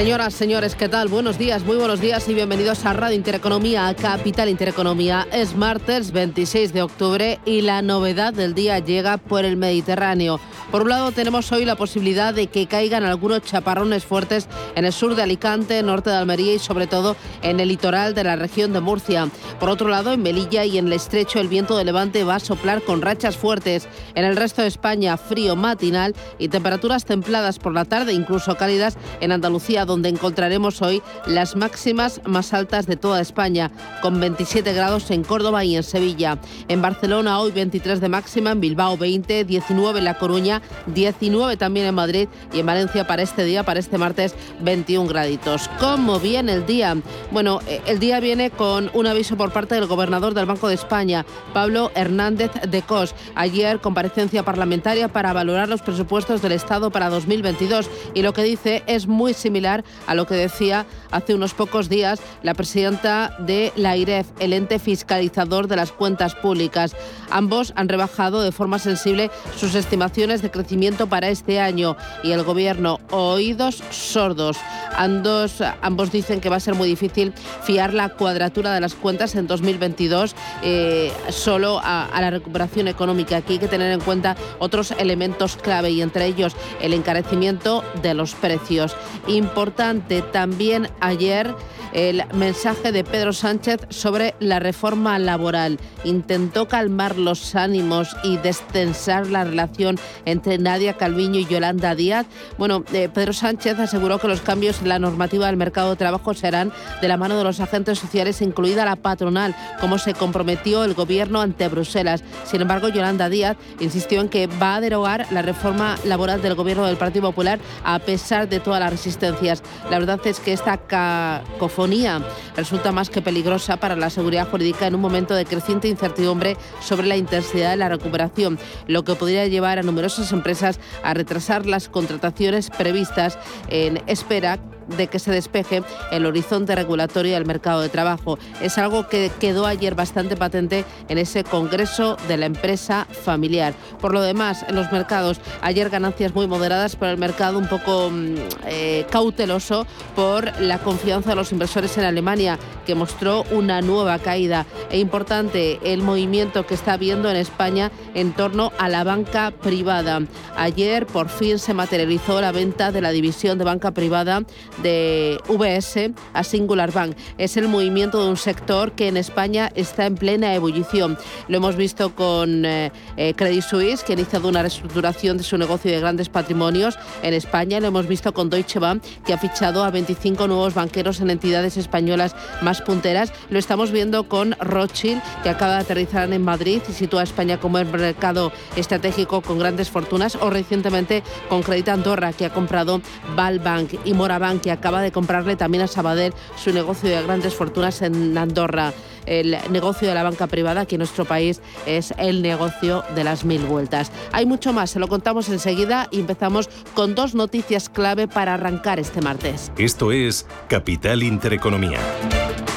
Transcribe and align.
Señoras, 0.00 0.32
señores, 0.32 0.76
¿qué 0.76 0.88
tal? 0.88 1.08
Buenos 1.08 1.36
días, 1.36 1.62
muy 1.62 1.76
buenos 1.76 2.00
días 2.00 2.26
y 2.26 2.32
bienvenidos 2.32 2.86
a 2.86 2.94
Radio 2.94 3.16
Intereconomía, 3.16 3.86
a 3.86 3.94
Capital 3.94 4.48
Intereconomía. 4.48 5.28
Es 5.30 5.54
martes 5.54 6.10
26 6.10 6.72
de 6.72 6.80
octubre 6.80 7.38
y 7.44 7.60
la 7.60 7.82
novedad 7.82 8.32
del 8.32 8.54
día 8.54 8.78
llega 8.78 9.18
por 9.18 9.44
el 9.44 9.58
Mediterráneo. 9.58 10.40
Por 10.70 10.82
un 10.82 10.90
lado, 10.90 11.10
tenemos 11.10 11.50
hoy 11.50 11.64
la 11.64 11.74
posibilidad 11.74 12.32
de 12.32 12.46
que 12.46 12.68
caigan 12.68 13.02
algunos 13.02 13.42
chaparrones 13.42 14.04
fuertes 14.04 14.46
en 14.76 14.84
el 14.84 14.92
sur 14.92 15.16
de 15.16 15.22
Alicante, 15.22 15.82
norte 15.82 16.10
de 16.10 16.16
Almería 16.16 16.54
y 16.54 16.60
sobre 16.60 16.86
todo 16.86 17.16
en 17.42 17.58
el 17.58 17.70
litoral 17.70 18.14
de 18.14 18.22
la 18.22 18.36
región 18.36 18.72
de 18.72 18.78
Murcia. 18.78 19.28
Por 19.58 19.68
otro 19.68 19.88
lado, 19.88 20.12
en 20.12 20.22
Melilla 20.22 20.64
y 20.64 20.78
en 20.78 20.86
el 20.86 20.92
estrecho, 20.92 21.40
el 21.40 21.48
viento 21.48 21.76
de 21.76 21.84
levante 21.84 22.22
va 22.22 22.36
a 22.36 22.40
soplar 22.40 22.82
con 22.82 23.02
rachas 23.02 23.36
fuertes. 23.36 23.88
En 24.14 24.24
el 24.24 24.36
resto 24.36 24.62
de 24.62 24.68
España, 24.68 25.16
frío 25.16 25.56
matinal 25.56 26.14
y 26.38 26.46
temperaturas 26.46 27.04
templadas 27.04 27.58
por 27.58 27.74
la 27.74 27.84
tarde, 27.84 28.12
incluso 28.12 28.56
cálidas 28.56 28.96
en 29.20 29.32
Andalucía 29.32 29.84
donde 29.84 30.08
encontraremos 30.08 30.82
hoy 30.82 31.02
las 31.26 31.56
máximas 31.56 32.20
más 32.26 32.54
altas 32.54 32.86
de 32.86 32.96
toda 32.96 33.20
España, 33.20 33.72
con 34.02 34.20
27 34.20 34.72
grados 34.72 35.10
en 35.10 35.24
Córdoba 35.24 35.64
y 35.64 35.74
en 35.74 35.82
Sevilla. 35.82 36.38
En 36.68 36.80
Barcelona 36.80 37.40
hoy 37.40 37.50
23 37.50 38.00
de 38.00 38.08
máxima, 38.08 38.52
en 38.52 38.60
Bilbao 38.60 38.96
20, 38.96 39.44
19 39.44 39.98
en 39.98 40.04
La 40.04 40.14
Coruña, 40.14 40.59
19 40.86 41.56
también 41.56 41.86
en 41.86 41.94
Madrid 41.94 42.28
y 42.52 42.60
en 42.60 42.66
Valencia 42.66 43.06
para 43.06 43.22
este 43.22 43.44
día, 43.44 43.62
para 43.62 43.80
este 43.80 43.98
martes, 43.98 44.34
21 44.60 45.08
graditos. 45.08 45.68
¿Cómo 45.78 46.18
viene 46.18 46.52
el 46.52 46.66
día? 46.66 46.96
Bueno, 47.30 47.60
eh, 47.66 47.80
el 47.86 47.98
día 47.98 48.20
viene 48.20 48.50
con 48.50 48.90
un 48.94 49.06
aviso 49.06 49.36
por 49.36 49.52
parte 49.52 49.74
del 49.74 49.86
gobernador 49.86 50.34
del 50.34 50.46
Banco 50.46 50.68
de 50.68 50.74
España, 50.74 51.24
Pablo 51.52 51.90
Hernández 51.94 52.50
de 52.68 52.82
Cos. 52.82 53.14
Ayer 53.34 53.80
comparecencia 53.80 54.42
parlamentaria 54.42 55.08
para 55.08 55.32
valorar 55.32 55.68
los 55.68 55.82
presupuestos 55.82 56.42
del 56.42 56.52
Estado 56.52 56.90
para 56.90 57.08
2022 57.08 57.90
y 58.14 58.22
lo 58.22 58.32
que 58.32 58.42
dice 58.42 58.82
es 58.86 59.06
muy 59.06 59.34
similar 59.34 59.84
a 60.06 60.14
lo 60.14 60.26
que 60.26 60.34
decía 60.34 60.86
hace 61.10 61.34
unos 61.34 61.54
pocos 61.54 61.88
días 61.88 62.20
la 62.42 62.54
presidenta 62.54 63.36
de 63.38 63.72
la 63.76 63.96
IREF, 63.96 64.26
el 64.38 64.52
ente 64.52 64.78
fiscalizador 64.78 65.68
de 65.68 65.76
las 65.76 65.92
cuentas 65.92 66.34
públicas. 66.34 66.94
Ambos 67.30 67.72
han 67.76 67.88
rebajado 67.88 68.42
de 68.42 68.52
forma 68.52 68.78
sensible 68.78 69.30
sus 69.56 69.74
estimaciones 69.74 70.42
de 70.42 70.50
crecimiento 70.50 71.06
para 71.08 71.28
este 71.28 71.60
año 71.60 71.96
y 72.22 72.32
el 72.32 72.42
gobierno 72.42 72.98
oídos 73.10 73.82
sordos. 73.90 74.56
Ambos, 74.96 76.12
dicen 76.12 76.40
que 76.40 76.48
va 76.48 76.56
a 76.56 76.60
ser 76.60 76.74
muy 76.74 76.88
difícil 76.88 77.32
fiar 77.62 77.94
la 77.94 78.10
cuadratura 78.10 78.74
de 78.74 78.80
las 78.80 78.94
cuentas 78.94 79.34
en 79.34 79.46
2022 79.46 80.34
eh, 80.62 81.12
solo 81.30 81.78
a, 81.78 82.06
a 82.06 82.20
la 82.20 82.30
recuperación 82.30 82.88
económica. 82.88 83.36
Aquí 83.36 83.54
hay 83.54 83.58
que 83.58 83.68
tener 83.68 83.92
en 83.92 84.00
cuenta 84.00 84.36
otros 84.58 84.90
elementos 84.92 85.56
clave 85.56 85.90
y 85.90 86.02
entre 86.02 86.26
ellos 86.26 86.54
el 86.80 86.92
encarecimiento 86.92 87.84
de 88.02 88.14
los 88.14 88.34
precios. 88.34 88.96
Importante 89.26 90.22
también 90.22 90.88
ayer 91.00 91.54
el 91.92 92.22
mensaje 92.34 92.92
de 92.92 93.04
Pedro 93.04 93.32
Sánchez 93.32 93.80
sobre 93.88 94.34
la 94.38 94.58
reforma 94.58 95.18
laboral. 95.18 95.78
Intentó 96.04 96.68
calmar 96.68 97.18
los 97.18 97.54
ánimos 97.54 98.16
y 98.22 98.36
destensar 98.36 99.26
la 99.26 99.44
relación 99.44 99.98
entre 100.24 100.58
Nadia 100.58 100.94
Calviño 100.94 101.40
y 101.40 101.46
Yolanda 101.46 101.94
Díaz. 101.94 102.26
Bueno, 102.58 102.84
eh, 102.92 103.08
Pedro 103.12 103.32
Sánchez 103.32 103.78
aseguró 103.78 104.18
que 104.18 104.28
los 104.28 104.40
cambios 104.40 104.80
en 104.80 104.88
la 104.88 104.98
normativa 104.98 105.46
del 105.46 105.56
mercado 105.56 105.90
de 105.90 105.96
trabajo 105.96 106.34
serán 106.34 106.72
de 107.00 107.08
la 107.08 107.16
mano 107.16 107.36
de 107.36 107.44
los 107.44 107.60
agentes 107.60 107.98
sociales, 107.98 108.40
incluida 108.42 108.84
la 108.84 108.96
patronal, 108.96 109.54
como 109.80 109.98
se 109.98 110.14
comprometió 110.14 110.84
el 110.84 110.94
gobierno 110.94 111.40
ante 111.40 111.68
Bruselas. 111.68 112.22
Sin 112.44 112.60
embargo, 112.60 112.88
Yolanda 112.88 113.28
Díaz 113.28 113.56
insistió 113.80 114.20
en 114.20 114.28
que 114.28 114.46
va 114.46 114.76
a 114.76 114.80
derogar 114.80 115.26
la 115.30 115.42
reforma 115.42 115.96
laboral 116.04 116.42
del 116.42 116.54
gobierno 116.54 116.86
del 116.86 116.96
Partido 116.96 117.28
Popular 117.28 117.58
a 117.84 117.98
pesar 117.98 118.48
de 118.48 118.60
todas 118.60 118.80
las 118.80 118.90
resistencias. 118.90 119.62
La 119.90 119.98
verdad 119.98 120.20
es 120.24 120.40
que 120.40 120.52
esta 120.52 120.76
cacofonía 120.90 122.20
resulta 122.56 122.90
más 122.90 123.10
que 123.10 123.22
peligrosa 123.22 123.76
para 123.76 123.94
la 123.94 124.10
seguridad 124.10 124.48
jurídica 124.48 124.88
en 124.88 124.96
un 124.96 125.00
momento 125.00 125.34
de 125.34 125.46
creciente 125.46 125.88
incertidumbre 125.88 126.56
sobre 126.80 127.06
la 127.06 127.16
intensidad 127.16 127.70
de 127.70 127.76
la 127.76 127.88
recuperación, 127.88 128.58
lo 128.88 129.04
que 129.04 129.14
podría 129.14 129.46
llevar 129.46 129.78
a 129.78 129.82
numerosas 129.82 130.32
empresas 130.32 130.80
a 131.04 131.14
retrasar 131.14 131.64
las 131.64 131.88
contrataciones 131.88 132.70
previstas 132.70 133.38
en 133.68 134.02
espera 134.08 134.58
de 134.96 135.06
que 135.06 135.18
se 135.18 135.30
despeje 135.30 135.82
el 136.10 136.26
horizonte 136.26 136.74
regulatorio 136.74 137.34
del 137.34 137.46
mercado 137.46 137.80
de 137.80 137.88
trabajo. 137.88 138.38
Es 138.60 138.78
algo 138.78 139.08
que 139.08 139.30
quedó 139.40 139.66
ayer 139.66 139.94
bastante 139.94 140.36
patente 140.36 140.84
en 141.08 141.18
ese 141.18 141.44
Congreso 141.44 142.16
de 142.28 142.36
la 142.36 142.46
Empresa 142.46 143.06
Familiar. 143.10 143.74
Por 144.00 144.12
lo 144.12 144.22
demás, 144.22 144.64
en 144.68 144.76
los 144.76 144.90
mercados, 144.92 145.40
ayer 145.62 145.90
ganancias 145.90 146.34
muy 146.34 146.46
moderadas, 146.46 146.96
pero 146.96 147.12
el 147.12 147.18
mercado 147.18 147.58
un 147.58 147.68
poco 147.68 148.10
mm, 148.10 148.34
eh, 148.66 149.06
cauteloso 149.10 149.86
por 150.14 150.60
la 150.60 150.78
confianza 150.78 151.30
de 151.30 151.36
los 151.36 151.52
inversores 151.52 151.96
en 151.98 152.04
Alemania, 152.04 152.58
que 152.86 152.94
mostró 152.94 153.44
una 153.50 153.80
nueva 153.80 154.18
caída. 154.18 154.66
E 154.90 154.98
importante 154.98 155.78
el 155.82 156.02
movimiento 156.02 156.66
que 156.66 156.74
está 156.74 156.94
habiendo 156.94 157.30
en 157.30 157.36
España 157.36 157.90
en 158.14 158.32
torno 158.32 158.72
a 158.78 158.88
la 158.88 159.04
banca 159.04 159.50
privada. 159.50 160.20
Ayer 160.56 161.06
por 161.06 161.28
fin 161.28 161.58
se 161.58 161.74
materializó 161.74 162.40
la 162.40 162.52
venta 162.52 162.92
de 162.92 163.00
la 163.00 163.10
división 163.10 163.58
de 163.58 163.64
banca 163.64 163.92
privada 163.92 164.42
de 164.82 165.38
VS 165.48 166.12
a 166.32 166.44
Singular 166.44 166.92
Bank. 166.92 167.16
Es 167.38 167.56
el 167.56 167.68
movimiento 167.68 168.22
de 168.22 168.30
un 168.30 168.36
sector 168.36 168.92
que 168.92 169.08
en 169.08 169.16
España 169.16 169.70
está 169.74 170.06
en 170.06 170.14
plena 170.14 170.54
ebullición. 170.54 171.18
Lo 171.48 171.58
hemos 171.58 171.76
visto 171.76 172.14
con 172.14 172.64
eh, 172.64 172.92
eh, 173.16 173.34
Credit 173.34 173.62
Suisse, 173.62 174.04
que 174.04 174.12
ha 174.12 174.16
iniciado 174.16 174.48
una 174.48 174.62
reestructuración 174.62 175.36
de 175.36 175.44
su 175.44 175.58
negocio 175.58 175.90
de 175.90 176.00
grandes 176.00 176.28
patrimonios 176.28 176.98
en 177.22 177.34
España. 177.34 177.80
Lo 177.80 177.88
hemos 177.88 178.06
visto 178.06 178.32
con 178.32 178.50
Deutsche 178.50 178.78
Bank, 178.78 179.02
que 179.26 179.32
ha 179.32 179.38
fichado 179.38 179.84
a 179.84 179.90
25 179.90 180.46
nuevos 180.48 180.74
banqueros 180.74 181.20
en 181.20 181.30
entidades 181.30 181.76
españolas 181.76 182.34
más 182.62 182.80
punteras. 182.82 183.32
Lo 183.50 183.58
estamos 183.58 183.90
viendo 183.90 184.28
con 184.28 184.52
Rothschild, 184.60 185.22
que 185.42 185.50
acaba 185.50 185.74
de 185.74 185.80
aterrizar 185.80 186.32
en 186.32 186.42
Madrid 186.42 186.82
y 186.88 186.92
sitúa 186.92 187.20
a 187.20 187.24
España 187.24 187.58
como 187.58 187.78
el 187.78 187.86
mercado 187.86 188.52
estratégico 188.76 189.40
con 189.42 189.58
grandes 189.58 189.90
fortunas. 189.90 190.36
O 190.36 190.50
recientemente 190.50 191.22
con 191.48 191.62
Credit 191.62 191.88
Andorra, 191.88 192.32
que 192.32 192.46
ha 192.46 192.50
comprado 192.50 193.00
Valbank 193.36 193.94
y 194.04 194.14
Morabank, 194.14 194.69
acaba 194.70 195.02
de 195.02 195.12
comprarle 195.12 195.56
también 195.56 195.84
a 195.84 195.86
Sabadell 195.86 196.34
su 196.56 196.72
negocio 196.72 197.08
de 197.08 197.22
grandes 197.22 197.54
fortunas 197.54 198.02
en 198.02 198.36
Andorra. 198.36 198.92
El 199.26 199.56
negocio 199.70 200.08
de 200.08 200.14
la 200.14 200.22
banca 200.22 200.46
privada 200.46 200.82
aquí 200.82 200.94
en 200.96 201.00
nuestro 201.00 201.24
país 201.24 201.60
es 201.86 202.14
el 202.16 202.42
negocio 202.42 203.04
de 203.14 203.24
las 203.24 203.44
mil 203.44 203.62
vueltas. 203.62 204.10
Hay 204.32 204.46
mucho 204.46 204.72
más, 204.72 204.90
se 204.90 204.98
lo 204.98 205.08
contamos 205.08 205.48
enseguida 205.48 206.08
y 206.10 206.20
empezamos 206.20 206.68
con 206.94 207.14
dos 207.14 207.34
noticias 207.34 207.88
clave 207.88 208.28
para 208.28 208.54
arrancar 208.54 208.98
este 208.98 209.20
martes. 209.20 209.70
Esto 209.76 210.12
es 210.12 210.46
Capital 210.68 211.22
Intereconomía. 211.22 212.00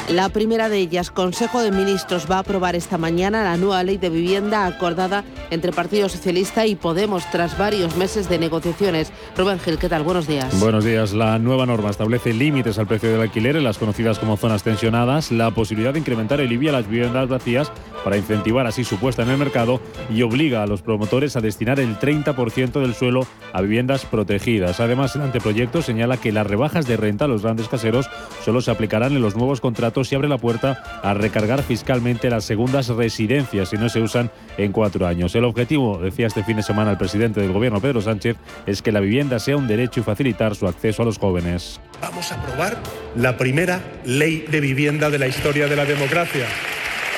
La 0.10 0.28
primera 0.28 0.68
de 0.68 0.80
ellas, 0.80 1.12
Consejo 1.12 1.62
de 1.62 1.72
Ministros 1.72 2.30
va 2.30 2.36
a 2.36 2.40
aprobar 2.40 2.76
esta 2.76 2.98
mañana 2.98 3.42
la 3.42 3.56
nueva 3.56 3.84
ley 3.84 3.98
de 3.98 4.10
vivienda 4.10 4.66
acordada 4.66 5.24
entre 5.50 5.72
Partido 5.72 6.10
Socialista 6.10 6.68
y 6.68 6.76
Podemos 6.76 7.24
tras 7.32 7.58
varios 7.58 7.96
meses 7.96 8.28
de 8.28 8.38
negociaciones. 8.38 9.14
Rubén 9.38 9.60
Gil, 9.60 9.78
¿qué 9.78 9.88
tal? 9.88 10.04
Buenos 10.04 10.28
días. 10.28 10.60
Buenos 10.60 10.84
días. 10.84 11.14
La 11.14 11.40
nueva 11.40 11.66
norma 11.66 11.90
establece 11.90 12.34
límites 12.34 12.78
al 12.78 12.88
precio 12.88 13.12
del 13.12 13.22
alquiler 13.22 13.56
en 13.56 13.64
las 13.64 13.78
conocidas 13.78 14.20
como 14.20 14.36
zonas 14.36 14.62
tensionadas, 14.62 15.32
la 15.32 15.52
posibilidad 15.52 15.94
de 15.94 16.00
incrementar 16.00 16.42
el 16.42 16.52
IBI 16.52 16.68
a 16.68 16.74
las 16.74 16.88
viviendas 16.88 17.30
vacías 17.30 17.72
para 18.04 18.18
incentivar 18.18 18.68
así 18.68 18.84
su 18.84 18.98
puesta 18.98 19.24
en 19.24 19.30
el 19.30 19.38
mercado 19.38 19.80
y 20.14 20.22
obliga 20.24 20.64
a 20.64 20.68
los 20.68 20.82
promotores 20.82 21.38
a 21.38 21.42
destinar 21.42 21.80
el 21.80 21.98
30% 21.98 22.82
del 22.82 22.94
suelo 22.94 23.26
a 23.54 23.62
viviendas 23.62 24.06
protegidas. 24.06 24.82
Además, 24.82 25.16
el 25.16 25.22
anteproyecto 25.22 25.82
señala 25.82 26.18
que 26.18 26.34
las 26.34 26.46
rebajas 26.46 26.86
de 26.88 26.98
renta 26.98 27.26
a 27.26 27.30
los 27.30 27.44
grandes 27.44 27.70
caseros 27.70 28.10
solo 28.44 28.60
se 28.60 28.72
aplicarán 28.72 29.14
en 29.14 29.22
los 29.22 29.38
nuevos 29.38 29.62
contratos 29.62 29.93
y 30.02 30.16
abre 30.16 30.28
la 30.28 30.38
puerta 30.38 30.82
a 31.04 31.14
recargar 31.14 31.62
fiscalmente 31.62 32.30
las 32.30 32.46
segundas 32.46 32.88
residencias 32.88 33.70
si 33.70 33.78
no 33.78 33.90
se 33.90 34.02
usan 34.02 34.32
en 34.58 34.72
cuatro 34.72 35.06
años. 35.06 35.36
El 35.36 35.46
objetivo, 35.46 36.00
decía 36.00 36.28
este 36.28 36.44
fin 36.44 36.58
de 36.58 36.64
semana 36.64 36.92
el 36.92 36.98
presidente 36.98 37.40
del 37.40 37.52
gobierno, 37.52 37.80
Pedro 37.80 38.02
Sánchez, 38.02 38.36
es 38.66 38.82
que 38.82 38.92
la 38.92 39.00
vivienda 39.00 39.38
sea 39.40 39.56
un 39.56 39.68
derecho 39.68 40.00
y 40.00 40.04
facilitar 40.04 40.56
su 40.56 40.68
acceso 40.68 41.04
a 41.04 41.06
los 41.06 41.20
jóvenes. 41.20 41.80
Vamos 42.02 42.32
a 42.32 42.36
aprobar 42.36 42.78
la 43.16 43.38
primera 43.38 43.80
ley 44.06 44.46
de 44.50 44.60
vivienda 44.60 45.10
de 45.10 45.20
la 45.20 45.28
historia 45.28 45.68
de 45.68 45.76
la 45.76 45.86
democracia. 45.86 46.48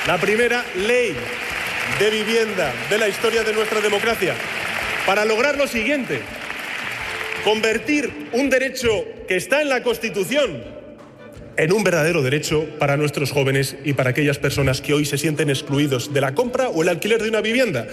La 0.06 0.18
primera 0.18 0.62
ley 0.86 1.14
de 1.98 2.10
vivienda 2.10 2.72
de 2.90 2.98
la 2.98 3.08
historia 3.08 3.42
de 3.42 3.54
nuestra 3.54 3.80
democracia. 3.80 4.34
Para 5.06 5.24
lograr 5.24 5.56
lo 5.56 5.66
siguiente, 5.66 6.20
convertir 7.42 8.28
un 8.32 8.50
derecho 8.50 8.88
que 9.26 9.36
está 9.36 9.62
en 9.62 9.68
la 9.68 9.82
Constitución 9.82 10.75
en 11.56 11.72
un 11.72 11.84
verdadero 11.84 12.22
derecho 12.22 12.64
para 12.78 12.96
nuestros 12.96 13.32
jóvenes 13.32 13.76
y 13.84 13.94
para 13.94 14.10
aquellas 14.10 14.38
personas 14.38 14.80
que 14.80 14.94
hoy 14.94 15.04
se 15.04 15.18
sienten 15.18 15.50
excluidos 15.50 16.12
de 16.12 16.20
la 16.20 16.34
compra 16.34 16.68
o 16.68 16.82
el 16.82 16.88
alquiler 16.88 17.22
de 17.22 17.28
una 17.28 17.40
vivienda. 17.40 17.86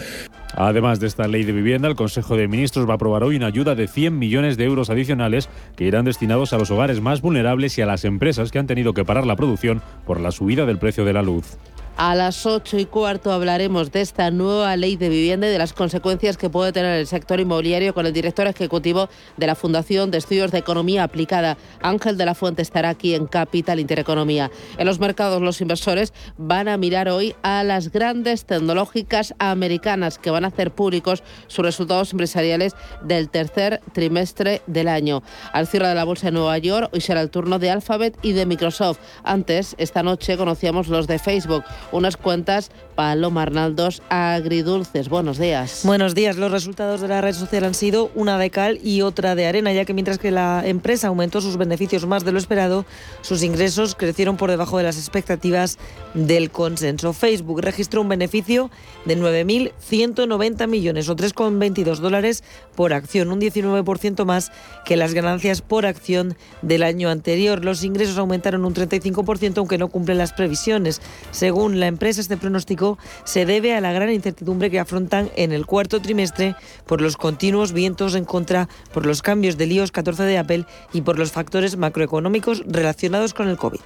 Además 0.55 0.99
de 0.99 1.07
esta 1.07 1.27
ley 1.27 1.43
de 1.43 1.51
vivienda, 1.51 1.87
el 1.87 1.95
Consejo 1.95 2.37
de 2.37 2.47
Ministros 2.47 2.87
va 2.87 2.93
a 2.93 2.95
aprobar 2.95 3.23
hoy 3.23 3.37
una 3.37 3.47
ayuda 3.47 3.73
de 3.73 3.87
100 3.87 4.17
millones 4.17 4.55
de 4.57 4.65
euros 4.65 4.89
adicionales 4.89 5.49
que 5.75 5.85
irán 5.85 6.05
destinados 6.05 6.53
a 6.53 6.57
los 6.57 6.69
hogares 6.69 7.01
más 7.01 7.21
vulnerables 7.21 7.77
y 7.77 7.81
a 7.81 7.85
las 7.85 8.05
empresas 8.05 8.51
que 8.51 8.59
han 8.59 8.67
tenido 8.67 8.93
que 8.93 9.05
parar 9.05 9.25
la 9.25 9.35
producción 9.35 9.81
por 10.05 10.19
la 10.19 10.31
subida 10.31 10.65
del 10.65 10.77
precio 10.77 11.05
de 11.05 11.13
la 11.13 11.23
luz. 11.23 11.57
A 11.95 12.15
las 12.15 12.47
ocho 12.47 12.79
y 12.79 12.85
cuarto 12.85 13.31
hablaremos 13.31 13.91
de 13.91 14.01
esta 14.01 14.31
nueva 14.31 14.75
ley 14.75 14.95
de 14.95 15.09
vivienda 15.09 15.47
y 15.47 15.51
de 15.51 15.59
las 15.59 15.73
consecuencias 15.73 16.37
que 16.37 16.49
puede 16.49 16.71
tener 16.71 16.97
el 16.97 17.05
sector 17.05 17.39
inmobiliario 17.39 17.93
con 17.93 18.07
el 18.07 18.13
director 18.13 18.47
ejecutivo 18.47 19.09
de 19.37 19.45
la 19.45 19.53
Fundación 19.53 20.09
de 20.09 20.17
Estudios 20.17 20.51
de 20.51 20.57
Economía 20.57 21.03
Aplicada. 21.03 21.55
Ángel 21.83 22.17
de 22.17 22.25
la 22.25 22.33
Fuente 22.33 22.63
estará 22.63 22.89
aquí 22.89 23.13
en 23.13 23.27
Capital 23.27 23.79
Intereconomía. 23.79 24.49
En 24.79 24.87
los 24.87 24.99
mercados 24.99 25.39
los 25.43 25.61
inversores 25.61 26.13
van 26.35 26.67
a 26.67 26.77
mirar 26.77 27.09
hoy 27.09 27.35
a 27.43 27.63
las 27.63 27.91
grandes 27.91 28.45
tecnológicas 28.45 29.35
americanas 29.37 30.17
que 30.17 30.31
van 30.31 30.45
a 30.45 30.47
hacer 30.47 30.71
públicos 30.71 31.21
sus 31.45 31.63
resultados 31.63 32.11
empresariales 32.11 32.73
del 33.03 33.29
tercer 33.29 33.81
trimestre 33.93 34.63
del 34.65 34.87
año. 34.87 35.21
Al 35.51 35.67
cierre 35.67 35.89
de 35.89 35.95
la 35.95 36.05
bolsa 36.05 36.27
de 36.27 36.31
Nueva 36.31 36.57
York 36.57 36.89
hoy 36.91 37.01
será 37.01 37.21
el 37.21 37.29
turno 37.29 37.59
de 37.59 37.69
Alphabet 37.69 38.17
y 38.23 38.31
de 38.31 38.47
Microsoft. 38.47 38.97
Antes, 39.23 39.75
esta 39.77 40.01
noche 40.01 40.37
conocíamos 40.37 40.87
los 40.87 41.05
de 41.05 41.19
Facebook 41.19 41.63
unas 41.91 42.17
cuentas 42.17 42.71
Paloma 42.95 43.41
Arnaldos 43.41 44.01
agridulces. 44.09 45.09
Buenos 45.09 45.37
días. 45.37 45.81
Buenos 45.83 46.15
días. 46.15 46.37
Los 46.37 46.51
resultados 46.51 47.01
de 47.01 47.07
la 47.07 47.21
red 47.21 47.33
social 47.33 47.63
han 47.63 47.73
sido 47.73 48.11
una 48.15 48.37
de 48.37 48.49
cal 48.49 48.79
y 48.83 49.01
otra 49.01 49.35
de 49.35 49.47
arena, 49.47 49.73
ya 49.73 49.85
que 49.85 49.93
mientras 49.93 50.17
que 50.17 50.31
la 50.31 50.63
empresa 50.65 51.07
aumentó 51.07 51.41
sus 51.41 51.57
beneficios 51.57 52.05
más 52.05 52.23
de 52.23 52.31
lo 52.31 52.37
esperado, 52.37 52.85
sus 53.21 53.43
ingresos 53.43 53.95
crecieron 53.95 54.37
por 54.37 54.49
debajo 54.49 54.77
de 54.77 54.83
las 54.83 54.97
expectativas 54.97 55.77
del 56.13 56.51
consenso. 56.51 57.13
Facebook 57.13 57.61
registró 57.61 58.01
un 58.01 58.09
beneficio 58.09 58.69
de 59.05 59.17
9.190 59.17 60.67
millones 60.67 61.09
o 61.09 61.15
3,22 61.15 61.97
dólares 61.97 62.43
por 62.75 62.93
acción, 62.93 63.31
un 63.31 63.39
19% 63.39 64.25
más 64.25 64.51
que 64.85 64.97
las 64.97 65.13
ganancias 65.13 65.61
por 65.61 65.85
acción 65.85 66.35
del 66.61 66.83
año 66.83 67.09
anterior. 67.09 67.63
Los 67.63 67.83
ingresos 67.83 68.17
aumentaron 68.17 68.65
un 68.65 68.73
35%, 68.73 69.57
aunque 69.57 69.77
no 69.77 69.87
cumplen 69.87 70.17
las 70.17 70.33
previsiones. 70.33 71.01
Según 71.31 71.72
la 71.79 71.87
empresa, 71.87 72.21
este 72.21 72.37
pronóstico 72.37 72.97
se 73.23 73.45
debe 73.45 73.75
a 73.75 73.81
la 73.81 73.91
gran 73.91 74.11
incertidumbre 74.11 74.69
que 74.69 74.79
afrontan 74.79 75.29
en 75.35 75.51
el 75.51 75.65
cuarto 75.65 76.01
trimestre 76.01 76.55
por 76.85 77.01
los 77.01 77.17
continuos 77.17 77.73
vientos 77.73 78.15
en 78.15 78.25
contra, 78.25 78.69
por 78.93 79.05
los 79.05 79.21
cambios 79.21 79.57
del 79.57 79.71
iOS 79.71 79.91
14 79.91 80.23
de 80.23 80.37
Apple 80.37 80.65
y 80.93 81.01
por 81.01 81.19
los 81.19 81.31
factores 81.31 81.77
macroeconómicos 81.77 82.63
relacionados 82.67 83.33
con 83.33 83.47
el 83.49 83.57
COVID. 83.57 83.81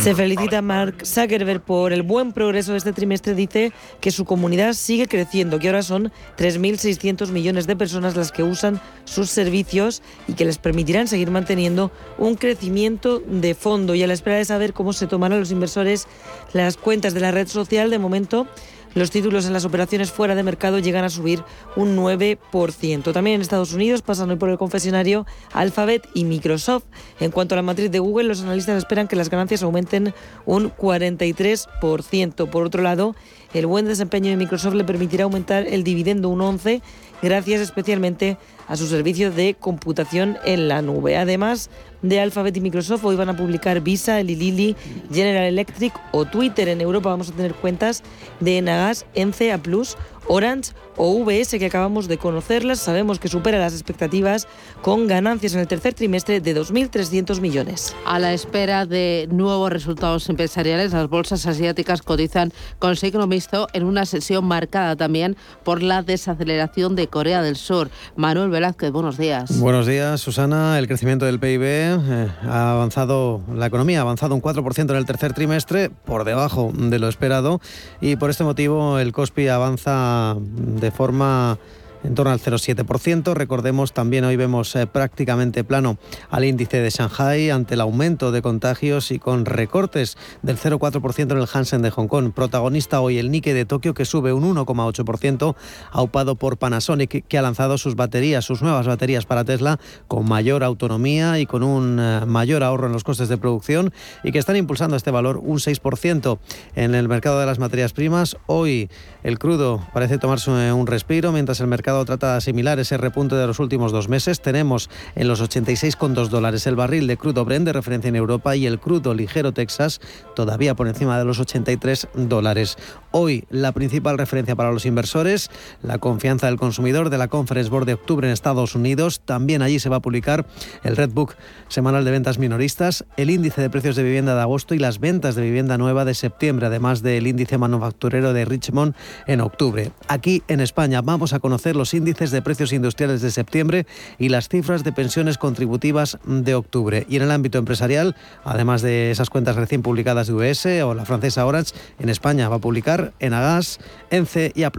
Se 0.00 0.14
felicita 0.14 0.62
Mark 0.62 1.04
Zuckerberg 1.04 1.60
por 1.60 1.92
el 1.92 2.02
buen 2.02 2.32
progreso 2.32 2.72
de 2.72 2.78
este 2.78 2.92
trimestre. 2.92 3.34
Dice 3.34 3.72
que 4.00 4.10
su 4.10 4.24
comunidad 4.24 4.72
sigue 4.72 5.06
creciendo, 5.06 5.58
que 5.58 5.68
ahora 5.68 5.82
son 5.82 6.10
3.600 6.38 7.28
millones 7.30 7.66
de 7.66 7.76
personas 7.76 8.16
las 8.16 8.32
que 8.32 8.42
usan 8.42 8.80
sus 9.04 9.30
servicios 9.30 10.02
y 10.28 10.32
que 10.32 10.46
les 10.46 10.58
permitirán 10.58 11.08
seguir 11.08 11.30
manteniendo 11.30 11.92
un 12.16 12.36
crecimiento 12.36 13.20
de 13.20 13.54
fondo. 13.54 13.94
Y 13.94 14.02
a 14.02 14.06
la 14.06 14.14
espera 14.14 14.36
de 14.36 14.44
saber 14.46 14.72
cómo 14.72 14.92
se 14.92 15.06
tomarán 15.06 15.40
los 15.40 15.50
inversores 15.50 16.08
las 16.52 16.76
cuentas 16.78 17.12
de 17.12 17.20
la 17.20 17.32
red 17.32 17.48
social, 17.48 17.90
de 17.90 17.98
momento 17.98 18.46
los 18.94 19.10
títulos 19.10 19.46
en 19.46 19.52
las 19.52 19.64
operaciones 19.64 20.10
fuera 20.10 20.34
de 20.34 20.42
mercado 20.42 20.78
llegan 20.78 21.04
a 21.04 21.10
subir 21.10 21.42
un 21.76 21.96
9%. 21.96 23.12
También 23.12 23.36
en 23.36 23.40
Estados 23.40 23.72
Unidos 23.72 24.02
pasan 24.02 24.30
hoy 24.30 24.36
por 24.36 24.50
el 24.50 24.58
confesionario 24.58 25.26
Alphabet 25.52 26.08
y 26.14 26.24
Microsoft. 26.24 26.84
En 27.20 27.30
cuanto 27.30 27.54
a 27.54 27.56
la 27.56 27.62
matriz 27.62 27.90
de 27.90 27.98
Google, 27.98 28.28
los 28.28 28.42
analistas 28.42 28.78
esperan 28.78 29.08
que 29.08 29.16
las 29.16 29.30
ganancias 29.30 29.62
aumenten 29.62 30.14
un 30.46 30.70
43%. 30.70 32.50
Por 32.50 32.64
otro 32.64 32.82
lado, 32.82 33.14
el 33.52 33.66
buen 33.66 33.86
desempeño 33.86 34.30
de 34.30 34.36
Microsoft 34.36 34.74
le 34.74 34.84
permitirá 34.84 35.24
aumentar 35.24 35.66
el 35.66 35.84
dividendo 35.84 36.28
un 36.28 36.40
11%, 36.40 36.82
gracias 37.22 37.60
especialmente 37.60 38.36
a 38.68 38.76
su 38.76 38.86
servicio 38.86 39.30
de 39.30 39.54
computación 39.54 40.38
en 40.44 40.68
la 40.68 40.82
nube. 40.82 41.16
Además 41.16 41.70
de 42.04 42.20
Alphabet 42.20 42.54
y 42.56 42.60
Microsoft, 42.60 43.02
hoy 43.04 43.16
van 43.16 43.30
a 43.30 43.36
publicar 43.36 43.80
Visa, 43.80 44.20
Eli 44.20 44.36
Lilly, 44.36 44.76
General 45.10 45.44
Electric 45.44 45.94
o 46.12 46.26
Twitter. 46.26 46.68
En 46.68 46.80
Europa 46.80 47.08
vamos 47.08 47.30
a 47.30 47.32
tener 47.32 47.54
cuentas 47.54 48.02
de 48.40 48.58
Enagas, 48.58 49.06
NCA 49.16 49.58
Plus 49.58 49.96
Orange 50.28 50.72
o 50.96 51.24
VS 51.24 51.58
que 51.58 51.66
acabamos 51.66 52.08
de 52.08 52.18
conocerlas, 52.18 52.78
sabemos 52.78 53.18
que 53.18 53.28
supera 53.28 53.58
las 53.58 53.72
expectativas 53.72 54.46
con 54.82 55.06
ganancias 55.06 55.54
en 55.54 55.60
el 55.60 55.66
tercer 55.66 55.94
trimestre 55.94 56.40
de 56.40 56.56
2.300 56.56 57.40
millones. 57.40 57.94
A 58.06 58.18
la 58.18 58.32
espera 58.32 58.86
de 58.86 59.28
nuevos 59.30 59.70
resultados 59.70 60.28
empresariales, 60.28 60.92
las 60.92 61.08
bolsas 61.08 61.46
asiáticas 61.46 62.02
cotizan 62.02 62.52
con 62.78 62.96
signo 62.96 63.26
mixto 63.26 63.66
en 63.72 63.84
una 63.84 64.06
sesión 64.06 64.44
marcada 64.44 64.96
también 64.96 65.36
por 65.64 65.82
la 65.82 66.02
desaceleración 66.02 66.96
de 66.96 67.08
Corea 67.08 67.42
del 67.42 67.56
Sur. 67.56 67.90
Manuel 68.16 68.50
Velázquez, 68.50 68.92
buenos 68.92 69.18
días. 69.18 69.58
Buenos 69.58 69.86
días, 69.86 70.20
Susana. 70.20 70.78
El 70.78 70.86
crecimiento 70.86 71.26
del 71.26 71.40
PIB 71.40 71.62
eh, 71.62 72.28
ha 72.48 72.72
avanzado, 72.72 73.42
la 73.52 73.66
economía 73.66 73.98
ha 73.98 74.02
avanzado 74.02 74.34
un 74.34 74.42
4% 74.42 74.90
en 74.90 74.96
el 74.96 75.06
tercer 75.06 75.32
trimestre, 75.32 75.90
por 75.90 76.24
debajo 76.24 76.72
de 76.72 76.98
lo 76.98 77.08
esperado, 77.08 77.60
y 78.00 78.16
por 78.16 78.30
este 78.30 78.44
motivo 78.44 78.98
el 78.98 79.12
COSPI 79.12 79.48
avanza 79.48 80.13
de 80.40 80.90
forma 80.90 81.58
en 82.04 82.14
torno 82.14 82.32
al 82.32 82.40
0,7%. 82.40 83.34
Recordemos, 83.34 83.92
también 83.92 84.24
hoy 84.24 84.36
vemos 84.36 84.76
eh, 84.76 84.86
prácticamente 84.86 85.64
plano 85.64 85.98
al 86.30 86.44
índice 86.44 86.80
de 86.80 86.90
Shanghai 86.90 87.50
ante 87.50 87.74
el 87.74 87.80
aumento 87.80 88.30
de 88.30 88.42
contagios 88.42 89.10
y 89.10 89.18
con 89.18 89.46
recortes 89.46 90.16
del 90.42 90.58
0,4% 90.58 91.32
en 91.32 91.38
el 91.38 91.48
Hansen 91.52 91.82
de 91.82 91.90
Hong 91.90 92.08
Kong. 92.08 92.32
Protagonista 92.32 93.00
hoy 93.00 93.18
el 93.18 93.30
Nikkei 93.30 93.54
de 93.54 93.64
Tokio 93.64 93.94
que 93.94 94.04
sube 94.04 94.32
un 94.32 94.54
1,8%, 94.54 95.56
aupado 95.90 96.36
por 96.36 96.58
Panasonic 96.58 97.26
que 97.26 97.38
ha 97.38 97.42
lanzado 97.42 97.78
sus 97.78 97.96
baterías, 97.96 98.44
sus 98.44 98.62
nuevas 98.62 98.86
baterías 98.86 99.26
para 99.26 99.44
Tesla 99.44 99.80
con 100.06 100.28
mayor 100.28 100.62
autonomía 100.62 101.38
y 101.38 101.46
con 101.46 101.62
un 101.62 101.98
eh, 101.98 102.20
mayor 102.26 102.62
ahorro 102.62 102.86
en 102.86 102.92
los 102.92 103.04
costes 103.04 103.28
de 103.28 103.38
producción 103.38 103.92
y 104.22 104.32
que 104.32 104.38
están 104.38 104.56
impulsando 104.56 104.96
este 104.96 105.10
valor 105.10 105.38
un 105.38 105.58
6% 105.58 106.38
en 106.74 106.94
el 106.94 107.08
mercado 107.08 107.40
de 107.40 107.46
las 107.46 107.58
materias 107.58 107.92
primas. 107.92 108.36
Hoy 108.46 108.90
el 109.22 109.38
crudo 109.38 109.86
parece 109.94 110.18
tomarse 110.18 110.50
un 110.50 110.86
respiro 110.86 111.32
mientras 111.32 111.60
el 111.60 111.66
mercado 111.66 111.93
trata 112.04 112.34
de 112.34 112.82
ese 112.82 112.96
repunte 112.96 113.36
de 113.36 113.46
los 113.46 113.58
últimos 113.60 113.92
dos 113.92 114.08
meses. 114.08 114.40
Tenemos 114.40 114.90
en 115.14 115.28
los 115.28 115.42
86,2 115.42 116.28
dólares 116.28 116.66
el 116.66 116.76
barril 116.76 117.06
de 117.06 117.16
crudo 117.16 117.44
Brent 117.44 117.66
de 117.66 117.72
referencia 117.72 118.08
en 118.08 118.16
Europa 118.16 118.56
y 118.56 118.66
el 118.66 118.80
crudo 118.80 119.14
ligero 119.14 119.52
Texas 119.52 120.00
todavía 120.34 120.74
por 120.74 120.88
encima 120.88 121.18
de 121.18 121.24
los 121.24 121.38
83 121.38 122.08
dólares. 122.14 122.76
Hoy 123.16 123.44
la 123.48 123.70
principal 123.70 124.18
referencia 124.18 124.56
para 124.56 124.72
los 124.72 124.86
inversores, 124.86 125.48
la 125.84 125.98
confianza 125.98 126.48
del 126.48 126.56
consumidor 126.56 127.10
de 127.10 127.18
la 127.18 127.28
Conference 127.28 127.70
Board 127.70 127.86
de 127.86 127.94
octubre 127.94 128.26
en 128.26 128.32
Estados 128.32 128.74
Unidos. 128.74 129.20
También 129.24 129.62
allí 129.62 129.78
se 129.78 129.88
va 129.88 129.98
a 129.98 130.02
publicar 130.02 130.46
el 130.82 130.96
Red 130.96 131.10
Book 131.10 131.36
semanal 131.68 132.04
de 132.04 132.10
ventas 132.10 132.40
minoristas, 132.40 133.04
el 133.16 133.30
índice 133.30 133.60
de 133.60 133.70
precios 133.70 133.94
de 133.94 134.02
vivienda 134.02 134.34
de 134.34 134.40
agosto 134.40 134.74
y 134.74 134.80
las 134.80 134.98
ventas 134.98 135.36
de 135.36 135.42
vivienda 135.42 135.78
nueva 135.78 136.04
de 136.04 136.14
septiembre, 136.14 136.66
además 136.66 137.02
del 137.02 137.28
índice 137.28 137.56
manufacturero 137.56 138.32
de 138.32 138.46
Richmond 138.46 138.96
en 139.28 139.42
octubre. 139.42 139.92
Aquí 140.08 140.42
en 140.48 140.58
España 140.58 141.00
vamos 141.00 141.34
a 141.34 141.38
conocer 141.38 141.76
los 141.76 141.94
índices 141.94 142.32
de 142.32 142.42
precios 142.42 142.72
industriales 142.72 143.22
de 143.22 143.30
septiembre 143.30 143.86
y 144.18 144.28
las 144.28 144.48
cifras 144.48 144.82
de 144.82 144.90
pensiones 144.90 145.38
contributivas 145.38 146.18
de 146.24 146.56
octubre. 146.56 147.06
Y 147.08 147.14
en 147.14 147.22
el 147.22 147.30
ámbito 147.30 147.58
empresarial, 147.58 148.16
además 148.42 148.82
de 148.82 149.12
esas 149.12 149.30
cuentas 149.30 149.54
recién 149.54 149.82
publicadas 149.82 150.26
de 150.26 150.32
US 150.32 150.66
o 150.82 150.94
la 150.94 151.04
francesa 151.04 151.46
Orange, 151.46 151.76
en 152.00 152.08
España 152.08 152.48
va 152.48 152.56
a 152.56 152.60
publicar 152.60 153.03
Enagas, 153.18 153.80
ENCE 154.10 154.52
y 154.54 154.64
A+. 154.64 154.72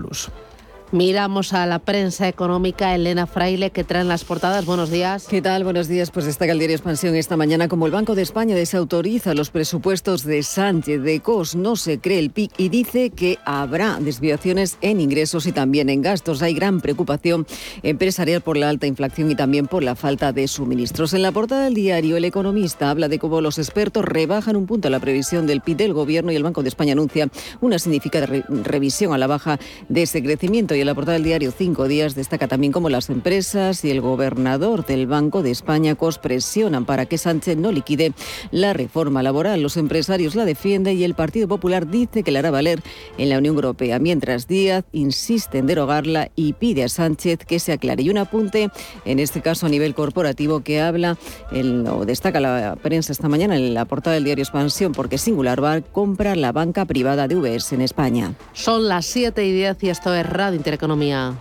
Miramos 0.91 1.53
a 1.53 1.65
la 1.65 1.79
prensa 1.79 2.27
económica, 2.27 2.93
Elena 2.93 3.25
Fraile, 3.25 3.71
que 3.71 3.83
traen 3.83 4.07
las 4.07 4.23
portadas. 4.23 4.65
Buenos 4.65 4.91
días. 4.91 5.27
¿Qué 5.27 5.41
tal? 5.41 5.63
Buenos 5.63 5.87
días. 5.87 6.11
Pues 6.11 6.25
destaca 6.25 6.51
el 6.51 6.59
diario 6.59 6.75
Expansión 6.75 7.15
esta 7.15 7.35
mañana 7.35 7.67
como 7.67 7.87
el 7.87 7.91
Banco 7.91 8.13
de 8.13 8.21
España 8.21 8.55
desautoriza 8.55 9.33
los 9.33 9.49
presupuestos 9.49 10.23
de 10.23 10.43
Sánchez 10.43 11.01
de 11.01 11.19
COS. 11.21 11.55
No 11.55 11.75
se 11.75 11.99
cree 11.99 12.19
el 12.19 12.29
PIC 12.29 12.51
y 12.57 12.69
dice 12.69 13.09
que 13.09 13.39
habrá 13.45 13.97
desviaciones 13.99 14.77
en 14.81 15.01
ingresos 15.01 15.47
y 15.47 15.51
también 15.51 15.89
en 15.89 16.03
gastos. 16.03 16.43
Hay 16.43 16.53
gran 16.53 16.79
preocupación 16.81 17.47
empresarial 17.81 18.41
por 18.41 18.55
la 18.55 18.69
alta 18.69 18.85
inflación 18.85 19.31
y 19.31 19.35
también 19.35 19.67
por 19.67 19.83
la 19.83 19.95
falta 19.95 20.33
de 20.33 20.47
suministros. 20.47 21.13
En 21.13 21.23
la 21.23 21.31
portada 21.31 21.65
del 21.65 21.73
diario, 21.73 22.15
el 22.15 22.25
economista 22.25 22.91
habla 22.91 23.07
de 23.07 23.17
cómo 23.17 23.41
los 23.41 23.57
expertos 23.57 24.05
rebajan 24.05 24.55
un 24.55 24.67
punto 24.67 24.89
la 24.89 24.99
previsión 24.99 25.47
del 25.47 25.61
PIB 25.61 25.77
del 25.77 25.93
gobierno 25.93 26.31
y 26.31 26.35
el 26.35 26.43
Banco 26.43 26.61
de 26.61 26.69
España 26.69 26.93
anuncia 26.93 27.27
una 27.59 27.79
significativa 27.79 28.43
revisión 28.47 29.13
a 29.13 29.17
la 29.17 29.27
baja 29.27 29.59
de 29.89 30.03
ese 30.03 30.21
crecimiento 30.21 30.74
Y 30.75 30.81
en 30.81 30.87
la 30.87 30.95
portada 30.95 31.13
del 31.13 31.23
diario 31.23 31.51
Cinco 31.51 31.87
Días 31.87 32.15
destaca 32.15 32.47
también 32.47 32.73
cómo 32.73 32.89
las 32.89 33.09
empresas 33.09 33.85
y 33.85 33.91
el 33.91 34.01
gobernador 34.01 34.85
del 34.85 35.07
Banco 35.07 35.41
de 35.41 35.51
España 35.51 35.95
COS 35.95 36.17
presionan 36.17 36.85
para 36.85 37.05
que 37.05 37.17
Sánchez 37.17 37.57
no 37.57 37.71
liquide 37.71 38.13
la 38.51 38.73
reforma 38.73 39.23
laboral. 39.23 39.61
Los 39.61 39.77
empresarios 39.77 40.35
la 40.35 40.43
defienden 40.43 40.97
y 40.97 41.03
el 41.03 41.13
Partido 41.13 41.47
Popular 41.47 41.87
dice 41.87 42.23
que 42.23 42.31
la 42.31 42.39
hará 42.39 42.51
valer 42.51 42.81
en 43.17 43.29
la 43.29 43.37
Unión 43.37 43.55
Europea, 43.55 43.99
mientras 43.99 44.47
Díaz 44.47 44.83
insiste 44.91 45.59
en 45.59 45.67
derogarla 45.67 46.29
y 46.35 46.53
pide 46.53 46.83
a 46.83 46.89
Sánchez 46.89 47.39
que 47.39 47.59
se 47.59 47.71
aclare. 47.71 48.03
Y 48.03 48.09
un 48.09 48.17
apunte, 48.17 48.69
en 49.05 49.19
este 49.19 49.41
caso 49.41 49.67
a 49.67 49.69
nivel 49.69 49.95
corporativo, 49.95 50.61
que 50.61 50.81
habla, 50.81 51.17
el, 51.51 51.87
o 51.87 52.05
destaca 52.05 52.39
la 52.39 52.75
prensa 52.81 53.13
esta 53.13 53.29
mañana 53.29 53.55
en 53.55 53.73
la 53.73 53.85
portada 53.85 54.15
del 54.15 54.25
diario 54.25 54.43
Expansión, 54.43 54.91
porque 54.91 55.17
Singular 55.17 55.61
Bar 55.61 55.83
compra 55.83 56.35
la 56.35 56.51
banca 56.51 56.85
privada 56.85 57.27
de 57.27 57.35
UBS 57.35 57.73
en 57.73 57.81
España. 57.81 58.33
Son 58.53 58.87
las 58.87 59.05
7 59.05 59.45
y 59.45 59.53
10 59.53 59.83
y 59.83 59.89
esto 59.89 60.13
es 60.13 60.25
Radio 60.25 60.64
Intereconomía. 60.65 61.35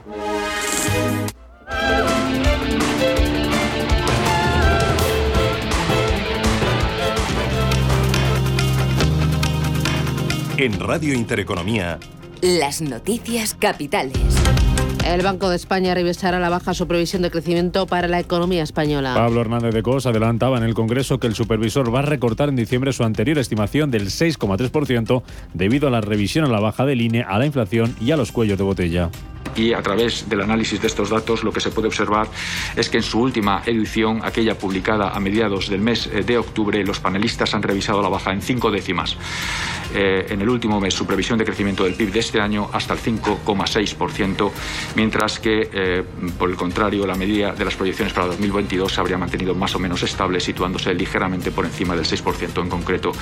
En 10.59 10.79
Radio 10.79 11.15
Intereconomía, 11.15 11.99
Las 12.43 12.83
noticias 12.83 13.55
capitales. 13.55 14.19
El 15.05 15.23
Banco 15.23 15.51
de 15.51 15.57
España 15.57 15.95
revisará 15.95 16.41
la 16.41 16.49
baja 16.49 16.73
su 16.73 16.87
previsión 16.87 17.23
de 17.23 17.31
crecimiento 17.31 17.87
para 17.87 18.09
la 18.09 18.21
economía 18.21 18.63
española. 18.63 19.15
Pablo 19.15 19.43
Hernández 19.43 19.75
de 19.75 19.83
Cos 19.83 20.07
adelantaba 20.07 20.57
en 20.57 20.65
el 20.65 20.75
Congreso 20.75 21.21
que 21.21 21.27
el 21.27 21.35
supervisor 21.35 21.95
va 21.95 21.99
a 22.01 22.03
recortar 22.03 22.49
en 22.49 22.57
diciembre 22.57 22.93
su 22.93 23.05
anterior 23.05 23.39
estimación 23.39 23.91
del 23.91 24.07
6,3% 24.07 25.23
debido 25.53 25.89
a 25.89 25.91
la 25.91 26.01
revisión 26.01 26.47
a 26.47 26.49
la 26.49 26.61
baja 26.61 26.87
del 26.87 27.03
INE, 27.03 27.23
a 27.23 27.39
la 27.39 27.47
inflación 27.47 27.95
y 28.01 28.13
a 28.13 28.17
los 28.17 28.33
cuellos 28.33 28.57
de 28.57 28.65
botella 28.65 29.11
y 29.57 29.73
a 29.73 29.83
través 29.83 30.29
del 30.29 30.41
análisis 30.41 30.81
de 30.81 30.87
estos 30.87 31.11
datos 31.11 31.45
lo 31.45 31.53
que 31.53 31.61
se 31.61 31.71
puede 31.71 31.89
observar 31.89 32.29
es 32.77 32.89
que 32.89 32.99
en 32.99 33.03
su 33.03 33.21
última 33.21 33.63
edición, 33.67 34.21
aquella 34.23 34.59
publicada 34.59 35.11
a 35.11 35.21
mediados 35.21 35.69
del 35.69 35.81
mes 35.81 36.07
eh, 36.07 36.23
de 36.23 36.39
octubre, 36.39 36.85
los 36.85 37.01
panelistas 37.01 37.55
han 37.55 37.63
revisado 37.63 38.03
la 38.03 38.09
baja 38.09 38.33
en 38.33 38.43
cinco 38.43 38.71
décimas. 38.71 39.17
Eh, 39.95 40.27
en 40.31 40.41
el 40.41 40.49
último 40.49 40.81
mes 40.81 40.93
su 40.93 41.07
previsión 41.07 41.39
de 41.39 41.45
crecimiento 41.45 41.85
del 41.85 41.95
PIB 41.95 42.13
de 42.13 42.21
este 42.21 42.41
año 42.41 42.69
hasta 42.73 42.95
el 42.95 43.01
5,6%, 43.01 44.51
mientras 44.97 45.39
que, 45.39 45.71
eh, 45.73 46.03
por 46.37 46.51
el 46.51 46.57
contrario, 46.57 47.07
la 47.07 47.15
medida 47.15 47.53
de 47.53 47.65
las 47.65 47.77
proyecciones 47.77 48.13
para 48.13 48.27
2022 48.27 48.93
se 48.93 49.01
habría 49.01 49.19
mantenido 49.19 49.55
más 49.55 49.75
o 49.77 49.79
menos 49.79 50.03
estable, 50.03 50.41
situándose 50.41 50.93
ligeramente 50.95 51.53
por 51.53 51.65
encima 51.65 51.95
del 51.95 52.05
6%, 52.05 52.61
en 52.61 52.69
concreto 52.69 53.13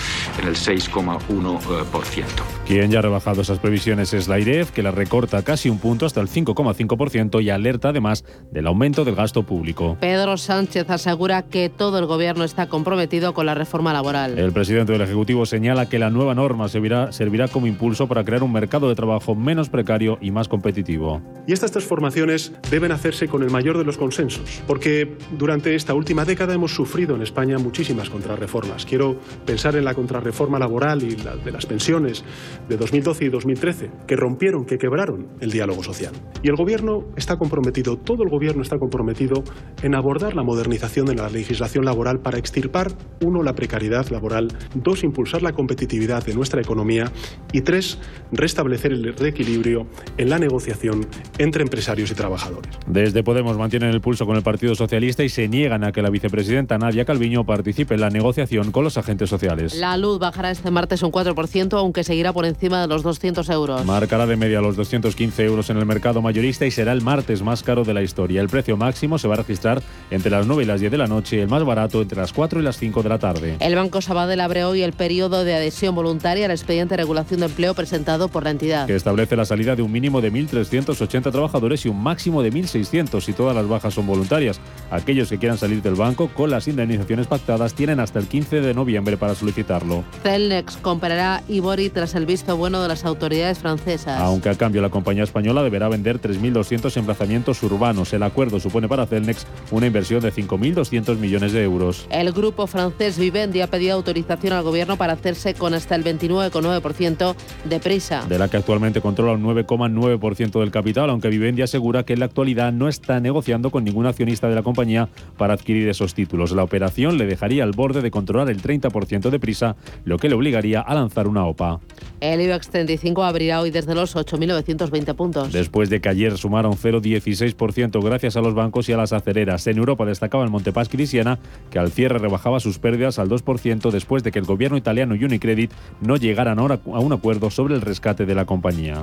en 0.41 0.49
el 0.49 0.57
6,1%. 0.57 2.25
Quien 2.67 2.91
ya 2.91 3.01
ha 3.01 3.03
rebajado 3.03 3.43
esas 3.43 3.59
previsiones 3.59 4.15
es 4.15 4.29
la 4.29 4.39
IREF, 4.39 4.71
que 4.71 4.83
la 4.83 4.93
recorta 4.93 5.43
casi 5.43 5.69
un 5.69 5.79
punto 5.79 6.07
hasta 6.07 6.22
el 6.23 6.29
5,5% 6.29 7.43
y 7.43 7.51
alerta 7.51 7.91
además 7.91 8.25
del 8.51 8.67
aumento 8.67 9.05
del 9.05 9.15
gasto 9.15 9.43
público. 9.43 9.97
Pedro 10.01 10.37
Sánchez 10.37 10.89
asegura 10.89 11.43
que 11.43 11.69
todo 11.69 11.99
el 11.99 12.07
gobierno 12.07 12.45
está 12.45 12.69
comprometido 12.69 13.35
con 13.35 13.47
la 13.47 13.55
reforma 13.55 13.93
laboral. 13.93 14.39
El 14.39 14.53
presidente 14.53 14.93
del 14.93 15.03
Ejecutivo 15.03 15.45
señala 15.47 15.89
que 15.89 15.99
la 15.99 16.11
nueva 16.11 16.35
norma 16.35 16.69
servirá, 16.69 17.13
servirá 17.13 17.49
como 17.49 17.67
impulso 17.67 18.07
para 18.09 18.25
crear 18.25 18.43
un 18.43 18.53
mercado 18.53 18.89
de 18.89 18.95
trabajo 18.95 19.35
menos 19.35 19.69
precario 19.69 20.19
y 20.21 20.31
más 20.31 20.49
competitivo. 20.49 21.21
Y 21.47 21.53
estas 21.53 21.73
transformaciones 21.73 22.53
deben 22.71 22.93
hacerse 22.93 23.29
con 23.29 23.43
el 23.43 23.51
mayor 23.51 23.79
de 23.79 23.85
los 23.85 23.99
consensos, 23.99 24.63
porque 24.67 25.17
durante 25.39 25.75
esta 25.75 25.95
última 25.95 26.25
década 26.25 26.55
hemos 26.55 26.75
sufrido 26.75 27.17
en 27.17 27.23
España 27.23 27.59
muchísimas 27.59 28.11
contrarreformas. 28.11 28.87
Quiero 28.87 29.19
pensar 29.45 29.77
en 29.77 29.85
la 29.85 29.95
contrarreforma 29.95 30.59
laboral 30.59 31.03
y 31.03 31.17
la 31.17 31.37
de 31.37 31.51
las 31.51 31.67
pensiones 31.67 32.25
de 32.69 32.77
2012 32.77 33.25
y 33.25 33.29
2013, 33.29 33.91
que 34.07 34.17
rompieron, 34.17 34.65
que 34.65 34.79
quebraron 34.79 35.29
el 35.41 35.51
diálogo 35.51 35.83
social. 35.83 36.12
Y 36.43 36.49
el 36.49 36.57
Gobierno 36.57 37.05
está 37.17 37.37
comprometido, 37.37 37.97
todo 37.97 38.23
el 38.25 38.29
Gobierno 38.29 38.63
está 38.63 38.79
comprometido 38.79 39.45
en 39.83 39.95
abordar 39.95 40.35
la 40.35 40.43
modernización 40.43 41.07
de 41.07 41.15
la 41.15 41.29
legislación 41.29 41.85
laboral 41.85 42.21
para 42.21 42.39
extirpar, 42.39 42.93
uno, 43.21 43.43
la 43.43 43.55
precariedad 43.55 44.09
laboral, 44.11 44.49
dos, 44.75 45.05
impulsar 45.05 45.43
la 45.43 45.53
competitividad 45.53 46.25
de 46.25 46.35
nuestra 46.35 46.61
economía 46.61 47.13
y 47.53 47.61
tres, 47.61 47.99
restablecer 48.33 48.93
el 48.93 49.15
reequilibrio 49.17 49.87
en 50.19 50.31
la 50.31 50.39
negociación 50.39 51.07
entre 51.39 51.63
empresarios 51.63 52.11
y 52.11 52.15
trabajadores. 52.15 52.73
Desde 52.87 53.23
Podemos 53.23 53.57
mantienen 53.57 53.91
el 53.91 54.01
pulso 54.01 54.27
con 54.27 54.37
el 54.37 54.43
Partido 54.43 54.75
Socialista 54.75 55.25
y 55.25 55.29
se 55.29 55.49
niegan 55.49 55.85
a 55.85 55.93
que 55.93 56.03
la 56.03 56.11
vicepresidenta 56.11 56.77
Nadia 56.77 57.05
Calviño 57.05 57.45
participe 57.45 57.95
en 57.95 58.01
la 58.01 58.11
negociación 58.11 58.73
con 58.73 58.85
los 58.85 58.99
agentes 58.99 59.31
sociales. 59.31 59.75
La 59.75 59.97
luz 59.97 60.19
bajará 60.19 60.51
este 60.51 60.71
martes 60.71 61.03
un 61.03 61.13
4%, 61.13 61.79
aunque 61.79 62.05
seguirá 62.05 62.33
por 62.33 62.45
encima 62.45 62.81
de 62.81 62.89
los 62.89 63.03
200 63.03 63.49
euros. 63.51 63.85
Marcará 63.85 64.27
de 64.27 64.37
media 64.37 64.61
los 64.61 64.77
215 64.77 65.45
euros 65.45 65.71
en 65.71 65.79
el 65.79 65.87
mercado 65.87 66.02
mayorista 66.11 66.67
y 66.67 66.71
será 66.71 66.93
el 66.93 67.01
martes 67.01 67.43
más 67.43 67.63
caro 67.63 67.85
de 67.85 67.95
la 67.95 68.03
historia. 68.03 68.41
El 68.41 68.49
precio 68.49 68.77
máximo 68.77 69.19
se 69.19 69.29
va 69.29 69.35
a 69.35 69.37
registrar 69.39 69.83
entre 70.11 70.31
las 70.31 70.47
9 70.47 70.65
y 70.65 70.67
las 70.67 70.81
10 70.81 70.93
de 70.93 70.99
la 70.99 71.07
noche 71.07 71.41
el 71.41 71.49
más 71.49 71.65
barato 71.65 72.03
entre 72.03 72.19
las 72.19 72.33
4 72.33 72.61
y 72.61 72.63
las 72.63 72.77
5 72.77 73.03
de 73.03 73.09
la 73.09 73.19
tarde. 73.19 73.57
El 73.61 73.75
Banco 73.77 74.01
Sabadell 74.01 74.41
abre 74.41 74.65
hoy 74.65 74.83
el 74.83 74.93
periodo 74.93 75.45
de 75.45 75.55
adhesión 75.55 75.95
voluntaria 75.95 76.47
al 76.47 76.51
expediente 76.51 76.97
de 76.97 77.03
regulación 77.03 77.41
de 77.41 77.47
empleo 77.47 77.75
presentado 77.75 78.29
por 78.29 78.45
la 78.45 78.51
entidad. 78.51 78.87
Que 78.87 78.97
establece 78.97 79.37
la 79.37 79.45
salida 79.45 79.77
de 79.77 79.83
un 79.83 79.93
mínimo 79.93 80.21
de 80.21 80.33
1.380 80.33 81.31
trabajadores 81.31 81.87
y 81.87 81.89
un 81.89 82.03
máximo 82.03 82.43
de 82.43 82.53
1.600 82.53 83.21
si 83.21 83.33
todas 83.33 83.55
las 83.55 83.69
bajas 83.69 83.95
son 83.95 84.07
voluntarias. 84.07 84.61
Aquellos 84.91 85.29
que 85.29 85.39
quieran 85.39 85.59
salir 85.59 85.83
del 85.83 85.95
banco 85.95 86.29
con 86.29 86.51
las 86.51 86.67
indemnizaciones 86.67 87.27
pactadas 87.27 87.75
tienen 87.75 88.01
hasta 88.01 88.19
el 88.19 88.27
15 88.27 88.61
de 88.61 88.75
noviembre 88.75 89.17
para 89.17 89.35
solicitarlo. 89.35 90.05
Celnex 90.23 90.77
comprará 90.79 91.43
Ibori 91.49 91.91
tras 91.91 92.15
el 92.15 92.27
visto 92.27 92.57
bueno 92.57 92.83
de 92.83 92.89
las 92.89 93.05
autoridades 93.05 93.59
francesas. 93.59 94.21
Aunque 94.21 94.49
a 94.49 94.55
cambio 94.55 94.83
la 94.83 94.91
compañía 94.91 95.23
española 95.23 95.63
deberá 95.63 95.92
vender 95.93 96.21
3.200 96.21 96.97
emplazamientos 96.97 97.63
urbanos. 97.63 98.13
El 98.13 98.23
acuerdo 98.23 98.59
supone 98.59 98.89
para 98.89 99.07
Celnex 99.07 99.47
una 99.71 99.87
inversión 99.87 100.21
de 100.21 100.33
5.200 100.33 101.19
millones 101.19 101.53
de 101.53 101.63
euros. 101.63 102.07
El 102.11 102.33
grupo 102.33 102.67
francés 102.67 103.19
Vivendi 103.19 103.61
ha 103.61 103.67
pedido 103.67 103.95
autorización 103.95 104.55
al 104.55 104.63
gobierno 104.65 104.97
para 104.97 105.13
hacerse 105.13 105.55
con 105.55 105.75
hasta 105.75 105.95
el 105.95 106.05
29,9% 106.05 107.35
de 107.65 107.81
prisa. 107.81 108.25
De 108.27 108.39
la 108.39 108.49
que 108.49 108.57
actualmente 108.57 109.01
controla 109.01 109.33
un 109.33 109.45
9,9% 109.45 110.61
del 110.61 110.71
capital, 110.71 111.11
aunque 111.11 111.29
Vivendi 111.29 111.63
asegura 111.63 112.05
que 112.05 112.15
en 112.15 112.21
la 112.21 112.27
actualidad 112.27 112.73
no 112.73 112.89
está 112.89 113.21
negociando 113.21 113.71
con 113.71 113.85
ningún 113.85 114.07
accionista 114.07 114.49
de 114.49 114.55
la 114.55 114.63
compañía 114.63 115.09
para 115.37 115.55
adquirir 115.55 115.89
esos 115.89 116.15
títulos. 116.15 116.53
La 116.53 116.63
operación 116.63 117.19
le 117.19 117.27
dejaría 117.27 117.65
al 117.65 117.73
borde 117.73 118.01
de 118.01 118.11
controlar 118.11 118.49
el 118.49 118.63
30% 118.63 119.29
de 119.29 119.39
prisa, 119.39 119.77
lo 120.05 120.17
que 120.17 120.29
le 120.29 120.35
obligaría 120.35 120.81
a 120.81 120.95
lanzar 120.95 121.29
una 121.29 121.45
OPA. 121.45 121.81
El 122.21 122.41
IBEX 122.41 122.69
35 122.69 123.25
abrirá 123.25 123.61
hoy 123.61 123.71
desde 123.71 123.95
los 123.95 124.15
8.920 124.15 125.15
puntos. 125.15 125.53
Después 125.53 125.72
de 125.73 126.01
que 126.01 126.09
ayer 126.09 126.37
sumaron 126.37 126.73
0,16% 126.73 128.05
gracias 128.05 128.37
a 128.37 128.41
los 128.41 128.55
bancos 128.55 128.89
y 128.89 128.93
a 128.93 128.97
las 128.97 129.13
acereras. 129.13 129.67
En 129.67 129.79
Europa 129.79 130.05
destacaba 130.05 130.45
el 130.45 130.51
Montepaschi 130.51 131.03
y 131.03 131.07
Siena, 131.07 131.39
que 131.71 131.79
al 131.79 131.91
cierre 131.91 132.19
rebajaba 132.19 132.61
sus 132.61 132.79
pérdidas 132.79 133.19
al 133.19 133.29
2% 133.29 133.91
después 133.91 134.23
de 134.23 134.31
que 134.31 134.39
el 134.39 134.45
gobierno 134.45 134.77
italiano 134.77 135.15
y 135.15 135.25
Unicredit 135.25 135.73
no 136.01 136.17
llegaran 136.17 136.59
ahora 136.59 136.81
a 136.93 137.01
un 137.01 137.13
acuerdo 137.13 137.51
sobre 137.51 137.75
el 137.75 137.81
rescate 137.81 138.27
de 138.27 138.35
la 138.35 138.45
compañía. 138.45 139.03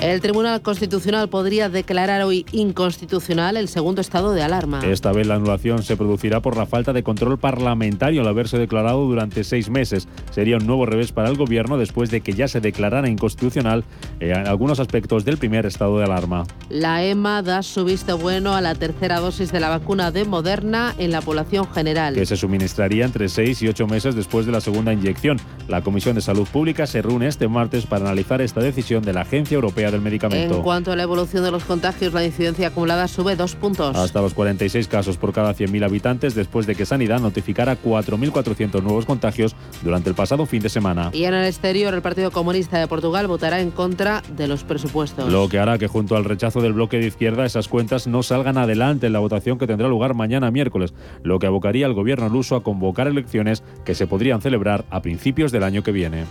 El 0.00 0.20
Tribunal 0.20 0.62
Constitucional 0.62 1.28
podría 1.28 1.68
declarar 1.68 2.22
hoy 2.22 2.46
inconstitucional 2.52 3.56
el 3.56 3.66
segundo 3.66 4.00
estado 4.00 4.32
de 4.32 4.42
alarma. 4.42 4.80
Esta 4.86 5.10
vez 5.10 5.26
la 5.26 5.34
anulación 5.34 5.82
se 5.82 5.96
producirá 5.96 6.40
por 6.40 6.56
la 6.56 6.66
falta 6.66 6.92
de 6.92 7.02
control 7.02 7.36
parlamentario 7.36 8.20
al 8.20 8.28
haberse 8.28 8.58
declarado 8.58 9.04
durante 9.06 9.42
seis 9.42 9.68
meses. 9.68 10.06
Sería 10.30 10.56
un 10.56 10.66
nuevo 10.68 10.86
revés 10.86 11.10
para 11.10 11.28
el 11.28 11.36
Gobierno 11.36 11.78
después 11.78 12.12
de 12.12 12.20
que 12.20 12.32
ya 12.32 12.46
se 12.46 12.60
declarara 12.60 13.08
inconstitucional 13.08 13.82
en 14.20 14.46
algunos 14.46 14.78
aspectos 14.78 15.24
del 15.24 15.36
primer 15.36 15.66
estado 15.66 15.98
de 15.98 16.04
alarma. 16.04 16.44
La 16.70 17.02
EMA 17.02 17.42
da 17.42 17.64
su 17.64 17.84
visto 17.84 18.18
bueno 18.18 18.54
a 18.54 18.60
la 18.60 18.76
tercera 18.76 19.18
dosis 19.18 19.50
de 19.50 19.58
la 19.58 19.68
vacuna 19.68 20.12
de 20.12 20.24
Moderna 20.24 20.94
en 20.98 21.10
la 21.10 21.22
población 21.22 21.66
general. 21.72 22.14
Que 22.14 22.24
se 22.24 22.36
suministraría 22.36 23.04
entre 23.04 23.28
seis 23.28 23.60
y 23.62 23.68
ocho 23.68 23.88
meses 23.88 24.14
después 24.14 24.46
de 24.46 24.52
la 24.52 24.60
segunda 24.60 24.92
inyección. 24.92 25.38
La 25.66 25.82
Comisión 25.82 26.14
de 26.14 26.20
Salud 26.20 26.46
Pública 26.46 26.86
se 26.86 27.02
reúne 27.02 27.26
este 27.26 27.48
martes 27.48 27.84
para 27.84 28.04
analizar 28.04 28.40
esta 28.40 28.60
decisión 28.60 29.02
de 29.02 29.12
la 29.12 29.22
Agencia 29.22 29.56
Europea 29.56 29.87
del 29.90 30.00
Medicamento. 30.00 30.56
En 30.56 30.62
cuanto 30.62 30.92
a 30.92 30.96
la 30.96 31.02
evolución 31.02 31.44
de 31.44 31.50
los 31.50 31.64
contagios, 31.64 32.12
la 32.12 32.24
incidencia 32.24 32.68
acumulada 32.68 33.08
sube 33.08 33.36
dos 33.36 33.54
puntos. 33.54 33.96
Hasta 33.96 34.20
los 34.20 34.34
46 34.34 34.88
casos 34.88 35.16
por 35.16 35.32
cada 35.32 35.54
100.000 35.54 35.84
habitantes 35.84 36.34
después 36.34 36.66
de 36.66 36.74
que 36.74 36.86
Sanidad 36.86 37.20
notificara 37.20 37.76
4.400 37.80 38.82
nuevos 38.82 39.06
contagios 39.06 39.56
durante 39.82 40.08
el 40.08 40.14
pasado 40.14 40.46
fin 40.46 40.62
de 40.62 40.68
semana. 40.68 41.10
Y 41.12 41.24
en 41.24 41.34
el 41.34 41.44
exterior, 41.46 41.94
el 41.94 42.02
Partido 42.02 42.30
Comunista 42.30 42.78
de 42.78 42.86
Portugal 42.86 43.26
votará 43.26 43.60
en 43.60 43.70
contra 43.70 44.22
de 44.36 44.48
los 44.48 44.64
presupuestos. 44.64 45.30
Lo 45.30 45.48
que 45.48 45.58
hará 45.58 45.78
que 45.78 45.86
junto 45.86 46.16
al 46.16 46.24
rechazo 46.24 46.60
del 46.60 46.72
bloque 46.72 46.98
de 46.98 47.06
izquierda 47.06 47.44
esas 47.44 47.68
cuentas 47.68 48.06
no 48.06 48.22
salgan 48.22 48.58
adelante 48.58 49.06
en 49.06 49.12
la 49.12 49.18
votación 49.18 49.58
que 49.58 49.66
tendrá 49.66 49.88
lugar 49.88 50.14
mañana 50.14 50.50
miércoles, 50.50 50.94
lo 51.22 51.38
que 51.38 51.46
abocaría 51.46 51.86
al 51.86 51.94
gobierno 51.94 52.28
luso 52.28 52.56
a 52.56 52.62
convocar 52.62 53.06
elecciones 53.06 53.62
que 53.84 53.94
se 53.94 54.06
podrían 54.06 54.40
celebrar 54.40 54.84
a 54.90 55.02
principios 55.02 55.52
del 55.52 55.62
año 55.62 55.82
que 55.82 55.92
viene. 55.92 56.24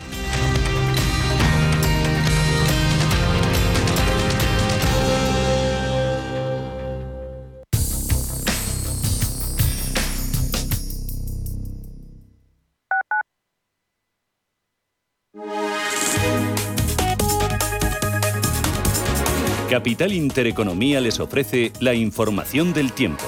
Capital 19.88 20.12
Intereconomía 20.12 21.00
les 21.00 21.18
ofrece 21.22 21.72
la 21.80 21.94
información 21.94 22.74
del 22.74 22.92
tiempo. 22.92 23.24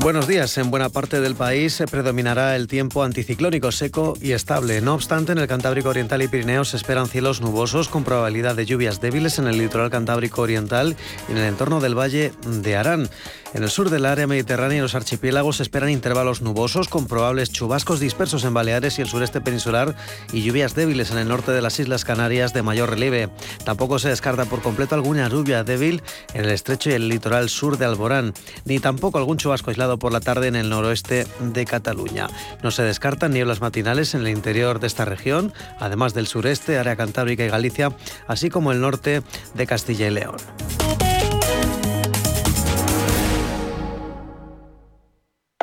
Buenos 0.00 0.28
días. 0.28 0.58
En 0.58 0.70
buena 0.70 0.90
parte 0.90 1.22
del 1.22 1.34
país 1.34 1.82
predominará 1.90 2.56
el 2.56 2.66
tiempo 2.66 3.02
anticiclónico 3.02 3.72
seco 3.72 4.18
y 4.20 4.32
estable. 4.32 4.82
No 4.82 4.92
obstante, 4.92 5.32
en 5.32 5.38
el 5.38 5.46
Cantábrico 5.46 5.88
Oriental 5.88 6.20
y 6.20 6.28
Pirineos 6.28 6.68
se 6.68 6.76
esperan 6.76 7.08
cielos 7.08 7.40
nubosos 7.40 7.88
con 7.88 8.04
probabilidad 8.04 8.54
de 8.54 8.66
lluvias 8.66 9.00
débiles 9.00 9.38
en 9.38 9.46
el 9.46 9.56
litoral 9.56 9.88
Cantábrico 9.88 10.42
Oriental 10.42 10.94
y 11.26 11.32
en 11.32 11.38
el 11.38 11.44
entorno 11.44 11.80
del 11.80 11.98
Valle 11.98 12.32
de 12.46 12.76
Arán. 12.76 13.08
En 13.54 13.62
el 13.62 13.70
sur 13.70 13.88
del 13.88 14.04
área 14.04 14.26
mediterránea 14.26 14.78
y 14.78 14.80
los 14.80 14.96
archipiélagos 14.96 15.60
esperan 15.60 15.88
intervalos 15.88 16.42
nubosos 16.42 16.88
con 16.88 17.06
probables 17.06 17.52
chubascos 17.52 18.00
dispersos 18.00 18.42
en 18.42 18.52
Baleares 18.52 18.98
y 18.98 19.02
el 19.02 19.08
sureste 19.08 19.40
peninsular 19.40 19.94
y 20.32 20.42
lluvias 20.42 20.74
débiles 20.74 21.12
en 21.12 21.18
el 21.18 21.28
norte 21.28 21.52
de 21.52 21.62
las 21.62 21.78
Islas 21.78 22.04
Canarias 22.04 22.52
de 22.52 22.62
mayor 22.64 22.90
relieve. 22.90 23.28
Tampoco 23.64 24.00
se 24.00 24.08
descarta 24.08 24.46
por 24.46 24.60
completo 24.60 24.96
alguna 24.96 25.28
lluvia 25.28 25.62
débil 25.62 26.02
en 26.32 26.46
el 26.46 26.50
estrecho 26.50 26.90
y 26.90 26.94
el 26.94 27.08
litoral 27.08 27.48
sur 27.48 27.78
de 27.78 27.84
Alborán, 27.84 28.34
ni 28.64 28.80
tampoco 28.80 29.18
algún 29.18 29.36
chubasco 29.36 29.70
aislado 29.70 30.00
por 30.00 30.12
la 30.12 30.20
tarde 30.20 30.48
en 30.48 30.56
el 30.56 30.68
noroeste 30.68 31.24
de 31.38 31.64
Cataluña. 31.64 32.26
No 32.64 32.72
se 32.72 32.82
descartan 32.82 33.30
nieblas 33.30 33.60
matinales 33.60 34.14
en 34.14 34.22
el 34.22 34.28
interior 34.30 34.80
de 34.80 34.88
esta 34.88 35.04
región, 35.04 35.52
además 35.78 36.12
del 36.12 36.26
sureste, 36.26 36.76
área 36.76 36.96
cantábrica 36.96 37.44
y 37.44 37.50
Galicia, 37.50 37.92
así 38.26 38.50
como 38.50 38.72
el 38.72 38.80
norte 38.80 39.22
de 39.54 39.66
Castilla 39.68 40.08
y 40.08 40.10
León. 40.10 40.38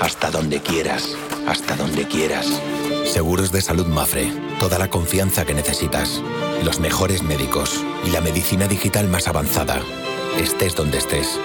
Hasta 0.00 0.30
donde 0.30 0.60
quieras, 0.60 1.16
hasta 1.46 1.76
donde 1.76 2.06
quieras. 2.06 2.46
Seguros 3.04 3.52
de 3.52 3.60
salud 3.60 3.86
Mafre. 3.86 4.30
Toda 4.60 4.78
la 4.78 4.90
confianza 4.90 5.44
que 5.44 5.54
necesitas. 5.54 6.22
Los 6.64 6.80
mejores 6.80 7.22
médicos 7.22 7.84
y 8.04 8.10
la 8.10 8.20
medicina 8.20 8.68
digital 8.68 9.08
más 9.08 9.28
avanzada. 9.28 9.80
Estés 10.38 10.74
donde 10.74 10.98
estés. 10.98 11.38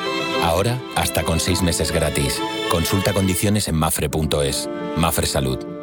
Ahora, 0.43 0.79
hasta 0.95 1.23
con 1.23 1.39
seis 1.39 1.61
meses 1.61 1.91
gratis. 1.91 2.39
Consulta 2.69 3.13
condiciones 3.13 3.67
en 3.67 3.75
mafre.es. 3.75 4.69
Mafre 4.97 5.25
Salud. 5.25 5.82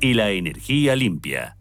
y 0.00 0.14
la 0.14 0.30
energía 0.30 0.96
limpia. 0.96 1.58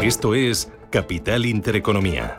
Esto 0.00 0.36
es 0.36 0.72
Capital 0.90 1.44
Intereconomía. 1.44 2.36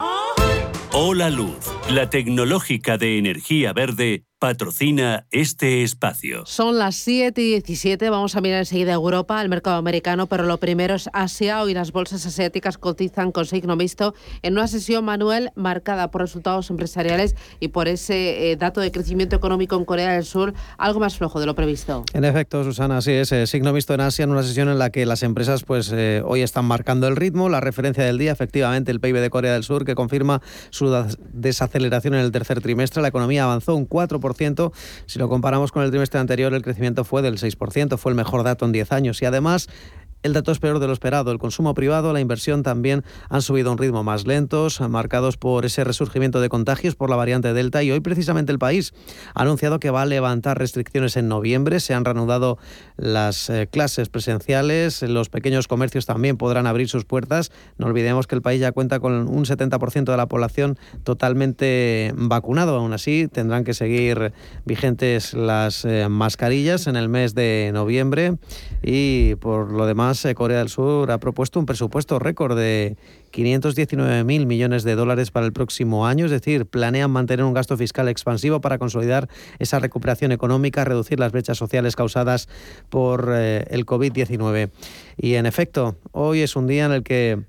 Hola 0.94 1.30
Luz, 1.30 1.58
la 1.90 2.10
tecnológica 2.10 2.98
de 2.98 3.18
energía 3.18 3.74
verde 3.74 4.24
patrocina 4.40 5.26
este 5.32 5.84
espacio. 5.84 6.46
Son 6.46 6.78
las 6.78 6.96
7 6.96 7.42
y 7.42 7.50
17. 7.50 8.10
Vamos 8.10 8.38
a 8.38 8.42
mirar 8.42 8.60
enseguida 8.60 8.94
Europa, 8.94 9.42
el 9.42 9.50
mercado 9.50 9.76
americano, 9.76 10.28
pero 10.28 10.44
lo 10.44 10.58
primero 10.58 10.96
es 10.96 11.10
Asia. 11.12 11.62
Hoy 11.62 11.74
las 11.74 11.92
bolsas 11.92 12.26
asiáticas 12.26 12.78
cotizan 12.78 13.34
con 13.34 13.46
signo 13.46 13.76
mixto 13.76 14.16
en 14.42 14.54
una 14.54 14.68
sesión 14.68 15.04
manual 15.04 15.52
marcada 15.56 16.10
por 16.10 16.22
resultados 16.22 16.70
empresariales 16.70 17.36
y 17.60 17.68
por 17.68 17.90
ese 17.90 18.52
eh, 18.52 18.56
dato 18.56 18.80
de 18.80 18.92
crecimiento 18.92 19.36
económico 19.36 19.76
en 19.76 19.84
Corea 19.84 20.14
del 20.14 20.24
Sur, 20.24 20.54
algo 20.78 21.02
más 21.02 21.18
flojo 21.18 21.42
de 21.42 21.46
lo 21.46 21.54
previsto. 21.54 22.06
En 22.14 22.24
efecto, 22.24 22.64
Susana, 22.64 22.98
así 22.98 23.12
es. 23.12 23.34
Eh, 23.34 23.46
signo 23.46 23.74
mixto 23.74 23.94
en 23.94 24.02
Asia 24.02 24.24
en 24.24 24.32
una 24.32 24.44
sesión 24.44 24.70
en 24.70 24.80
la 24.80 24.90
que 24.90 25.06
las 25.06 25.22
empresas 25.22 25.64
pues 25.64 25.92
eh, 25.94 26.24
hoy 26.26 26.42
están 26.42 26.64
marcando 26.64 27.10
el 27.10 27.18
ritmo. 27.18 27.50
La 27.50 27.60
referencia 27.60 28.06
del 28.06 28.18
día, 28.18 28.32
efectivamente, 28.32 28.92
el 28.92 29.02
PIB 29.02 29.18
de 29.20 29.30
Corea 29.30 29.52
del 29.52 29.64
Sur, 29.64 29.84
que 29.84 29.96
confirma 29.96 30.42
su 30.70 30.90
desaceleración 31.34 32.14
en 32.14 32.22
el 32.22 32.32
tercer 32.32 32.62
trimestre. 32.62 33.02
La 33.02 33.10
economía 33.10 33.44
avanzó 33.44 33.76
un 33.76 33.88
4% 33.88 34.29
si 35.06 35.20
lo 35.20 35.30
comparamos 35.30 35.72
con 35.72 35.84
el 35.84 35.90
trimestre 35.90 36.20
anterior, 36.20 36.54
el 36.54 36.62
crecimiento 36.62 37.04
fue 37.04 37.22
del 37.22 37.38
6%, 37.38 37.98
fue 37.98 38.12
el 38.12 38.16
mejor 38.16 38.44
dato 38.44 38.66
en 38.66 38.72
10 38.72 38.92
años. 38.92 39.22
Y 39.22 39.26
además, 39.26 39.68
el 40.22 40.34
dato 40.34 40.52
es 40.52 40.60
peor 40.60 40.80
de 40.80 40.88
lo 40.88 40.94
esperado. 40.94 41.32
El 41.32 41.40
consumo 41.40 41.74
privado, 41.74 42.12
la 42.12 42.20
inversión 42.20 42.62
también 42.62 43.06
han 43.30 43.42
subido 43.42 43.70
a 43.70 43.72
un 43.72 43.78
ritmo 43.78 44.04
más 44.04 44.28
lentos, 44.28 44.82
marcados 44.82 45.38
por 45.38 45.66
ese 45.66 45.86
resurgimiento 45.86 46.42
de 46.42 46.50
contagios 46.50 46.96
por 46.96 47.10
la 47.10 47.16
variante 47.16 47.54
Delta. 47.54 47.84
Y 47.84 47.92
hoy 47.92 48.02
precisamente 48.02 48.52
el 48.52 48.60
país 48.60 48.94
ha 49.34 49.44
anunciado 49.44 49.80
que 49.80 49.92
va 49.92 50.02
a 50.02 50.06
levantar 50.06 50.58
restricciones 50.58 51.16
en 51.16 51.30
noviembre. 51.30 51.80
Se 51.80 51.94
han 51.94 52.04
reanudado 52.04 52.58
las 52.98 53.50
eh, 53.50 53.70
clases 53.72 54.10
presenciales. 54.10 55.02
Los 55.04 55.30
pequeños 55.30 55.68
comercios 55.68 56.06
también 56.06 56.36
podrán 56.36 56.68
abrir 56.68 56.90
sus 56.90 57.06
puertas. 57.06 57.52
No 57.78 57.88
olvidemos 57.88 58.28
que 58.28 58.36
el 58.36 58.42
país 58.42 58.60
ya 58.60 58.74
cuenta 58.74 59.00
con 59.00 59.28
un 59.28 59.46
70% 59.46 60.04
de 60.04 60.18
la 60.18 60.28
población 60.28 60.78
totalmente 61.04 62.14
vacunado. 62.16 62.76
Aún 62.76 62.92
así, 62.92 63.30
tendrán 63.32 63.64
que 63.64 63.74
seguir 63.74 64.34
vigentes 64.66 65.34
las 65.34 65.86
eh, 65.86 66.10
mascarillas 66.10 66.88
en 66.88 66.98
el 66.98 67.08
mes 67.08 67.36
de 67.36 67.72
noviembre. 67.74 68.36
Y 68.84 69.36
por 69.36 69.72
lo 69.72 69.86
demás, 69.86 70.09
eh, 70.26 70.36
Corea 70.36 70.60
del 70.60 70.70
Sur 70.70 71.12
ha 71.12 71.20
propuesto 71.20 71.60
un 71.60 71.66
presupuesto 71.66 72.20
récord 72.20 72.58
de 72.58 72.98
519.000 73.32 74.46
millones 74.46 74.84
de 74.84 74.96
dólares 74.96 75.32
para 75.32 75.46
el 75.46 75.54
próximo 75.54 76.08
año, 76.08 76.26
es 76.26 76.32
decir, 76.32 76.66
planean 76.66 77.12
mantener 77.12 77.46
un 77.46 77.54
gasto 77.54 77.78
fiscal 77.78 78.08
expansivo 78.08 78.62
para 78.62 78.78
consolidar 78.78 79.30
esa 79.60 79.80
recuperación 79.80 80.32
económica, 80.32 80.84
reducir 80.84 81.20
las 81.20 81.32
brechas 81.32 81.58
sociales 81.58 81.96
causadas 81.96 82.50
por 82.90 83.30
eh, 83.32 83.66
el 83.70 83.86
COVID-19. 83.86 84.72
Y 85.18 85.36
en 85.36 85.46
efecto, 85.46 85.98
hoy 86.12 86.42
es 86.42 86.56
un 86.56 86.68
día 86.68 86.86
en 86.86 86.92
el 86.92 87.04
que 87.04 87.44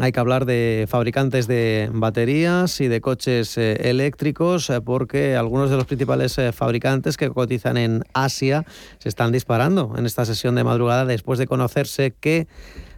hay 0.00 0.12
que 0.12 0.20
hablar 0.20 0.46
de 0.46 0.86
fabricantes 0.88 1.46
de 1.46 1.90
baterías 1.92 2.80
y 2.80 2.88
de 2.88 3.00
coches 3.00 3.58
eh, 3.58 3.90
eléctricos 3.90 4.70
eh, 4.70 4.80
porque 4.80 5.36
algunos 5.36 5.70
de 5.70 5.76
los 5.76 5.84
principales 5.84 6.38
eh, 6.38 6.52
fabricantes 6.52 7.16
que 7.16 7.28
cotizan 7.28 7.76
en 7.76 8.02
Asia 8.14 8.64
se 8.98 9.08
están 9.08 9.32
disparando 9.32 9.94
en 9.96 10.06
esta 10.06 10.24
sesión 10.24 10.54
de 10.54 10.64
madrugada 10.64 11.04
después 11.04 11.38
de 11.38 11.46
conocerse 11.46 12.14
que 12.18 12.46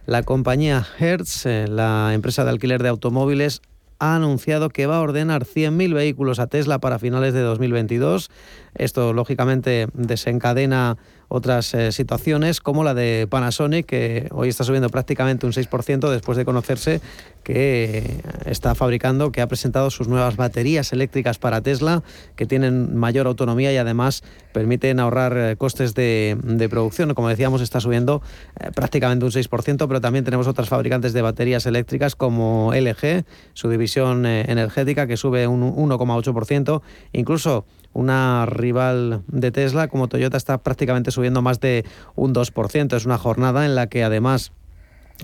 la 0.05 0.23
compañía 0.23 0.85
Hertz, 0.99 1.45
la 1.45 2.13
empresa 2.13 2.43
de 2.43 2.51
alquiler 2.51 2.81
de 2.83 2.89
automóviles, 2.89 3.61
ha 3.99 4.15
anunciado 4.15 4.69
que 4.69 4.85
va 4.85 4.97
a 4.97 5.01
ordenar 5.01 5.45
100.000 5.45 5.93
vehículos 5.93 6.39
a 6.39 6.47
Tesla 6.47 6.79
para 6.79 6.99
finales 6.99 7.33
de 7.33 7.41
2022. 7.41 8.29
Esto, 8.75 9.13
lógicamente, 9.13 9.87
desencadena 9.93 10.97
otras 11.27 11.73
eh, 11.73 11.91
situaciones 11.91 12.61
como 12.61 12.83
la 12.83 12.93
de 12.93 13.27
Panasonic, 13.29 13.85
que 13.85 14.27
hoy 14.31 14.49
está 14.49 14.63
subiendo 14.63 14.89
prácticamente 14.89 15.45
un 15.45 15.51
6% 15.51 16.09
después 16.09 16.37
de 16.37 16.45
conocerse 16.45 17.01
que 17.43 18.21
está 18.45 18.75
fabricando, 18.75 19.31
que 19.31 19.41
ha 19.41 19.47
presentado 19.47 19.89
sus 19.89 20.07
nuevas 20.07 20.35
baterías 20.35 20.93
eléctricas 20.93 21.37
para 21.37 21.61
Tesla, 21.61 22.03
que 22.35 22.45
tienen 22.45 22.95
mayor 22.97 23.27
autonomía 23.27 23.71
y 23.71 23.77
además 23.77 24.23
permiten 24.55 25.01
ahorrar 25.01 25.37
eh, 25.37 25.57
costes 25.57 25.93
de, 25.95 26.67
producción. 26.69 27.13
Como 27.13 27.27
decíamos, 27.27 27.59
está 27.59 27.81
subiendo 27.81 28.21
eh, 28.57 28.71
prácticamente 28.73 29.25
un 29.25 29.31
6%, 29.31 29.85
pero 29.85 29.99
también 29.99 30.23
tenemos 30.23 30.47
otras 30.47 30.69
fabricantes 30.69 31.11
de 31.11 31.21
baterías 31.21 31.65
eléctricas 31.65 32.15
como 32.15 32.71
LG, 32.73 33.25
su 33.51 33.67
división 33.67 34.25
energética, 34.25 35.07
que 35.07 35.17
sube 35.17 35.45
un 35.45 35.75
1,8%, 35.75 36.81
incluso 37.11 37.65
una 37.91 38.45
rival 38.45 39.23
de 39.27 39.51
Tesla 39.51 39.89
como 39.89 40.07
Toyota 40.07 40.37
está 40.37 40.57
prácticamente 40.59 41.11
subiendo 41.11 41.41
más 41.41 41.59
de 41.59 41.83
un 42.15 42.33
2%. 42.33 42.95
Es 42.95 43.05
una 43.05 43.17
jornada 43.17 43.65
en 43.65 43.75
la 43.75 43.87
que 43.87 44.05
además 44.05 44.53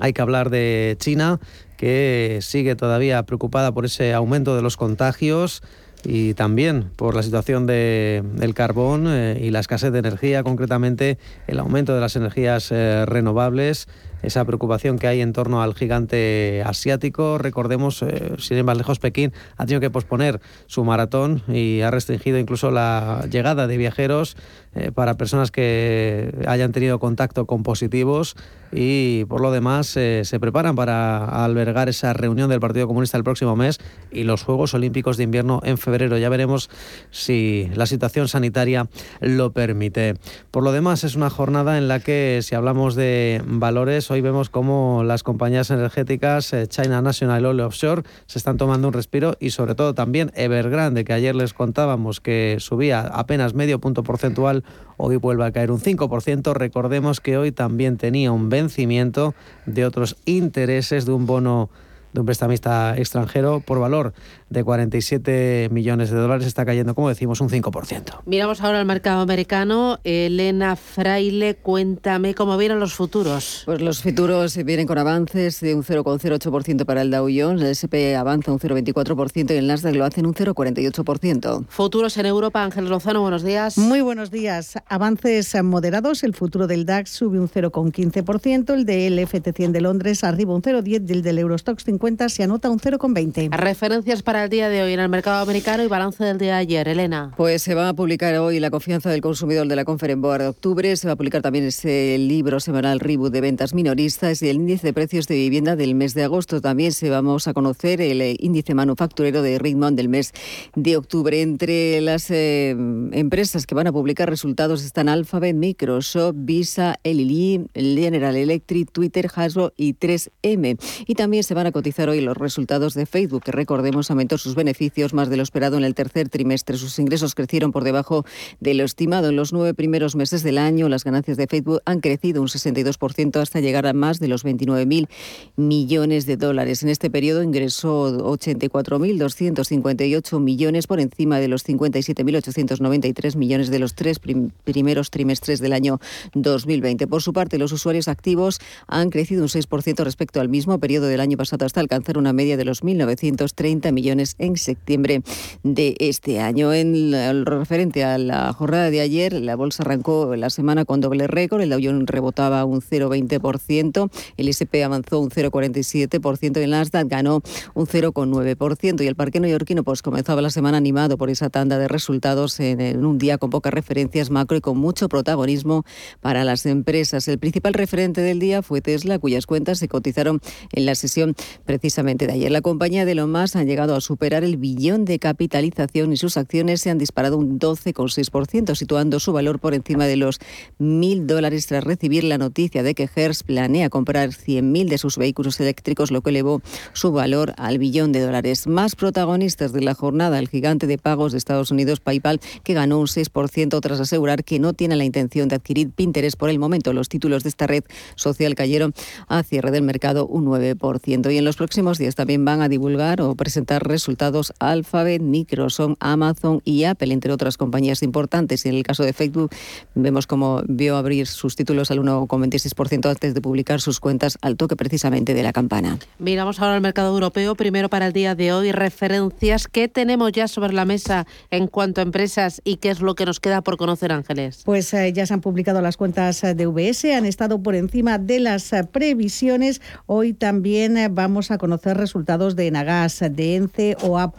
hay 0.01 0.11
que 0.11 0.21
hablar 0.21 0.49
de 0.49 0.97
China, 0.99 1.39
que 1.77 2.39
sigue 2.41 2.75
todavía 2.75 3.23
preocupada 3.23 3.71
por 3.71 3.85
ese 3.85 4.13
aumento 4.13 4.57
de 4.57 4.61
los 4.61 4.75
contagios 4.75 5.63
y 6.03 6.33
también 6.33 6.89
por 6.95 7.15
la 7.15 7.23
situación 7.23 7.67
de, 7.67 8.23
del 8.33 8.53
carbón 8.53 9.05
eh, 9.07 9.39
y 9.41 9.51
la 9.51 9.59
escasez 9.59 9.91
de 9.91 9.99
energía, 9.99 10.43
concretamente 10.43 11.17
el 11.47 11.59
aumento 11.59 11.93
de 11.93 12.01
las 12.01 12.15
energías 12.15 12.71
eh, 12.71 13.05
renovables 13.05 13.87
esa 14.23 14.45
preocupación 14.45 14.99
que 14.99 15.07
hay 15.07 15.21
en 15.21 15.33
torno 15.33 15.61
al 15.61 15.73
gigante 15.73 16.63
asiático. 16.65 17.37
Recordemos, 17.37 18.01
eh, 18.01 18.35
sin 18.37 18.57
ir 18.57 18.63
más 18.63 18.77
lejos, 18.77 18.99
Pekín 18.99 19.33
ha 19.57 19.65
tenido 19.65 19.81
que 19.81 19.89
posponer 19.89 20.39
su 20.67 20.83
maratón 20.83 21.43
y 21.47 21.81
ha 21.81 21.91
restringido 21.91 22.37
incluso 22.37 22.71
la 22.71 23.25
llegada 23.29 23.67
de 23.67 23.77
viajeros 23.77 24.37
eh, 24.73 24.91
para 24.93 25.15
personas 25.15 25.51
que 25.51 26.33
hayan 26.47 26.71
tenido 26.71 26.99
contacto 26.99 27.45
con 27.45 27.63
positivos 27.63 28.35
y 28.71 29.25
por 29.25 29.41
lo 29.41 29.51
demás 29.51 29.97
eh, 29.97 30.21
se 30.23 30.39
preparan 30.39 30.75
para 30.75 31.43
albergar 31.43 31.89
esa 31.89 32.13
reunión 32.13 32.49
del 32.49 32.61
Partido 32.61 32.87
Comunista 32.87 33.17
el 33.17 33.23
próximo 33.23 33.55
mes 33.55 33.79
y 34.11 34.23
los 34.23 34.43
Juegos 34.43 34.73
Olímpicos 34.73 35.17
de 35.17 35.23
Invierno 35.23 35.59
en 35.63 35.77
febrero. 35.77 36.17
Ya 36.17 36.29
veremos 36.29 36.69
si 37.09 37.69
la 37.75 37.85
situación 37.85 38.27
sanitaria 38.27 38.87
lo 39.19 39.51
permite. 39.51 40.15
Por 40.51 40.63
lo 40.63 40.71
demás 40.71 41.03
es 41.03 41.15
una 41.15 41.29
jornada 41.29 41.77
en 41.77 41.87
la 41.87 41.99
que 41.99 42.39
si 42.41 42.55
hablamos 42.55 42.95
de 42.95 43.41
valores 43.45 44.09
hoy 44.09 44.21
vemos 44.21 44.49
cómo 44.49 45.03
las 45.03 45.23
compañías 45.23 45.69
energéticas 45.69 46.53
eh, 46.53 46.67
China 46.67 47.01
National 47.01 47.45
Oil 47.45 47.59
Offshore 47.59 48.03
se 48.25 48.39
están 48.39 48.57
tomando 48.57 48.87
un 48.87 48.93
respiro 48.93 49.35
y 49.39 49.49
sobre 49.49 49.75
todo 49.75 49.93
también 49.93 50.31
Evergrande 50.35 51.03
que 51.03 51.13
ayer 51.13 51.35
les 51.35 51.53
contábamos 51.53 52.21
que 52.21 52.55
subía 52.59 53.01
apenas 53.01 53.53
medio 53.53 53.79
punto 53.79 54.03
porcentual 54.03 54.60
hoy 54.97 55.17
vuelve 55.17 55.45
a 55.45 55.51
caer 55.51 55.71
un 55.71 55.79
5%. 55.79 56.53
Recordemos 56.53 57.19
que 57.19 57.37
hoy 57.37 57.51
también 57.51 57.97
tenía 57.97 58.31
un 58.31 58.49
vencimiento 58.49 59.33
de 59.65 59.85
otros 59.85 60.17
intereses 60.25 61.05
de 61.05 61.13
un 61.13 61.25
bono 61.25 61.69
de 62.13 62.19
un 62.19 62.25
prestamista 62.25 62.97
extranjero 62.97 63.61
por 63.61 63.79
valor 63.79 64.13
de 64.51 64.63
47 64.63 65.69
millones 65.71 66.11
de 66.11 66.17
dólares 66.17 66.45
está 66.45 66.65
cayendo, 66.65 66.93
como 66.93 67.09
decimos, 67.09 67.39
un 67.41 67.49
5%. 67.49 68.19
Miramos 68.25 68.61
ahora 68.61 68.79
al 68.79 68.85
mercado 68.85 69.21
americano. 69.21 69.99
Elena 70.03 70.75
Fraile, 70.75 71.55
cuéntame 71.55 72.35
cómo 72.35 72.57
vienen 72.57 72.79
los 72.79 72.93
futuros. 72.93 73.63
Pues 73.65 73.81
los 73.81 74.01
futuros 74.01 74.57
vienen 74.57 74.87
con 74.87 74.97
avances 74.97 75.61
de 75.61 75.73
un 75.73 75.83
0,08% 75.83 76.85
para 76.85 77.01
el 77.01 77.11
Dow 77.11 77.29
Jones, 77.33 77.61
el 77.61 77.67
SP 77.71 78.15
avanza 78.15 78.51
un 78.51 78.59
0,24% 78.59 79.53
y 79.53 79.57
el 79.57 79.67
Nasdaq 79.67 79.95
lo 79.95 80.05
hacen 80.05 80.25
un 80.25 80.33
0,48%. 80.33 81.65
Futuros 81.69 82.17
en 82.17 82.25
Europa, 82.25 82.63
Ángel 82.63 82.89
Lozano, 82.89 83.21
buenos 83.21 83.43
días. 83.43 83.77
Muy 83.77 84.01
buenos 84.01 84.31
días. 84.31 84.73
Avances 84.87 85.55
moderados, 85.63 86.23
el 86.23 86.33
futuro 86.33 86.67
del 86.67 86.85
DAX 86.85 87.09
sube 87.09 87.39
un 87.39 87.49
0,15%, 87.49 88.73
el 88.73 88.85
del 88.85 89.19
FT100 89.19 89.71
de 89.71 89.81
Londres 89.81 90.23
arriba 90.25 90.53
un 90.53 90.61
0,10% 90.61 91.09
y 91.09 91.13
el 91.13 91.21
del 91.21 91.39
Eurostox 91.39 91.85
50 91.85 92.27
se 92.27 92.43
anota 92.43 92.69
un 92.69 92.79
0,20%. 92.79 93.49
Referencias 93.55 94.23
para 94.23 94.40
el 94.43 94.49
día 94.49 94.69
de 94.69 94.81
hoy 94.81 94.93
en 94.93 94.99
el 94.99 95.09
mercado 95.09 95.43
americano 95.43 95.83
y 95.83 95.87
balance 95.87 96.23
del 96.23 96.37
día 96.37 96.55
de 96.55 96.59
ayer. 96.61 96.87
Elena. 96.87 97.31
Pues 97.37 97.61
se 97.61 97.75
va 97.75 97.89
a 97.89 97.93
publicar 97.93 98.35
hoy 98.37 98.59
la 98.59 98.71
confianza 98.71 99.09
del 99.09 99.21
consumidor 99.21 99.67
de 99.67 99.75
la 99.75 99.85
Conference 99.85 100.19
Board 100.19 100.41
de 100.41 100.47
octubre. 100.47 100.95
Se 100.95 101.07
va 101.07 101.13
a 101.13 101.15
publicar 101.15 101.41
también 101.41 101.65
ese 101.65 102.17
libro 102.17 102.59
semanal 102.59 102.99
Reboot 102.99 103.31
de 103.31 103.41
ventas 103.41 103.73
minoristas 103.73 104.41
y 104.41 104.49
el 104.49 104.55
índice 104.55 104.87
de 104.87 104.93
precios 104.93 105.27
de 105.27 105.35
vivienda 105.35 105.75
del 105.75 105.93
mes 105.95 106.13
de 106.13 106.23
agosto. 106.23 106.59
También 106.59 106.91
se 106.91 107.09
vamos 107.09 107.47
a 107.47 107.53
conocer 107.53 108.01
el 108.01 108.21
eh, 108.21 108.35
índice 108.39 108.73
manufacturero 108.73 109.41
de 109.41 109.59
Ritmond 109.59 109.95
del 109.95 110.09
mes 110.09 110.33
de 110.75 110.97
octubre. 110.97 111.41
Entre 111.41 112.01
las 112.01 112.31
eh, 112.31 112.69
empresas 113.11 113.67
que 113.67 113.75
van 113.75 113.87
a 113.87 113.91
publicar 113.91 114.29
resultados 114.29 114.83
están 114.83 115.07
Alphabet, 115.07 115.55
Microsoft, 115.55 116.35
Visa, 116.37 116.99
Eli 117.03 117.67
General 117.75 118.35
Electric, 118.35 118.91
Twitter, 118.91 119.29
Hasbro 119.33 119.73
y 119.77 119.93
3M. 119.93 120.79
Y 121.05 121.15
también 121.15 121.43
se 121.43 121.53
van 121.53 121.67
a 121.67 121.71
cotizar 121.71 122.09
hoy 122.09 122.21
los 122.21 122.37
resultados 122.37 122.95
de 122.95 123.05
Facebook, 123.05 123.43
que 123.43 123.51
recordemos 123.51 124.09
aumentó 124.09 124.30
sus 124.37 124.55
beneficios 124.55 125.13
más 125.13 125.29
de 125.29 125.37
lo 125.37 125.43
esperado 125.43 125.77
en 125.77 125.83
el 125.83 125.95
tercer 125.95 126.29
trimestre. 126.29 126.77
Sus 126.77 126.97
ingresos 126.99 127.35
crecieron 127.35 127.71
por 127.71 127.83
debajo 127.83 128.25
de 128.59 128.73
lo 128.73 128.83
estimado. 128.83 129.29
En 129.29 129.35
los 129.35 129.53
nueve 129.53 129.73
primeros 129.73 130.15
meses 130.15 130.43
del 130.43 130.57
año, 130.57 130.89
las 130.89 131.03
ganancias 131.03 131.37
de 131.37 131.47
Facebook 131.47 131.81
han 131.85 131.99
crecido 131.99 132.41
un 132.41 132.47
62% 132.47 133.41
hasta 133.41 133.59
llegar 133.59 133.87
a 133.87 133.93
más 133.93 134.19
de 134.19 134.27
los 134.27 134.45
29.000 134.45 135.07
millones 135.55 136.25
de 136.25 136.37
dólares. 136.37 136.83
En 136.83 136.89
este 136.89 137.09
periodo 137.09 137.43
ingresó 137.43 138.35
84.258 138.35 140.39
millones 140.39 140.87
por 140.87 140.99
encima 140.99 141.39
de 141.39 141.47
los 141.47 141.67
57.893 141.67 143.35
millones 143.35 143.69
de 143.69 143.79
los 143.79 143.95
tres 143.95 144.19
primeros 144.63 145.09
trimestres 145.09 145.59
del 145.59 145.73
año 145.73 145.99
2020. 146.33 147.07
Por 147.07 147.21
su 147.21 147.33
parte, 147.33 147.57
los 147.57 147.71
usuarios 147.71 148.07
activos 148.07 148.59
han 148.87 149.09
crecido 149.09 149.43
un 149.43 149.49
6% 149.49 150.03
respecto 150.03 150.41
al 150.41 150.49
mismo 150.49 150.79
periodo 150.79 151.07
del 151.07 151.19
año 151.19 151.37
pasado 151.37 151.65
hasta 151.65 151.79
alcanzar 151.79 152.17
una 152.17 152.33
media 152.33 152.57
de 152.57 152.65
los 152.65 152.83
1.930 152.83 153.91
millones 153.91 154.10
en 154.11 154.57
septiembre 154.57 155.21
de 155.63 155.95
este 155.99 156.39
año. 156.39 156.73
En 156.73 157.11
lo 157.11 157.59
referente 157.59 158.03
a 158.03 158.17
la 158.17 158.53
jornada 158.53 158.89
de 158.89 159.01
ayer, 159.01 159.33
la 159.33 159.55
bolsa 159.55 159.83
arrancó 159.83 160.35
la 160.35 160.49
semana 160.49 160.85
con 160.85 161.01
doble 161.01 161.27
récord, 161.27 161.61
el 161.61 161.69
Dow 161.69 161.79
Jones 161.81 162.05
rebotaba 162.07 162.65
un 162.65 162.81
0,20%, 162.81 164.09
el 164.37 164.47
S&P 164.47 164.83
avanzó 164.83 165.19
un 165.19 165.29
0,47% 165.29 166.59
y 166.59 166.63
el 166.63 166.71
Nasdaq 166.71 167.07
ganó 167.07 167.41
un 167.73 167.87
0,9%. 167.87 169.03
Y 169.03 169.07
el 169.07 169.15
parque 169.15 169.39
neoyorquino 169.39 169.83
pues 169.83 170.01
comenzaba 170.01 170.41
la 170.41 170.49
semana 170.49 170.77
animado 170.77 171.17
por 171.17 171.29
esa 171.29 171.49
tanda 171.49 171.77
de 171.77 171.87
resultados 171.87 172.59
en, 172.59 173.05
un 173.05 173.17
día 173.17 173.37
con 173.37 173.49
pocas 173.49 173.73
referencias 173.73 174.29
macro 174.29 174.57
y 174.57 174.61
con 174.61 174.77
mucho 174.77 175.09
protagonismo 175.09 175.85
para 176.19 176.43
las 176.43 176.65
empresas. 176.65 177.27
El 177.27 177.39
principal 177.39 177.73
referente 177.73 178.21
del 178.21 178.39
día 178.39 178.61
fue 178.61 178.81
Tesla, 178.81 179.19
cuyas 179.19 179.45
cuentas 179.45 179.79
se 179.79 179.87
cotizaron 179.87 180.41
en 180.73 180.85
la 180.85 180.95
sesión 180.95 181.35
precisamente 181.65 182.27
de 182.27 182.33
ayer. 182.33 182.51
La 182.51 182.61
compañía 182.61 183.05
de 183.05 183.13
Elon 183.13 183.31
Musk 183.31 183.55
ha 183.55 183.63
llegado 183.63 183.95
a 183.95 184.00
superar 184.01 184.43
el 184.43 184.57
billón 184.57 185.05
de 185.05 185.19
capitalización 185.19 186.11
y 186.13 186.17
sus 186.17 186.37
acciones 186.37 186.81
se 186.81 186.89
han 186.89 186.97
disparado 186.97 187.37
un 187.37 187.59
12,6%, 187.59 188.75
situando 188.75 189.19
su 189.19 189.33
valor 189.33 189.59
por 189.59 189.73
encima 189.73 190.05
de 190.05 190.17
los 190.17 190.39
mil 190.77 191.27
dólares 191.27 191.67
tras 191.67 191.83
recibir 191.83 192.23
la 192.23 192.37
noticia 192.37 192.83
de 192.83 192.93
que 192.93 193.09
Hertz 193.13 193.43
planea 193.43 193.89
comprar 193.89 194.29
100.000 194.29 194.89
de 194.89 194.97
sus 194.97 195.17
vehículos 195.17 195.59
eléctricos, 195.59 196.11
lo 196.11 196.21
que 196.21 196.31
elevó 196.31 196.61
su 196.93 197.11
valor 197.11 197.53
al 197.57 197.77
billón 197.77 198.11
de 198.11 198.21
dólares. 198.21 198.67
Más 198.67 198.95
protagonistas 198.95 199.73
de 199.73 199.81
la 199.81 199.93
jornada, 199.93 200.39
el 200.39 200.49
gigante 200.49 200.87
de 200.87 200.97
pagos 200.97 201.31
de 201.31 201.37
Estados 201.37 201.71
Unidos, 201.71 201.99
PayPal, 201.99 202.39
que 202.63 202.73
ganó 202.73 202.99
un 202.99 203.07
6% 203.07 203.79
tras 203.81 203.99
asegurar 203.99 204.43
que 204.43 204.59
no 204.59 204.73
tiene 204.73 204.95
la 204.95 205.05
intención 205.05 205.47
de 205.47 205.55
adquirir 205.55 205.91
Pinterest 205.91 206.37
por 206.37 206.49
el 206.49 206.59
momento. 206.59 206.93
Los 206.93 207.09
títulos 207.09 207.43
de 207.43 207.49
esta 207.49 207.67
red 207.67 207.83
social 208.15 208.55
cayeron 208.55 208.93
a 209.27 209.43
cierre 209.43 209.71
del 209.71 209.83
mercado 209.83 210.27
un 210.27 210.45
9%. 210.45 211.33
Y 211.33 211.37
en 211.37 211.45
los 211.45 211.57
próximos 211.57 211.97
días 211.97 212.15
también 212.15 212.43
van 212.45 212.61
a 212.61 212.69
divulgar 212.69 213.21
o 213.21 213.35
presentar 213.35 213.87
resultados 213.91 214.53
Alphabet, 214.59 215.21
Microsoft, 215.21 215.97
Amazon 215.99 216.61
y 216.63 216.83
Apple, 216.85 217.13
entre 217.13 217.31
otras 217.31 217.57
compañías 217.57 218.03
importantes. 218.03 218.65
En 218.65 218.75
el 218.75 218.83
caso 218.83 219.03
de 219.03 219.13
Facebook, 219.13 219.51
vemos 219.95 220.27
cómo 220.27 220.61
vio 220.67 220.97
abrir 220.97 221.27
sus 221.27 221.55
títulos 221.55 221.91
al 221.91 221.99
1,26% 221.99 223.09
antes 223.09 223.33
de 223.33 223.41
publicar 223.41 223.81
sus 223.81 223.99
cuentas 223.99 224.37
al 224.41 224.57
toque 224.57 224.75
precisamente 224.75 225.33
de 225.33 225.43
la 225.43 225.53
campana. 225.53 225.97
Miramos 226.19 226.59
ahora 226.59 226.75
al 226.75 226.81
mercado 226.81 227.13
europeo, 227.13 227.55
primero 227.55 227.89
para 227.89 228.07
el 228.07 228.13
día 228.13 228.35
de 228.35 228.53
hoy, 228.53 228.71
referencias 228.71 229.67
que 229.67 229.87
tenemos 229.87 230.31
ya 230.31 230.47
sobre 230.47 230.73
la 230.73 230.85
mesa 230.85 231.25
en 231.49 231.67
cuanto 231.67 232.01
a 232.01 232.03
empresas 232.03 232.61
y 232.63 232.77
qué 232.77 232.91
es 232.91 233.01
lo 233.01 233.15
que 233.15 233.25
nos 233.25 233.39
queda 233.39 233.61
por 233.61 233.77
conocer, 233.77 234.11
Ángeles. 234.11 234.61
Pues 234.65 234.93
eh, 234.93 235.11
ya 235.13 235.25
se 235.25 235.33
han 235.33 235.41
publicado 235.41 235.81
las 235.81 235.97
cuentas 235.97 236.41
de 236.41 236.67
VS, 236.67 237.05
han 237.15 237.25
estado 237.25 237.61
por 237.61 237.75
encima 237.75 238.17
de 238.17 238.39
las 238.39 238.71
eh, 238.73 238.83
previsiones. 238.83 239.81
Hoy 240.05 240.33
también 240.33 240.97
eh, 240.97 241.07
vamos 241.09 241.31
vamos 241.31 241.49
a 241.49 241.57
conocer 241.57 241.95
resultados 241.95 242.57
de 242.57 242.67
Enagas, 242.67 243.19
de 243.19 243.55
ENCE 243.55 243.80
o 244.01 244.17
A 244.17 244.31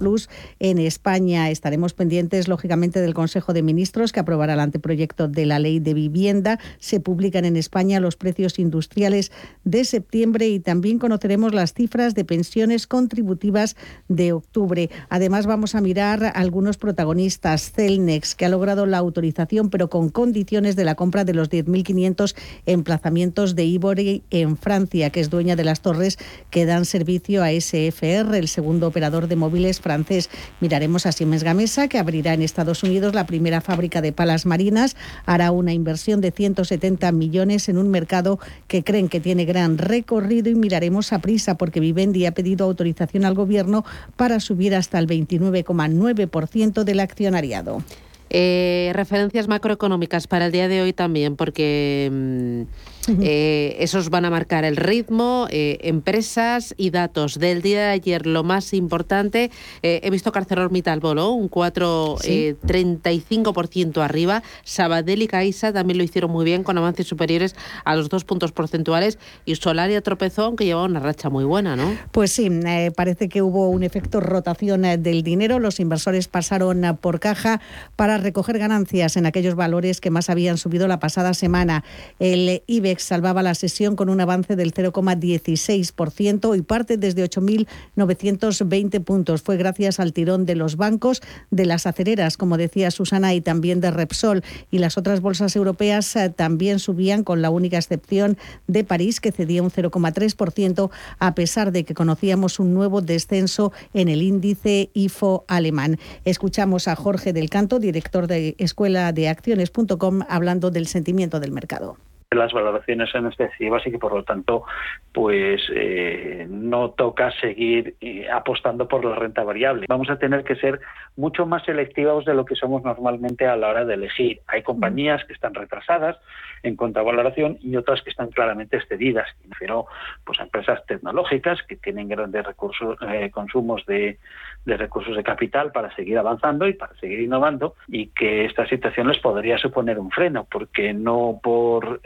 en 0.59 0.79
España. 0.79 1.51
Estaremos 1.51 1.95
pendientes, 1.95 2.49
lógicamente, 2.49 3.01
del 3.01 3.15
Consejo 3.15 3.53
de 3.53 3.63
Ministros 3.63 4.13
que 4.13 4.21
aprobará 4.21 4.55
el 4.55 4.61
anteproyecto 4.61 5.29
de 5.29 5.47
la 5.47 5.59
ley 5.59 5.81
de 5.81 5.95
vivienda. 5.95 6.59
Se 6.79 7.01
publican 7.01 7.45
en 7.45 7.57
España 7.57 8.01
los 8.01 8.17
precios 8.17 8.59
industriales 8.59 9.33
de 9.65 9.85
septiembre 9.85 10.49
y 10.49 10.61
también 10.61 10.99
conoceremos 10.99 11.55
las 11.55 11.75
cifras 11.75 12.15
de 12.15 12.25
pensiones 12.25 12.87
contributivas 12.87 13.77
de 14.09 14.33
octubre. 14.33 14.91
Además, 15.09 15.47
vamos 15.47 15.75
a 15.75 15.81
mirar 15.81 16.33
algunos 16.35 16.79
protagonistas. 16.79 17.73
Celnex, 17.73 18.35
que 18.35 18.47
ha 18.47 18.49
logrado 18.49 18.87
la 18.87 18.99
autorización, 18.99 19.71
pero 19.71 19.89
con 19.89 20.09
condiciones 20.09 20.77
de 20.77 20.85
la 20.85 20.95
compra 20.95 21.25
de 21.25 21.35
los 21.35 21.51
10.500 21.51 22.35
emplazamientos 22.67 23.55
de 23.55 23.65
Ivory 23.65 24.23
en 24.31 24.57
Francia, 24.57 25.11
que 25.11 25.21
es 25.21 25.31
dueña 25.31 25.57
de 25.57 25.65
las 25.65 25.81
torres 25.81 26.19
que 26.51 26.67
dan 26.67 26.85
servicio 26.85 27.43
a 27.43 27.51
SFR, 27.51 28.37
el 28.37 28.49
segundo 28.49 28.87
operador 28.89 29.29
de 29.29 29.32
móviles 29.37 29.81
francés. 29.81 30.31
Miraremos 30.61 31.07
a 31.07 31.13
Siemens 31.13 31.45
Gamesa, 31.45 31.89
que 31.89 31.99
abrirá 31.99 32.35
en 32.35 32.43
Estados 32.43 32.83
Unidos 32.83 33.15
la 33.15 33.27
primera 33.27 33.61
fábrica 33.61 34.01
de 34.01 34.13
palas 34.13 34.47
marinas, 34.47 34.97
hará 35.27 35.51
una 35.51 35.73
inversión 35.73 36.21
de 36.21 36.31
170 36.31 37.11
millones 37.13 37.69
en 37.69 37.79
un 37.79 37.89
mercado 37.89 38.39
que 38.69 38.83
creen 38.83 39.09
que 39.09 39.21
tiene 39.21 39.45
gran 39.45 39.79
recorrido 39.79 40.51
y 40.51 40.55
miraremos 40.55 41.13
a 41.13 41.21
prisa 41.21 41.57
porque 41.57 41.81
Vivendi 41.81 42.27
ha 42.27 42.33
pedido 42.33 42.65
autorización 42.65 43.25
al 43.25 43.35
gobierno 43.35 43.85
para 44.17 44.41
subir 44.41 44.75
hasta 44.75 44.99
el 44.99 45.07
29,9% 45.07 46.85
del 46.85 47.01
accionariado. 47.01 47.83
Eh, 48.31 48.93
referencias 48.95 49.47
macroeconómicas 49.47 50.27
para 50.27 50.47
el 50.47 50.53
día 50.53 50.67
de 50.67 50.81
hoy 50.81 50.95
también, 50.95 51.37
porque 51.37 52.67
mm, 53.09 53.21
eh, 53.23 53.77
esos 53.81 54.11
van 54.11 54.25
a 54.25 54.31
marcar 54.31 54.65
el 54.65 54.77
ritmo, 54.77 55.49
eh, 55.51 55.79
empresas 55.83 56.75
y 56.77 56.91
datos 56.91 57.39
del 57.39 57.63
día 57.63 57.87
de 57.87 57.91
ayer. 57.91 58.27
Lo 58.27 58.45
más 58.45 58.75
importante, 58.75 59.51
he 59.83 60.11
visto 60.11 60.31
que 60.33 60.39
ArcelorMittal 60.39 61.01
voló 61.01 61.33
un 61.33 61.51
4,35% 61.51 64.03
arriba. 64.03 64.43
Sabadell 64.65 65.23
y 65.23 65.29
Caixa 65.29 65.73
también 65.73 65.99
lo 65.99 66.05
hicieron 66.05 66.31
muy 66.31 66.45
bien 66.45 66.63
con 66.65 66.79
avances 66.79 67.07
superiores 67.07 67.55
a 67.85 67.95
los 67.97 68.09
dos 68.09 68.25
puntos 68.25 68.53
porcentuales. 68.53 69.19
Y 69.45 69.57
Solaria 69.57 70.01
tropezó, 70.03 70.45
aunque 70.45 70.65
llevaba 70.65 70.87
una 70.87 71.01
racha 71.01 71.29
muy 71.31 71.45
buena, 71.45 71.75
¿no? 71.77 71.97
Pues 72.13 72.33
sí, 72.33 72.49
parece 72.95 73.29
que 73.29 73.43
hubo 73.43 73.69
un 73.69 73.83
efecto 73.83 74.21
rotación 74.21 74.83
del 74.83 75.23
dinero. 75.23 75.59
Los 75.59 75.81
inversores 75.81 76.29
pasaron 76.29 76.99
por 77.01 77.21
caja 77.21 77.61
para 77.97 78.19
recoger 78.19 78.59
ganancias 78.59 79.17
en 79.17 79.27
aquellos 79.27 79.55
valores 79.55 80.01
que 80.01 80.11
más 80.11 80.31
habían 80.31 80.59
subido 80.59 80.89
la 80.89 80.99
pasada 80.99 81.35
semana. 81.35 81.85
El 82.19 82.63
Salvaba 83.01 83.43
la 83.43 83.55
sesión 83.55 83.97
con 83.97 84.09
un 84.09 84.21
avance 84.21 84.57
del 84.57 84.73
0,16% 84.75 86.57
y 86.57 86.63
parte 86.63 86.97
desde 86.97 87.25
8.920 87.25 89.03
puntos. 89.03 89.43
Fue 89.43 89.57
gracias 89.57 90.01
al 90.01 90.13
tirón 90.13 90.47
de 90.47 90.55
los 90.55 90.77
bancos, 90.77 91.23
de 91.51 91.67
las 91.67 91.87
acereras, 91.87 92.37
como 92.37 92.57
decía 92.57 92.91
Susana, 92.91 93.35
y 93.35 93.41
también 93.41 93.81
de 93.81 93.91
Repsol. 93.91 94.43
Y 94.71 94.79
las 94.79 94.99
otras 94.99 95.21
bolsas 95.21 95.57
europeas 95.57 96.15
eh, 96.17 96.31
también 96.31 96.79
subían, 96.79 97.25
con 97.25 97.43
la 97.43 97.51
única 97.51 97.77
excepción 97.77 98.37
de 98.67 98.85
París, 98.85 99.21
que 99.21 99.33
cedía 99.33 99.63
un 99.63 99.71
0,3%, 99.71 100.91
a 101.19 101.35
pesar 101.35 101.73
de 101.73 101.85
que 101.85 101.95
conocíamos 101.95 102.59
un 102.59 102.75
nuevo 102.75 103.01
descenso 103.01 103.73
en 103.95 104.09
el 104.09 104.23
índice 104.23 104.91
IFO 104.95 105.45
alemán. 105.49 105.99
Escuchamos 106.25 106.89
a 106.89 106.97
Jorge 106.97 107.33
del 107.33 107.51
Canto, 107.51 107.79
director 107.79 108.27
de 108.27 108.55
Escuela 108.59 109.13
de 109.13 109.29
Acciones.com, 109.29 110.21
hablando 110.29 110.71
del 110.71 110.87
sentimiento 110.87 111.41
del 111.41 111.53
mercado 111.53 111.97
las 112.35 112.53
valoraciones 112.53 113.11
son 113.11 113.27
excesivas 113.27 113.87
y 113.87 113.91
que 113.91 113.99
por 113.99 114.15
lo 114.15 114.25
tanto 114.25 114.65
pues 115.13 115.61
eh, 115.75 116.47
no 116.49 116.91
toca 116.91 117.31
seguir 117.41 117.97
eh, 118.01 118.29
apostando 118.31 118.89
por 118.89 119.05
la 119.05 119.15
renta 119.15 119.45
variable. 119.45 119.87
Vamos 119.89 120.11
a 120.11 120.19
tener 120.19 120.45
que 120.45 120.57
ser 120.57 120.81
mucho 121.17 121.47
más 121.47 121.65
selectivos 121.65 122.25
de 122.25 122.35
lo 122.35 122.45
que 122.45 122.55
somos 122.55 122.83
normalmente 122.83 123.47
a 123.47 123.57
la 123.57 123.69
hora 123.69 123.85
de 123.85 123.95
elegir. 123.95 124.41
Hay 124.47 124.63
compañías 124.63 125.25
que 125.25 125.35
están 125.35 125.55
retrasadas 125.55 126.17
en 126.63 126.77
contravaloración 126.77 127.59
y 127.61 127.77
otras 127.77 128.03
que 128.03 128.11
están 128.11 128.31
claramente 128.31 128.77
excedidas. 128.77 129.29
Pero 129.59 129.87
pues 130.25 130.41
a 130.41 130.45
empresas 130.45 130.85
tecnológicas 130.87 131.63
que 131.63 131.77
tienen 131.77 132.09
grandes 132.09 132.45
recursos 132.47 132.97
eh, 133.09 133.31
consumos 133.31 133.85
de, 133.87 134.19
de 134.65 134.77
recursos 134.77 135.17
de 135.17 135.23
capital 135.23 135.73
para 135.73 135.95
seguir 135.95 136.19
avanzando 136.19 136.67
y 136.67 136.75
para 136.75 136.95
seguir 136.97 137.21
innovando 137.21 137.75
y 137.89 138.09
que 138.09 138.45
esta 138.45 138.67
situación 138.67 139.09
les 139.09 139.19
podría 139.19 139.59
suponer 139.59 139.99
un 139.99 140.11
freno 140.11 140.47
porque 140.51 140.93
no 140.93 141.41
por 141.43 142.01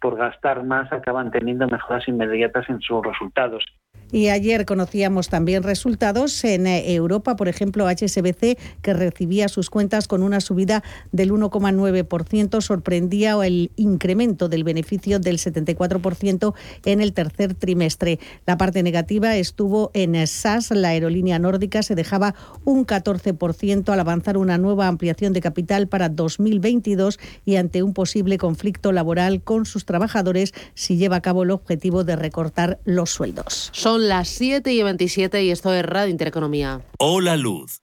por 0.00 0.16
gastar 0.16 0.64
más 0.64 0.92
acaban 0.92 1.30
teniendo 1.30 1.66
mejoras 1.66 2.06
inmediatas 2.08 2.68
en 2.68 2.80
sus 2.80 3.04
resultados. 3.04 3.64
Y 4.10 4.28
ayer 4.28 4.64
conocíamos 4.64 5.28
también 5.28 5.62
resultados 5.62 6.42
en 6.44 6.66
eh, 6.66 6.94
Europa, 6.94 7.36
por 7.36 7.48
ejemplo, 7.48 7.86
HSBC, 7.86 8.58
que 8.80 8.94
recibía 8.94 9.48
sus 9.48 9.68
cuentas 9.68 10.08
con 10.08 10.22
una 10.22 10.40
subida 10.40 10.82
del 11.12 11.30
1,9%, 11.30 12.60
sorprendía 12.62 13.34
el 13.44 13.70
incremento 13.76 14.48
del 14.48 14.64
beneficio 14.64 15.18
del 15.18 15.38
74% 15.38 16.54
en 16.86 17.00
el 17.00 17.12
tercer 17.12 17.54
trimestre. 17.54 18.18
La 18.46 18.56
parte 18.56 18.82
negativa 18.82 19.36
estuvo 19.36 19.90
en 19.92 20.26
SAS, 20.26 20.70
la 20.70 20.88
aerolínea 20.88 21.38
nórdica 21.38 21.82
se 21.82 21.94
dejaba 21.94 22.34
un 22.64 22.86
14% 22.86 23.92
al 23.92 24.00
avanzar 24.00 24.38
una 24.38 24.58
nueva 24.58 24.86
ampliación 24.88 25.32
de 25.32 25.40
capital 25.40 25.88
para 25.88 26.08
2022 26.08 27.18
y 27.44 27.56
ante 27.56 27.82
un 27.82 27.92
posible 27.92 28.38
conflicto 28.38 28.92
laboral 28.92 29.42
con 29.42 29.66
sus 29.66 29.84
trabajadores 29.84 30.54
si 30.74 30.96
lleva 30.96 31.16
a 31.16 31.22
cabo 31.22 31.42
el 31.42 31.50
objetivo 31.50 32.04
de 32.04 32.16
recortar 32.16 32.78
los 32.84 33.10
sueldos. 33.10 33.70
Las 33.98 34.28
7 34.28 34.72
y 34.72 34.82
27 34.82 35.42
y 35.44 35.50
esto 35.50 35.72
es 35.74 35.84
Radio 35.84 36.10
Intereconomía. 36.10 36.82
Hola 36.98 37.36
Luz, 37.36 37.82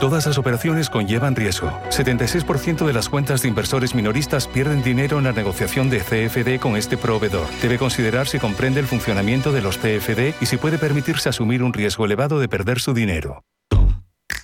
Todas 0.00 0.26
las 0.26 0.38
operaciones 0.38 0.90
conllevan 0.90 1.36
riesgo. 1.36 1.70
76% 1.90 2.86
de 2.86 2.92
las 2.92 3.08
cuentas 3.08 3.42
de 3.42 3.48
inversores 3.48 3.94
minoristas 3.94 4.48
pierden 4.48 4.82
dinero 4.82 5.18
en 5.18 5.24
la 5.24 5.32
negociación 5.32 5.88
de 5.88 6.00
CFD 6.00 6.60
con 6.60 6.76
este 6.76 6.96
proveedor. 6.96 7.46
Debe 7.62 7.78
considerar 7.78 8.26
si 8.26 8.38
comprende 8.38 8.80
el 8.80 8.86
funcionamiento 8.86 9.52
de 9.52 9.62
los 9.62 9.78
CFD 9.78 10.34
y 10.40 10.46
si 10.46 10.56
puede 10.56 10.78
permitirse 10.78 11.28
asumir 11.28 11.62
un 11.62 11.72
riesgo 11.72 12.04
elevado 12.04 12.40
de 12.40 12.48
perder 12.48 12.80
su 12.80 12.92
dinero. 12.92 13.44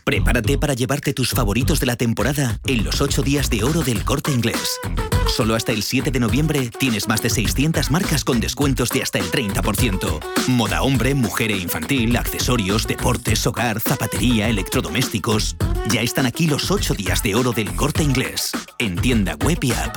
Prepárate 0.04 0.58
para 0.58 0.74
llevarte 0.74 1.12
tus 1.12 1.30
favoritos 1.30 1.80
de 1.80 1.86
la 1.86 1.96
temporada 1.96 2.58
en 2.66 2.84
los 2.84 3.00
8 3.00 3.22
días 3.22 3.50
de 3.50 3.62
oro 3.64 3.82
del 3.82 4.04
corte 4.04 4.32
inglés. 4.32 4.80
Solo 5.28 5.54
hasta 5.54 5.72
el 5.72 5.82
7 5.82 6.10
de 6.10 6.20
noviembre 6.20 6.70
tienes 6.78 7.08
más 7.08 7.22
de 7.22 7.30
600 7.30 7.90
marcas 7.90 8.24
con 8.24 8.40
descuentos 8.40 8.90
de 8.90 9.02
hasta 9.02 9.18
el 9.18 9.30
30%. 9.30 10.20
Moda 10.48 10.82
hombre, 10.82 11.14
mujer 11.14 11.50
e 11.50 11.56
infantil, 11.56 12.16
accesorios, 12.16 12.86
deportes, 12.86 13.46
hogar, 13.46 13.80
zapatería, 13.80 14.48
electrodomésticos. 14.48 15.56
Ya 15.88 16.02
están 16.02 16.26
aquí 16.26 16.46
los 16.46 16.70
8 16.70 16.94
días 16.94 17.22
de 17.22 17.34
oro 17.34 17.52
del 17.52 17.74
corte 17.74 18.02
inglés. 18.02 18.52
En 18.78 18.96
tienda 18.96 19.36
web 19.36 19.58
y 19.62 19.72
app. 19.72 19.96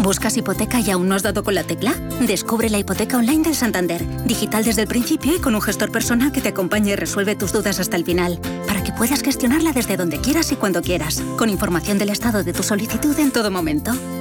¿Buscas 0.00 0.36
hipoteca 0.36 0.80
y 0.80 0.90
aún 0.90 1.08
no 1.08 1.14
has 1.14 1.22
dado 1.22 1.42
con 1.42 1.54
la 1.54 1.64
tecla? 1.64 1.92
Descubre 2.20 2.68
la 2.70 2.78
hipoteca 2.78 3.16
online 3.16 3.44
del 3.44 3.54
Santander, 3.54 4.04
digital 4.24 4.64
desde 4.64 4.82
el 4.82 4.88
principio 4.88 5.34
y 5.34 5.38
con 5.40 5.54
un 5.54 5.62
gestor 5.62 5.90
personal 5.90 6.32
que 6.32 6.40
te 6.40 6.48
acompañe 6.50 6.92
y 6.92 6.96
resuelve 6.96 7.36
tus 7.36 7.52
dudas 7.52 7.78
hasta 7.80 7.96
el 7.96 8.04
final, 8.04 8.40
para 8.66 8.82
que 8.82 8.92
puedas 8.92 9.22
gestionarla 9.22 9.72
desde 9.72 9.96
donde 9.96 10.20
quieras 10.20 10.52
y 10.52 10.56
cuando 10.56 10.82
quieras, 10.82 11.22
con 11.38 11.48
información 11.48 11.98
del 11.98 12.10
estado 12.10 12.42
de 12.42 12.52
tu 12.52 12.62
solicitud 12.62 13.18
en 13.18 13.30
todo 13.30 13.50
momento. 13.50 13.55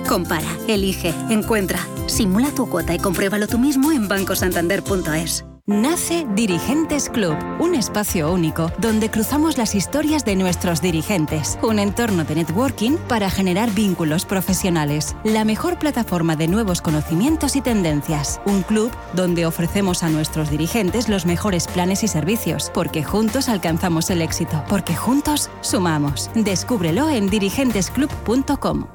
Compara, 0.08 0.48
elige, 0.68 1.14
encuentra, 1.30 1.80
simula 2.08 2.52
tu 2.52 2.70
cuota 2.70 2.96
y 2.96 3.00
compruébalo 3.00 3.48
tú 3.48 3.60
mismo 3.60 3.92
en 3.92 4.08
bancosantander.es. 4.08 5.44
Nace 5.68 6.28
Dirigentes 6.36 7.10
Club, 7.10 7.36
un 7.60 7.74
espacio 7.74 8.32
único 8.32 8.72
donde 8.78 9.10
cruzamos 9.10 9.58
las 9.58 9.74
historias 9.74 10.24
de 10.24 10.36
nuestros 10.36 10.80
dirigentes, 10.80 11.58
un 11.64 11.80
entorno 11.80 12.24
de 12.24 12.36
networking 12.36 12.98
para 13.10 13.32
generar 13.32 13.72
vínculos 13.72 14.26
profesionales, 14.26 15.16
la 15.24 15.44
mejor 15.44 15.80
plataforma 15.80 16.36
de 16.36 16.48
nuevos 16.48 16.82
conocimientos 16.82 17.56
y 17.56 17.62
tendencias, 17.62 18.40
un 18.46 18.62
club 18.62 18.92
donde 19.14 19.48
ofrecemos 19.48 20.04
a 20.04 20.10
nuestros 20.10 20.52
dirigentes 20.52 21.10
los 21.10 21.26
mejores 21.26 21.68
planes 21.68 22.04
y 22.04 22.08
servicios, 22.08 22.72
porque 22.74 23.04
juntos 23.04 23.50
alcanzamos 23.50 24.12
el 24.12 24.22
éxito, 24.22 24.64
porque 24.70 24.96
juntos 24.96 25.50
sumamos. 25.62 26.30
Descúbrelo 26.36 27.10
en 27.10 27.28
dirigentesclub.com. 27.28 28.95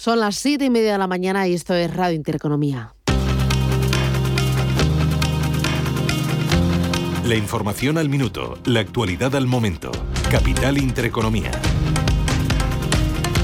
Son 0.00 0.18
las 0.18 0.36
siete 0.36 0.64
y 0.64 0.70
media 0.70 0.92
de 0.92 0.98
la 0.98 1.06
mañana 1.06 1.46
y 1.46 1.52
esto 1.52 1.74
es 1.74 1.94
Radio 1.94 2.16
Intereconomía. 2.16 2.94
La 7.26 7.34
información 7.34 7.98
al 7.98 8.08
minuto, 8.08 8.56
la 8.64 8.80
actualidad 8.80 9.34
al 9.36 9.46
momento. 9.46 9.90
Capital 10.30 10.78
Intereconomía. 10.78 11.50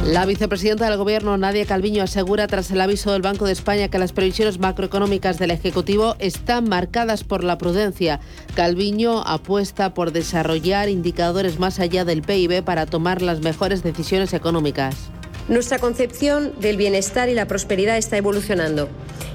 La 0.06 0.24
vicepresidenta 0.24 0.88
del 0.88 0.96
Gobierno, 0.96 1.36
Nadia 1.36 1.66
Calviño, 1.66 2.02
asegura 2.02 2.46
tras 2.46 2.70
el 2.70 2.80
aviso 2.80 3.12
del 3.12 3.20
Banco 3.20 3.44
de 3.44 3.52
España 3.52 3.88
que 3.88 3.98
las 3.98 4.14
previsiones 4.14 4.58
macroeconómicas 4.58 5.38
del 5.38 5.50
Ejecutivo 5.50 6.16
están 6.20 6.70
marcadas 6.70 7.22
por 7.22 7.44
la 7.44 7.58
prudencia. 7.58 8.20
Calviño 8.54 9.20
apuesta 9.26 9.92
por 9.92 10.10
desarrollar 10.10 10.88
indicadores 10.88 11.58
más 11.58 11.80
allá 11.80 12.06
del 12.06 12.22
PIB 12.22 12.64
para 12.64 12.86
tomar 12.86 13.20
las 13.20 13.40
mejores 13.40 13.82
decisiones 13.82 14.32
económicas. 14.32 15.10
Nuestra 15.48 15.78
concepción 15.78 16.52
del 16.60 16.76
bienestar 16.76 17.28
y 17.28 17.34
la 17.34 17.46
prosperidad 17.46 17.96
está 17.96 18.16
evolucionando 18.16 18.88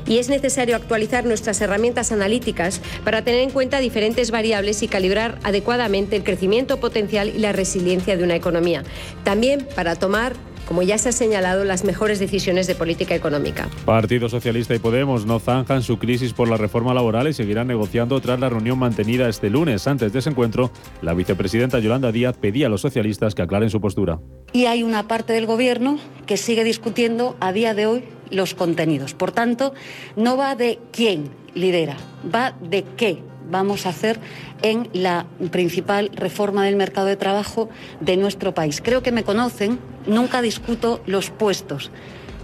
y 0.05 0.17
es 0.17 0.27
necesario 0.27 0.75
actualizar 0.75 1.25
nuestras 1.25 1.61
herramientas 1.61 2.11
analíticas 2.11 2.81
para 3.05 3.23
tener 3.23 3.39
en 3.41 3.51
cuenta 3.51 3.79
diferentes 3.79 4.29
variables 4.29 4.83
y 4.83 4.89
calibrar 4.89 5.39
adecuadamente 5.43 6.17
el 6.17 6.23
crecimiento 6.23 6.81
potencial 6.81 7.29
y 7.29 7.39
la 7.39 7.53
resiliencia 7.53 8.17
de 8.17 8.23
una 8.25 8.35
economía. 8.35 8.83
También 9.23 9.65
para 9.73 9.95
tomar 9.95 10.33
como 10.71 10.83
ya 10.83 10.97
se 10.97 11.09
ha 11.09 11.11
señalado, 11.11 11.65
las 11.65 11.83
mejores 11.83 12.17
decisiones 12.17 12.65
de 12.65 12.75
política 12.75 13.13
económica. 13.13 13.67
Partido 13.83 14.29
Socialista 14.29 14.73
y 14.73 14.79
Podemos 14.79 15.25
no 15.25 15.37
zanjan 15.37 15.83
su 15.83 15.99
crisis 15.99 16.31
por 16.31 16.47
la 16.47 16.55
reforma 16.55 16.93
laboral 16.93 17.27
y 17.27 17.33
seguirán 17.33 17.67
negociando 17.67 18.21
tras 18.21 18.39
la 18.39 18.47
reunión 18.47 18.79
mantenida 18.79 19.27
este 19.27 19.49
lunes. 19.49 19.85
Antes 19.85 20.13
de 20.13 20.19
ese 20.19 20.29
encuentro, 20.29 20.71
la 21.01 21.13
vicepresidenta 21.13 21.79
Yolanda 21.79 22.13
Díaz 22.13 22.37
pedía 22.37 22.67
a 22.67 22.69
los 22.69 22.79
socialistas 22.79 23.35
que 23.35 23.41
aclaren 23.41 23.69
su 23.69 23.81
postura. 23.81 24.21
Y 24.53 24.63
hay 24.63 24.83
una 24.83 25.09
parte 25.09 25.33
del 25.33 25.45
Gobierno 25.45 25.97
que 26.25 26.37
sigue 26.37 26.63
discutiendo 26.63 27.35
a 27.41 27.51
día 27.51 27.73
de 27.73 27.87
hoy 27.87 28.05
los 28.29 28.53
contenidos. 28.53 29.13
Por 29.13 29.33
tanto, 29.33 29.73
no 30.15 30.37
va 30.37 30.55
de 30.55 30.79
quién 30.93 31.31
lidera, 31.53 31.97
va 32.33 32.55
de 32.61 32.85
qué 32.95 33.21
vamos 33.51 33.85
a 33.85 33.89
hacer 33.89 34.19
en 34.61 34.89
la 34.93 35.27
principal 35.51 36.09
reforma 36.13 36.65
del 36.65 36.75
mercado 36.75 37.07
de 37.07 37.17
trabajo 37.17 37.69
de 37.99 38.17
nuestro 38.17 38.53
país. 38.53 38.81
Creo 38.81 39.03
que 39.03 39.11
me 39.11 39.23
conocen, 39.23 39.79
nunca 40.07 40.41
discuto 40.41 41.01
los 41.05 41.29
puestos. 41.29 41.91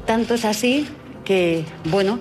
Tanto 0.05 0.35
es 0.35 0.45
así 0.45 0.87
que, 1.25 1.65
bueno, 1.85 2.19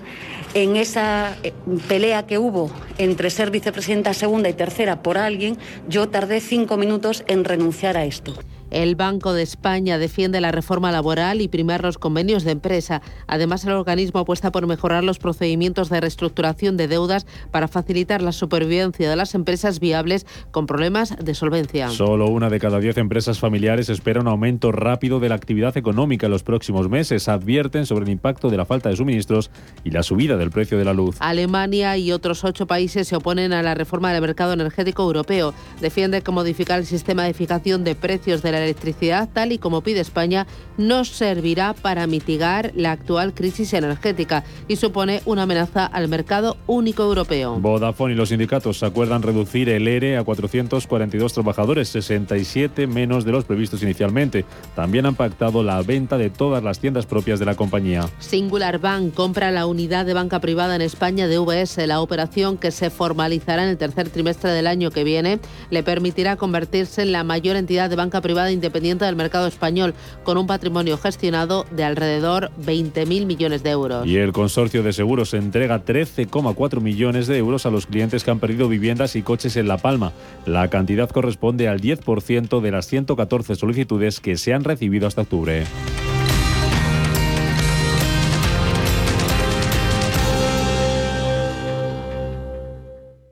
en 0.55 0.77
esa 0.77 1.37
eh, 1.43 1.53
pelea 1.87 2.27
que 2.27 2.39
hubo 2.39 2.71
entre 2.99 3.31
ser 3.31 3.51
vicepresidenta 3.51 4.15
segunda 4.15 4.49
y 4.49 4.55
tercera 4.55 5.03
por 5.03 5.19
alguien, 5.19 5.59
yo 5.89 6.09
tardé 6.09 6.41
cinco 6.41 6.77
minutos 6.77 7.25
en 7.27 7.45
renunciar 7.45 7.97
a 7.97 8.05
esto. 8.05 8.35
El 8.71 8.97
Banco 8.97 9.33
de 9.33 9.43
España 9.43 9.99
defiende 9.99 10.41
la 10.41 10.53
reforma 10.53 10.91
laboral 10.93 11.41
y 11.41 11.49
primar 11.49 11.83
los 11.83 11.99
convenios 11.99 12.45
de 12.45 12.53
empresa. 12.53 13.03
Además, 13.27 13.65
el 13.65 13.73
organismo 13.73 14.21
apuesta 14.21 14.51
por 14.51 14.67
mejorar 14.67 15.05
los 15.05 15.19
procedimientos 15.19 15.89
de 15.89 16.01
reestructuración 16.01 16.77
de 16.77 16.89
deudas 16.89 17.27
para 17.51 17.69
facilitar 17.69 18.23
la 18.23 18.33
supervivencia 18.33 19.09
de 19.09 19.17
las 19.17 19.35
empresas 19.35 19.81
viables 19.81 20.27
con 20.51 20.67
problemas 20.67 21.17
de 21.17 21.35
solvencia. 21.35 21.91
Solo 21.91 22.27
una 22.27 22.51
de 22.51 22.59
cada 22.59 22.81
diez 22.81 22.97
empresas 22.99 23.39
familiares 23.39 23.89
espera 23.89 24.21
un 24.21 24.29
aumento 24.29 24.73
rápido 24.73 25.21
de 25.21 25.29
la 25.29 25.35
actividad 25.37 25.77
económica 25.77 26.27
en 26.27 26.33
los 26.33 26.43
próximos 26.43 26.89
meses. 26.89 27.29
Advierten 27.29 27.87
sobre 27.87 28.05
el 28.05 28.11
impacto 28.11 28.51
de 28.51 28.57
la 28.57 28.65
falta 28.65 28.89
de 28.89 28.97
suministros 28.97 29.51
y 29.85 29.91
la 29.91 30.03
subida 30.03 30.37
del 30.37 30.51
precio 30.51 30.79
de 30.79 30.85
la 30.85 30.93
luz. 30.93 31.17
Alemania 31.21 31.97
y 31.97 32.13
otros 32.13 32.45
ocho 32.45 32.67
países 32.67 33.09
se 33.09 33.17
oponen 33.17 33.53
a 33.53 33.63
la 33.63 33.75
reforma 33.75 34.13
del 34.13 34.23
mercado 34.23 34.53
energético 34.53 35.03
europeo. 35.03 35.55
Defiende 35.81 36.23
que 36.23 36.31
modificar 36.31 36.79
el 36.79 36.87
sistema 36.87 37.25
de 37.25 37.35
fijación 37.35 37.85
de 37.85 37.95
precios 37.95 38.43
de 38.43 38.53
la 38.53 38.56
electricidad, 38.63 39.29
tal 39.33 39.53
y 39.53 39.59
como 39.59 39.83
pide 39.83 40.01
España, 40.01 40.47
no 40.77 41.05
servirá 41.05 41.75
para 41.75 42.07
mitigar 42.07 42.73
la 42.75 42.93
actual 42.93 43.35
crisis 43.35 43.73
energética 43.73 44.45
y 44.69 44.77
supone 44.77 45.23
una 45.25 45.43
amenaza 45.43 45.87
al 45.87 46.09
mercado 46.09 46.57
único 46.67 47.03
europeo. 47.03 47.59
Vodafone 47.59 48.15
y 48.15 48.17
los 48.17 48.29
sindicatos 48.29 48.83
acuerdan 48.83 49.23
reducir 49.23 49.69
el 49.69 49.89
ERE 49.89 50.17
a 50.17 50.25
442 50.25 51.33
trabajadores, 51.33 51.89
67 51.89 52.87
menos 52.87 53.25
de 53.25 53.33
los 53.33 53.45
previstos 53.45 53.83
inicialmente. 53.83 54.45
También 54.75 55.07
han 55.07 55.15
pactado 55.15 55.63
la 55.63 55.81
venta 55.83 56.19
de 56.19 56.31
todas 56.31 56.63
las 56.63 56.79
tiendas 56.79 57.07
propias 57.07 57.39
de 57.39 57.47
la 57.47 57.55
compañía. 57.55 58.09
Singular 58.19 58.79
Bank 58.79 59.15
compra 59.15 59.51
la 59.51 59.67
unidad 59.67 60.07
de 60.07 60.15
banca 60.15 60.41
privada 60.41 60.77
en 60.77 60.83
España 60.83 61.27
de 61.27 61.39
VS. 61.39 61.87
La 61.87 62.01
operación 62.01 62.59
que 62.59 62.71
se 62.71 62.91
formalizará 62.91 63.63
en 63.63 63.71
el 63.71 63.79
tercer 63.79 64.11
trimestre 64.11 64.51
del 64.51 64.67
año 64.67 64.91
que 64.91 65.05
viene 65.05 65.39
le 65.71 65.83
permitirá 65.83 66.37
convertirse 66.37 67.03
en 67.03 67.13
la 67.13 67.25
mayor 67.25 67.57
entidad 67.57 67.91
de 67.91 67.97
banca 67.97 68.21
privada 68.21 68.46
independiente 68.53 69.05
del 69.05 69.17
mercado 69.17 69.47
español, 69.47 69.95
con 70.25 70.39
un 70.39 70.47
patrimonio 70.47 70.99
gestionado 70.99 71.67
de 71.71 71.85
alrededor 71.85 72.51
20.000 72.65 73.27
millones 73.27 73.63
de 73.63 73.71
euros. 73.71 74.07
Y 74.07 74.17
el 74.17 74.33
consorcio 74.33 74.83
de 74.83 74.93
seguros 74.93 75.35
entrega 75.35 75.85
13,4 75.85 76.81
millones 76.81 77.27
de 77.27 77.39
euros 77.39 77.67
a 77.67 77.71
los 77.71 77.87
clientes 77.87 78.25
que 78.25 78.31
han 78.31 78.41
perdido 78.41 78.69
viviendas 78.69 79.17
y 79.17 79.23
coches 79.23 79.57
en 79.57 79.69
La 79.69 79.79
Palma. 79.79 80.13
La 80.45 80.69
cantidad 80.69 81.09
corresponde 81.09 81.69
al 81.69 81.81
10% 81.81 82.61
de 82.61 82.71
las 82.71 82.87
114 82.87 83.55
solicitudes 83.57 84.21
que 84.21 84.37
se 84.37 84.55
han 84.55 84.65
recibido 84.65 85.07
hasta 85.07 85.23
octubre. 85.23 85.65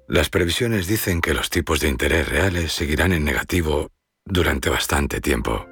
Las 0.06 0.28
previsiones 0.28 0.86
dicen 0.86 1.20
que 1.20 1.34
los 1.34 1.50
tipos 1.50 1.80
de 1.80 1.88
interés 1.88 2.28
reales 2.28 2.72
seguirán 2.72 3.12
en 3.12 3.24
negativo 3.24 3.90
durante 4.26 4.70
bastante 4.70 5.20
tiempo. 5.20 5.66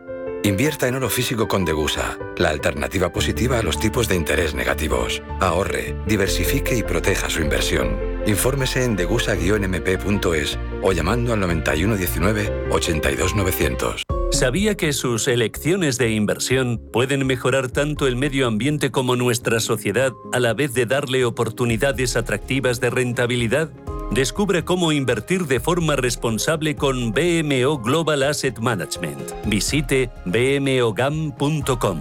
Invierta 0.44 0.88
en 0.88 0.96
oro 0.96 1.08
físico 1.08 1.46
con 1.46 1.64
Degusa, 1.64 2.18
la 2.36 2.50
alternativa 2.50 3.12
positiva 3.12 3.58
a 3.58 3.62
los 3.62 3.78
tipos 3.78 4.08
de 4.08 4.16
interés 4.16 4.54
negativos. 4.54 5.22
Ahorre, 5.40 5.96
diversifique 6.06 6.76
y 6.76 6.82
proteja 6.82 7.30
su 7.30 7.42
inversión. 7.42 7.96
Infórmese 8.26 8.84
en 8.84 8.96
degusa-mp.es 8.96 10.58
o 10.82 10.92
llamando 10.92 11.32
al 11.32 11.40
9119 11.40 12.68
82900. 12.70 14.04
¿Sabía 14.32 14.76
que 14.78 14.94
sus 14.94 15.28
elecciones 15.28 15.98
de 15.98 16.12
inversión 16.12 16.80
pueden 16.90 17.26
mejorar 17.26 17.70
tanto 17.70 18.06
el 18.06 18.16
medio 18.16 18.46
ambiente 18.46 18.90
como 18.90 19.14
nuestra 19.14 19.60
sociedad 19.60 20.10
a 20.32 20.40
la 20.40 20.54
vez 20.54 20.72
de 20.72 20.86
darle 20.86 21.26
oportunidades 21.26 22.16
atractivas 22.16 22.80
de 22.80 22.88
rentabilidad? 22.88 23.70
Descubre 24.10 24.64
cómo 24.64 24.90
invertir 24.90 25.46
de 25.46 25.60
forma 25.60 25.96
responsable 25.96 26.76
con 26.76 27.12
BMO 27.12 27.78
Global 27.78 28.22
Asset 28.22 28.58
Management. 28.58 29.32
Visite 29.44 30.10
bmogam.com. 30.24 32.00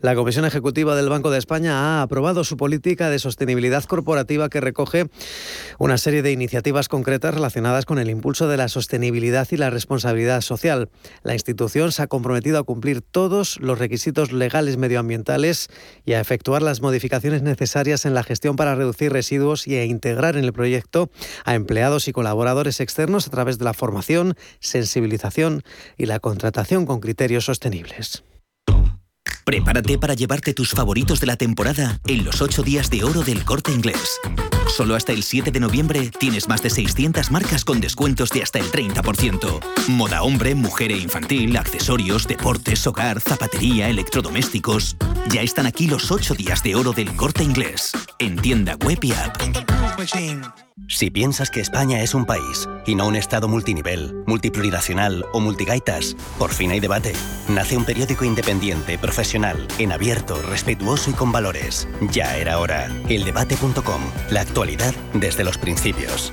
La 0.00 0.14
Comisión 0.14 0.44
Ejecutiva 0.44 0.94
del 0.94 1.08
Banco 1.08 1.28
de 1.28 1.38
España 1.38 1.72
ha 1.74 2.02
aprobado 2.02 2.44
su 2.44 2.56
política 2.56 3.10
de 3.10 3.18
sostenibilidad 3.18 3.82
corporativa 3.82 4.48
que 4.48 4.60
recoge 4.60 5.06
una 5.80 5.98
serie 5.98 6.22
de 6.22 6.30
iniciativas 6.30 6.88
concretas 6.88 7.34
relacionadas 7.34 7.84
con 7.84 7.98
el 7.98 8.08
impulso 8.08 8.46
de 8.46 8.56
la 8.56 8.68
sostenibilidad 8.68 9.48
y 9.50 9.56
la 9.56 9.70
responsabilidad 9.70 10.40
social. 10.42 10.88
La 11.24 11.32
institución 11.32 11.90
se 11.90 12.02
ha 12.02 12.06
comprometido 12.06 12.60
a 12.60 12.62
cumplir 12.62 13.00
todos 13.02 13.58
los 13.58 13.80
requisitos 13.80 14.30
legales 14.30 14.76
medioambientales 14.76 15.68
y 16.04 16.12
a 16.12 16.20
efectuar 16.20 16.62
las 16.62 16.80
modificaciones 16.80 17.42
necesarias 17.42 18.06
en 18.06 18.14
la 18.14 18.22
gestión 18.22 18.54
para 18.54 18.76
reducir 18.76 19.12
residuos 19.12 19.66
y 19.66 19.74
a 19.74 19.84
integrar 19.84 20.36
en 20.36 20.44
el 20.44 20.52
proyecto 20.52 21.10
a 21.44 21.56
empleados 21.56 22.06
y 22.06 22.12
colaboradores 22.12 22.78
externos 22.78 23.26
a 23.26 23.30
través 23.30 23.58
de 23.58 23.64
la 23.64 23.74
formación, 23.74 24.36
sensibilización 24.60 25.64
y 25.96 26.06
la 26.06 26.20
contratación 26.20 26.86
con 26.86 27.00
criterios 27.00 27.46
sostenibles. 27.46 28.22
Prepárate 29.48 29.96
para 29.96 30.12
llevarte 30.12 30.52
tus 30.52 30.72
favoritos 30.72 31.20
de 31.20 31.26
la 31.26 31.36
temporada 31.36 31.98
en 32.06 32.22
los 32.22 32.42
8 32.42 32.62
días 32.62 32.90
de 32.90 33.02
oro 33.02 33.22
del 33.22 33.46
corte 33.46 33.72
inglés. 33.72 34.20
Solo 34.66 34.94
hasta 34.94 35.12
el 35.12 35.22
7 35.22 35.50
de 35.50 35.58
noviembre 35.58 36.10
tienes 36.10 36.50
más 36.50 36.62
de 36.62 36.68
600 36.68 37.30
marcas 37.30 37.64
con 37.64 37.80
descuentos 37.80 38.28
de 38.28 38.42
hasta 38.42 38.58
el 38.58 38.66
30%. 38.66 39.58
Moda 39.88 40.22
hombre, 40.22 40.54
mujer 40.54 40.92
e 40.92 40.98
infantil, 40.98 41.56
accesorios, 41.56 42.28
deportes, 42.28 42.86
hogar, 42.86 43.22
zapatería, 43.22 43.88
electrodomésticos. 43.88 44.98
Ya 45.30 45.40
están 45.40 45.64
aquí 45.64 45.86
los 45.86 46.10
8 46.10 46.34
días 46.34 46.62
de 46.62 46.74
oro 46.74 46.92
del 46.92 47.16
corte 47.16 47.42
inglés. 47.42 47.92
En 48.18 48.36
tienda 48.36 48.76
web. 48.84 49.00
Si 50.86 51.10
piensas 51.10 51.50
que 51.50 51.60
España 51.60 52.02
es 52.02 52.14
un 52.14 52.24
país 52.24 52.68
y 52.86 52.94
no 52.94 53.06
un 53.06 53.16
Estado 53.16 53.46
multinivel, 53.46 54.24
multiplurinacional 54.26 55.26
o 55.32 55.40
multigaitas, 55.40 56.16
por 56.38 56.50
fin 56.50 56.70
hay 56.70 56.80
debate. 56.80 57.12
Nace 57.48 57.76
un 57.76 57.84
periódico 57.84 58.24
independiente, 58.24 58.96
profesional, 58.98 59.68
en 59.78 59.92
abierto, 59.92 60.40
respetuoso 60.42 61.10
y 61.10 61.12
con 61.12 61.30
valores. 61.30 61.86
Ya 62.10 62.36
era 62.36 62.58
hora. 62.58 62.86
Eldebate.com. 63.08 64.00
La 64.30 64.40
actualidad 64.40 64.94
desde 65.12 65.44
los 65.44 65.58
principios. 65.58 66.32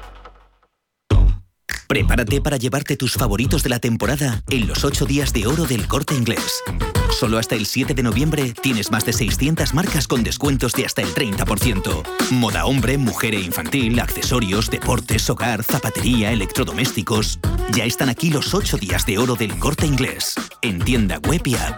Prepárate 1.91 2.39
para 2.39 2.55
llevarte 2.55 2.95
tus 2.95 3.15
favoritos 3.15 3.63
de 3.63 3.69
la 3.69 3.79
temporada 3.79 4.41
en 4.49 4.65
los 4.65 4.85
8 4.85 5.05
días 5.05 5.33
de 5.33 5.45
oro 5.45 5.65
del 5.65 5.89
corte 5.89 6.15
inglés. 6.15 6.63
Solo 7.09 7.37
hasta 7.37 7.55
el 7.55 7.65
7 7.65 7.93
de 7.93 8.01
noviembre 8.01 8.53
tienes 8.53 8.91
más 8.91 9.03
de 9.03 9.11
600 9.11 9.73
marcas 9.73 10.07
con 10.07 10.23
descuentos 10.23 10.71
de 10.71 10.85
hasta 10.85 11.01
el 11.01 11.09
30%. 11.09 12.03
Moda 12.31 12.65
hombre, 12.65 12.97
mujer 12.97 13.33
e 13.33 13.41
infantil, 13.41 13.99
accesorios, 13.99 14.69
deportes, 14.69 15.29
hogar, 15.29 15.65
zapatería, 15.65 16.31
electrodomésticos. 16.31 17.39
Ya 17.73 17.83
están 17.83 18.07
aquí 18.07 18.29
los 18.29 18.53
8 18.53 18.77
días 18.77 19.05
de 19.05 19.17
oro 19.17 19.35
del 19.35 19.59
corte 19.59 19.85
inglés. 19.85 20.35
En 20.61 20.79
tienda 20.79 21.19
web 21.27 21.41
y 21.43 21.55
app. 21.55 21.77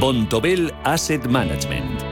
Bontobel 0.00 0.74
Asset 0.82 1.24
Management 1.28 2.11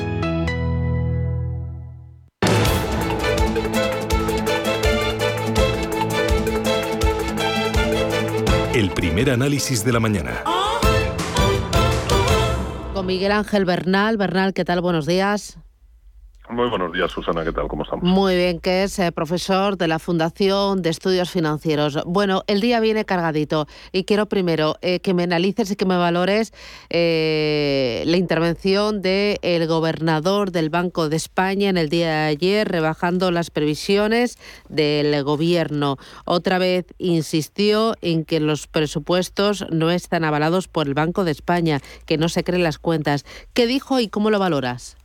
Primer 9.13 9.29
análisis 9.33 9.83
de 9.83 9.91
la 9.91 9.99
mañana. 9.99 10.41
Con 12.93 13.05
Miguel 13.05 13.33
Ángel 13.33 13.65
Bernal. 13.65 14.15
Bernal, 14.15 14.53
¿qué 14.53 14.63
tal? 14.63 14.79
Buenos 14.79 15.05
días. 15.05 15.57
Muy 16.51 16.69
buenos 16.69 16.91
días, 16.91 17.09
Susana. 17.09 17.45
¿Qué 17.45 17.53
tal? 17.53 17.69
¿Cómo 17.69 17.83
estamos? 17.83 18.03
Muy 18.03 18.35
bien, 18.35 18.59
que 18.59 18.83
es 18.83 18.99
eh, 18.99 19.13
profesor 19.13 19.77
de 19.77 19.87
la 19.87 19.99
Fundación 19.99 20.81
de 20.81 20.89
Estudios 20.89 21.31
Financieros. 21.31 21.99
Bueno, 22.05 22.43
el 22.47 22.59
día 22.59 22.81
viene 22.81 23.05
cargadito 23.05 23.67
y 23.93 24.03
quiero 24.03 24.25
primero 24.25 24.75
eh, 24.81 24.99
que 24.99 25.13
me 25.13 25.23
analices 25.23 25.71
y 25.71 25.77
que 25.77 25.85
me 25.85 25.95
valores 25.95 26.53
eh, 26.89 28.03
la 28.05 28.17
intervención 28.17 29.01
del 29.01 29.65
gobernador 29.65 30.51
del 30.51 30.69
Banco 30.69 31.07
de 31.07 31.15
España 31.15 31.69
en 31.69 31.77
el 31.77 31.87
día 31.87 32.09
de 32.09 32.27
ayer, 32.27 32.67
rebajando 32.67 33.31
las 33.31 33.49
previsiones 33.49 34.37
del 34.67 35.23
gobierno. 35.23 35.95
Otra 36.25 36.57
vez 36.57 36.85
insistió 36.97 37.95
en 38.01 38.25
que 38.25 38.41
los 38.41 38.67
presupuestos 38.67 39.65
no 39.71 39.89
están 39.89 40.25
avalados 40.25 40.67
por 40.67 40.87
el 40.87 40.95
Banco 40.95 41.23
de 41.23 41.31
España, 41.31 41.79
que 42.05 42.17
no 42.17 42.27
se 42.27 42.43
creen 42.43 42.63
las 42.63 42.77
cuentas. 42.77 43.23
¿Qué 43.53 43.67
dijo 43.67 44.01
y 44.01 44.09
cómo 44.09 44.31
lo 44.31 44.39
valoras? 44.39 44.97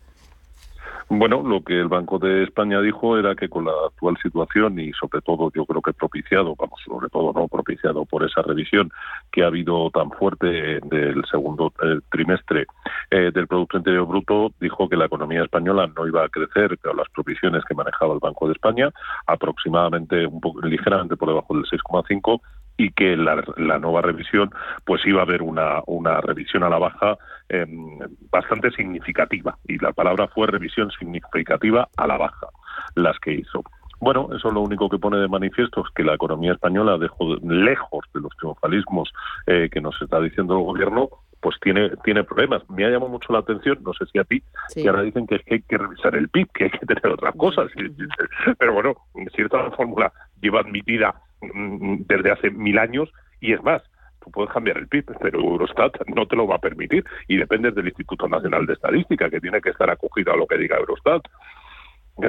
Bueno, 1.08 1.40
lo 1.44 1.62
que 1.62 1.78
el 1.78 1.86
Banco 1.86 2.18
de 2.18 2.42
España 2.42 2.80
dijo 2.80 3.16
era 3.16 3.36
que 3.36 3.48
con 3.48 3.64
la 3.64 3.72
actual 3.86 4.16
situación 4.20 4.80
y 4.80 4.92
sobre 4.92 5.20
todo 5.20 5.52
yo 5.54 5.64
creo 5.64 5.80
que 5.80 5.92
propiciado, 5.92 6.56
vamos, 6.56 6.80
sobre 6.84 7.08
todo 7.08 7.32
no 7.32 7.46
propiciado 7.46 8.04
por 8.04 8.24
esa 8.24 8.42
revisión 8.42 8.90
que 9.30 9.44
ha 9.44 9.46
habido 9.46 9.88
tan 9.90 10.10
fuerte 10.10 10.80
del 10.80 11.24
segundo 11.30 11.72
eh, 11.80 12.00
trimestre 12.10 12.66
eh, 13.10 13.30
del 13.32 13.46
Producto 13.46 13.76
Interior 13.76 14.04
Bruto, 14.04 14.52
dijo 14.58 14.88
que 14.88 14.96
la 14.96 15.06
economía 15.06 15.44
española 15.44 15.88
no 15.96 16.08
iba 16.08 16.24
a 16.24 16.28
crecer 16.28 16.76
con 16.78 16.96
las 16.96 17.08
provisiones 17.10 17.62
que 17.64 17.76
manejaba 17.76 18.14
el 18.14 18.20
Banco 18.20 18.48
de 18.48 18.54
España, 18.54 18.90
aproximadamente 19.26 20.26
un 20.26 20.40
poco 20.40 20.60
ligeramente 20.62 21.16
por 21.16 21.28
debajo 21.28 21.54
del 21.54 21.66
6,5 21.66 22.40
y 22.76 22.90
que 22.90 23.16
la, 23.16 23.42
la, 23.56 23.78
nueva 23.78 24.02
revisión 24.02 24.50
pues 24.84 25.04
iba 25.06 25.20
a 25.20 25.24
haber 25.24 25.42
una, 25.42 25.80
una 25.86 26.20
revisión 26.20 26.62
a 26.62 26.68
la 26.68 26.78
baja 26.78 27.16
em, 27.48 27.98
bastante 28.30 28.70
significativa 28.70 29.56
y 29.66 29.78
la 29.78 29.92
palabra 29.92 30.28
fue 30.28 30.46
revisión 30.46 30.90
significativa 30.90 31.88
a 31.96 32.06
la 32.06 32.18
baja 32.18 32.48
las 32.94 33.18
que 33.18 33.32
hizo. 33.32 33.62
Bueno, 33.98 34.28
eso 34.36 34.50
lo 34.50 34.60
único 34.60 34.90
que 34.90 34.98
pone 34.98 35.16
de 35.16 35.28
manifiesto 35.28 35.82
es 35.86 35.92
que 35.94 36.02
la 36.02 36.14
economía 36.14 36.52
española, 36.52 36.98
dejó 36.98 37.36
lejos 37.36 38.04
de 38.12 38.20
los 38.20 38.36
triunfalismos 38.36 39.10
eh, 39.46 39.70
que 39.72 39.80
nos 39.80 40.00
está 40.02 40.20
diciendo 40.20 40.58
el 40.58 40.64
gobierno, 40.64 41.08
pues 41.40 41.56
tiene 41.62 41.90
tiene 42.04 42.24
problemas. 42.24 42.68
Me 42.68 42.84
ha 42.84 42.90
llamado 42.90 43.10
mucho 43.10 43.32
la 43.32 43.38
atención, 43.38 43.78
no 43.82 43.94
sé 43.94 44.04
si 44.06 44.18
a 44.18 44.24
ti, 44.24 44.42
que 44.74 44.88
ahora 44.88 45.02
dicen 45.02 45.26
que, 45.26 45.36
es 45.36 45.44
que 45.44 45.54
hay 45.54 45.62
que 45.62 45.78
revisar 45.78 46.14
el 46.14 46.28
PIB, 46.28 46.48
que 46.52 46.64
hay 46.64 46.70
que 46.70 46.86
tener 46.86 47.06
otras 47.06 47.34
cosas. 47.36 47.70
Pero 48.58 48.74
bueno, 48.74 48.94
en 49.14 49.30
cierta 49.30 49.70
fórmula 49.70 50.12
lleva 50.40 50.60
admitida 50.60 51.14
desde 51.40 52.30
hace 52.30 52.50
mil 52.50 52.78
años 52.78 53.10
y 53.40 53.52
es 53.52 53.62
más, 53.62 53.82
tú 54.22 54.30
puedes 54.30 54.52
cambiar 54.52 54.78
el 54.78 54.88
PIB, 54.88 55.04
pero 55.20 55.40
Eurostat 55.40 55.94
no 56.08 56.26
te 56.26 56.36
lo 56.36 56.46
va 56.46 56.56
a 56.56 56.60
permitir 56.60 57.04
y 57.28 57.36
depende 57.36 57.70
del 57.70 57.86
Instituto 57.86 58.28
Nacional 58.28 58.66
de 58.66 58.74
Estadística, 58.74 59.30
que 59.30 59.40
tiene 59.40 59.60
que 59.60 59.70
estar 59.70 59.90
acogido 59.90 60.32
a 60.32 60.36
lo 60.36 60.46
que 60.46 60.58
diga 60.58 60.76
Eurostat. 60.76 61.22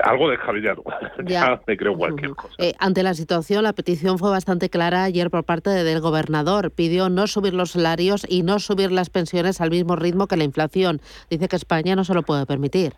algo 0.03 0.29
descabellado. 0.29 0.83
Ya, 1.25 1.59
me 1.65 1.75
creo 1.75 1.97
cualquier 1.97 2.31
cosa. 2.35 2.53
Eh, 2.59 2.73
ante 2.79 3.03
la 3.03 3.13
situación, 3.13 3.63
la 3.63 3.73
petición 3.73 4.19
fue 4.19 4.29
bastante 4.29 4.69
clara 4.69 5.03
ayer 5.03 5.29
por 5.29 5.43
parte 5.43 5.69
del 5.69 5.99
gobernador. 5.99 6.71
Pidió 6.71 7.09
no 7.09 7.27
subir 7.27 7.53
los 7.53 7.71
salarios 7.71 8.25
y 8.29 8.43
no 8.43 8.59
subir 8.59 8.91
las 8.91 9.09
pensiones 9.09 9.59
al 9.59 9.71
mismo 9.71 9.95
ritmo 9.95 10.27
que 10.27 10.37
la 10.37 10.43
inflación. 10.43 11.01
Dice 11.29 11.47
que 11.47 11.55
España 11.55 11.95
no 11.95 12.03
se 12.03 12.13
lo 12.13 12.23
puede 12.23 12.45
permitir. 12.45 12.93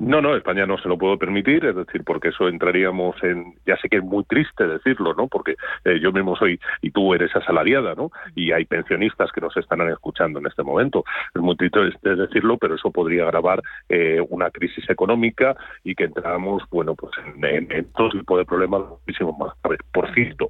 No, 0.00 0.22
no, 0.22 0.34
España 0.34 0.64
no 0.64 0.78
se 0.78 0.88
lo 0.88 0.96
puede 0.96 1.18
permitir, 1.18 1.62
es 1.66 1.76
decir, 1.76 2.04
porque 2.04 2.28
eso 2.28 2.48
entraríamos 2.48 3.22
en, 3.22 3.54
ya 3.66 3.76
sé 3.76 3.90
que 3.90 3.98
es 3.98 4.02
muy 4.02 4.24
triste 4.24 4.66
decirlo, 4.66 5.12
¿no? 5.12 5.28
Porque 5.28 5.56
eh, 5.84 6.00
yo 6.00 6.10
mismo 6.10 6.34
soy, 6.36 6.58
y 6.80 6.90
tú 6.90 7.12
eres 7.12 7.36
asalariada, 7.36 7.94
¿no? 7.94 8.10
Y 8.34 8.50
hay 8.52 8.64
pensionistas 8.64 9.30
que 9.30 9.42
nos 9.42 9.54
están 9.58 9.86
escuchando 9.90 10.38
en 10.38 10.46
este 10.46 10.62
momento. 10.62 11.04
Es 11.34 11.42
muy 11.42 11.54
triste 11.54 11.80
decirlo, 12.16 12.56
pero 12.56 12.76
eso 12.76 12.90
podría 12.90 13.24
agravar 13.24 13.60
eh, 13.90 14.24
una 14.30 14.50
crisis 14.50 14.88
económica 14.88 15.54
y 15.84 15.94
que 15.94 16.04
entramos, 16.04 16.62
bueno, 16.70 16.94
pues 16.94 17.12
en, 17.42 17.84
todo 17.94 18.08
tipo 18.08 18.38
de 18.38 18.46
problemas 18.46 18.80
muchísimo 18.88 19.36
más. 19.36 19.52
A 19.62 19.68
ver, 19.68 19.80
por 19.92 20.10
cierto, 20.14 20.48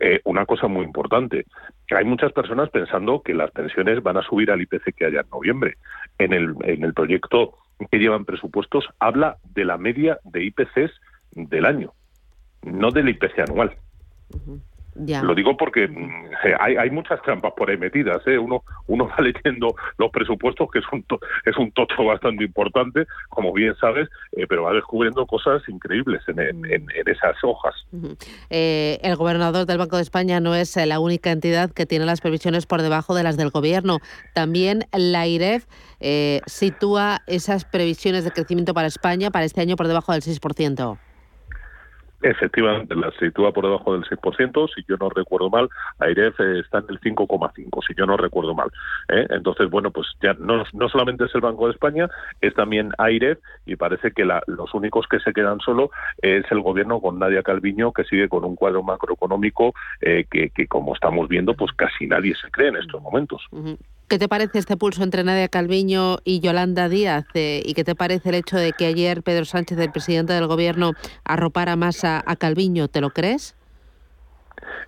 eh, 0.00 0.20
una 0.24 0.44
cosa 0.44 0.66
muy 0.66 0.84
importante, 0.84 1.46
hay 1.94 2.04
muchas 2.04 2.32
personas 2.32 2.68
pensando 2.70 3.22
que 3.22 3.32
las 3.32 3.52
pensiones 3.52 4.02
van 4.02 4.16
a 4.16 4.22
subir 4.22 4.50
al 4.50 4.60
IPC 4.60 4.92
que 4.96 5.06
haya 5.06 5.20
en 5.20 5.30
noviembre. 5.30 5.76
En 6.18 6.32
el, 6.32 6.54
en 6.64 6.82
el 6.82 6.94
proyecto 6.94 7.54
que 7.86 7.98
llevan 7.98 8.24
presupuestos 8.24 8.84
habla 8.98 9.38
de 9.54 9.64
la 9.64 9.78
media 9.78 10.18
de 10.24 10.44
IPCs 10.44 10.92
del 11.32 11.66
año, 11.66 11.92
no 12.62 12.90
del 12.90 13.08
IPC 13.08 13.40
anual. 13.48 13.76
Lo 14.94 15.34
digo 15.34 15.56
porque 15.56 15.88
mm, 15.88 16.30
hay, 16.60 16.76
hay, 16.76 16.90
muchas 16.90 17.20
trampas 17.22 17.52
por 17.56 17.70
ahí 17.70 17.78
metidas. 17.78 18.20
¿eh? 18.26 18.38
Uno, 18.38 18.62
uno 18.86 19.08
va 19.18 19.22
leyendo 19.22 19.74
los 19.98 20.10
presupuestos, 20.10 20.70
que 20.70 20.80
es 20.80 20.84
un, 20.92 21.04
es 21.44 21.56
un 21.56 21.72
tocho 21.72 22.04
bastante 22.04 22.44
importante, 22.44 23.06
como 23.30 23.52
bien 23.52 23.74
sabes, 23.80 24.08
eh, 24.32 24.46
pero 24.48 24.64
va 24.64 24.72
descubriendo 24.72 25.26
cosas 25.26 25.62
increíbles 25.68 26.22
en, 26.28 26.38
en, 26.40 26.86
esas 27.06 27.36
hojas. 27.42 27.74
Eh, 28.50 28.98
el 29.02 29.16
gobernador 29.16 29.66
del 29.66 29.78
Banco 29.78 29.96
de 29.96 30.02
España 30.02 30.40
no 30.40 30.54
es 30.54 30.76
la 30.76 31.00
única 31.00 31.30
entidad 31.30 31.70
que 31.70 31.86
tiene 31.86 32.04
las 32.04 32.20
previsiones 32.20 32.66
por 32.66 32.82
debajo 32.82 33.14
de 33.14 33.22
las 33.22 33.36
del 33.36 33.50
gobierno. 33.50 33.98
También 34.34 34.84
la 34.92 35.26
IREF 35.26 35.66
sitúa 36.46 37.22
esas 37.26 37.64
previsiones 37.64 38.24
de 38.24 38.30
crecimiento 38.30 38.74
para 38.74 38.88
España 38.88 39.30
para 39.30 39.44
este 39.44 39.60
año 39.60 39.76
por 39.76 39.88
debajo 39.88 40.12
del 40.12 40.22
6%. 40.22 40.98
Efectivamente, 42.22 42.94
la 42.94 43.10
sitúa 43.18 43.52
por 43.52 43.64
debajo 43.64 43.94
del 43.94 44.04
6%, 44.04 44.68
si 44.74 44.84
yo 44.88 44.96
no 44.96 45.10
recuerdo 45.10 45.50
mal, 45.50 45.68
AIREF 45.98 46.38
está 46.40 46.78
en 46.78 46.86
el 46.88 47.00
5,5%, 47.00 47.86
si 47.86 47.94
yo 47.94 48.06
no 48.06 48.16
recuerdo 48.16 48.54
mal. 48.54 48.70
¿eh? 49.08 49.26
Entonces, 49.30 49.68
bueno, 49.68 49.90
pues 49.90 50.06
ya 50.22 50.34
no, 50.34 50.64
no 50.72 50.88
solamente 50.88 51.24
es 51.24 51.34
el 51.34 51.40
Banco 51.40 51.66
de 51.66 51.72
España, 51.72 52.08
es 52.40 52.54
también 52.54 52.92
AIREF 52.98 53.38
y 53.66 53.76
parece 53.76 54.12
que 54.12 54.24
los 54.24 54.72
únicos 54.74 55.06
que 55.08 55.18
se 55.20 55.32
quedan 55.32 55.58
solo 55.60 55.90
es 56.18 56.44
el 56.50 56.60
gobierno 56.60 57.00
con 57.00 57.18
Nadia 57.18 57.42
Calviño, 57.42 57.92
que 57.92 58.04
sigue 58.04 58.28
con 58.28 58.44
un 58.44 58.54
cuadro 58.54 58.82
macroeconómico 58.82 59.74
eh, 60.00 60.24
que, 60.30 60.66
como 60.68 60.94
estamos 60.94 61.28
viendo, 61.28 61.54
pues 61.54 61.72
casi 61.72 62.06
nadie 62.06 62.34
se 62.36 62.50
cree 62.50 62.68
en 62.68 62.76
estos 62.76 63.02
momentos. 63.02 63.42
¿Qué 64.12 64.18
te 64.18 64.28
parece 64.28 64.58
este 64.58 64.76
pulso 64.76 65.02
entre 65.02 65.24
Nadia 65.24 65.48
Calviño 65.48 66.18
y 66.22 66.40
Yolanda 66.40 66.90
Díaz? 66.90 67.24
Eh, 67.32 67.62
¿Y 67.64 67.72
qué 67.72 67.82
te 67.82 67.94
parece 67.94 68.28
el 68.28 68.34
hecho 68.34 68.58
de 68.58 68.72
que 68.72 68.84
ayer 68.84 69.22
Pedro 69.22 69.46
Sánchez, 69.46 69.78
el 69.78 69.90
presidente 69.90 70.34
del 70.34 70.48
Gobierno, 70.48 70.92
arropara 71.24 71.76
más 71.76 72.04
a, 72.04 72.22
a 72.26 72.36
Calviño? 72.36 72.88
¿Te 72.88 73.00
lo 73.00 73.08
crees? 73.08 73.54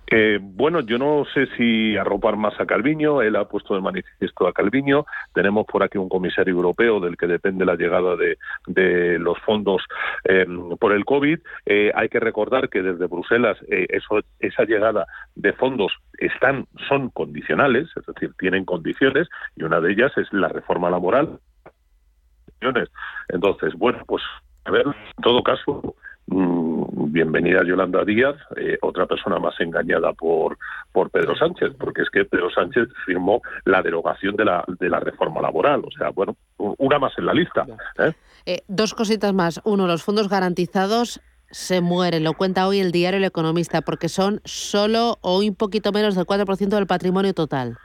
Eh, 0.07 0.39
bueno, 0.41 0.81
yo 0.81 0.97
no 0.97 1.25
sé 1.33 1.47
si 1.57 1.97
arropar 1.97 2.37
más 2.37 2.59
a 2.59 2.65
Calviño, 2.65 3.21
él 3.21 3.35
ha 3.35 3.45
puesto 3.45 3.75
de 3.75 3.81
manifiesto 3.81 4.47
a 4.47 4.53
Calviño, 4.53 5.05
tenemos 5.33 5.65
por 5.65 5.83
aquí 5.83 5.97
un 5.97 6.09
comisario 6.09 6.53
europeo 6.53 6.99
del 6.99 7.17
que 7.17 7.27
depende 7.27 7.65
la 7.65 7.75
llegada 7.75 8.15
de, 8.15 9.19
los 9.19 9.39
fondos 9.39 9.83
eh, 10.25 10.45
por 10.79 10.93
el 10.93 11.05
COVID. 11.05 11.39
Eh, 11.65 11.91
hay 11.95 12.09
que 12.09 12.19
recordar 12.19 12.69
que 12.69 12.81
desde 12.81 13.07
Bruselas 13.07 13.57
eso, 13.69 14.19
esa 14.39 14.63
llegada 14.63 15.05
de 15.35 15.53
fondos 15.53 15.93
están, 16.17 16.67
son 16.87 17.09
condicionales, 17.09 17.89
es 17.95 18.05
decir, 18.05 18.33
tienen 18.37 18.65
condiciones 18.65 19.27
y 19.55 19.63
una 19.63 19.79
de 19.81 19.91
ellas 19.91 20.11
es 20.17 20.31
la 20.31 20.49
reforma 20.49 20.89
laboral. 20.89 21.39
Entonces, 23.29 23.73
bueno, 23.75 23.99
pues 24.07 24.23
a 24.65 24.71
ver, 24.71 24.87
en 24.87 25.23
todo 25.23 25.43
caso, 25.43 25.95
bienvenida 26.27 27.63
Yolanda 27.63 28.03
Díaz, 28.03 28.35
eh, 28.57 28.77
otra 28.81 29.05
persona 29.05 29.39
más 29.39 29.53
engañada 29.59 30.13
por, 30.13 30.57
por 30.91 31.09
Pedro 31.09 31.35
Sánchez, 31.35 31.73
porque 31.79 32.01
es 32.01 32.09
que 32.09 32.25
Pedro 32.25 32.49
Sánchez 32.49 32.89
firmó 33.05 33.41
la 33.63 33.81
derogación 33.81 34.35
de 34.35 34.45
la, 34.45 34.63
de 34.67 34.89
la 34.89 34.99
reforma 34.99 35.41
laboral. 35.41 35.81
O 35.85 35.91
sea, 35.97 36.09
bueno, 36.09 36.35
una 36.57 36.99
más 36.99 37.13
en 37.17 37.25
la 37.25 37.33
lista. 37.33 37.65
¿eh? 37.99 38.13
Eh, 38.45 38.61
dos 38.67 38.93
cositas 38.93 39.33
más. 39.33 39.61
Uno, 39.63 39.87
los 39.87 40.03
fondos 40.03 40.29
garantizados 40.29 41.21
se 41.51 41.79
mueren, 41.79 42.23
lo 42.23 42.33
cuenta 42.33 42.67
hoy 42.67 42.79
el 42.79 42.91
diario 42.91 43.17
El 43.19 43.23
Economista, 43.23 43.81
porque 43.81 44.09
son 44.09 44.41
solo 44.43 45.17
o 45.21 45.39
un 45.39 45.55
poquito 45.55 45.91
menos 45.91 46.15
del 46.15 46.25
4% 46.25 46.67
del 46.67 46.87
patrimonio 46.87 47.33
total. 47.33 47.77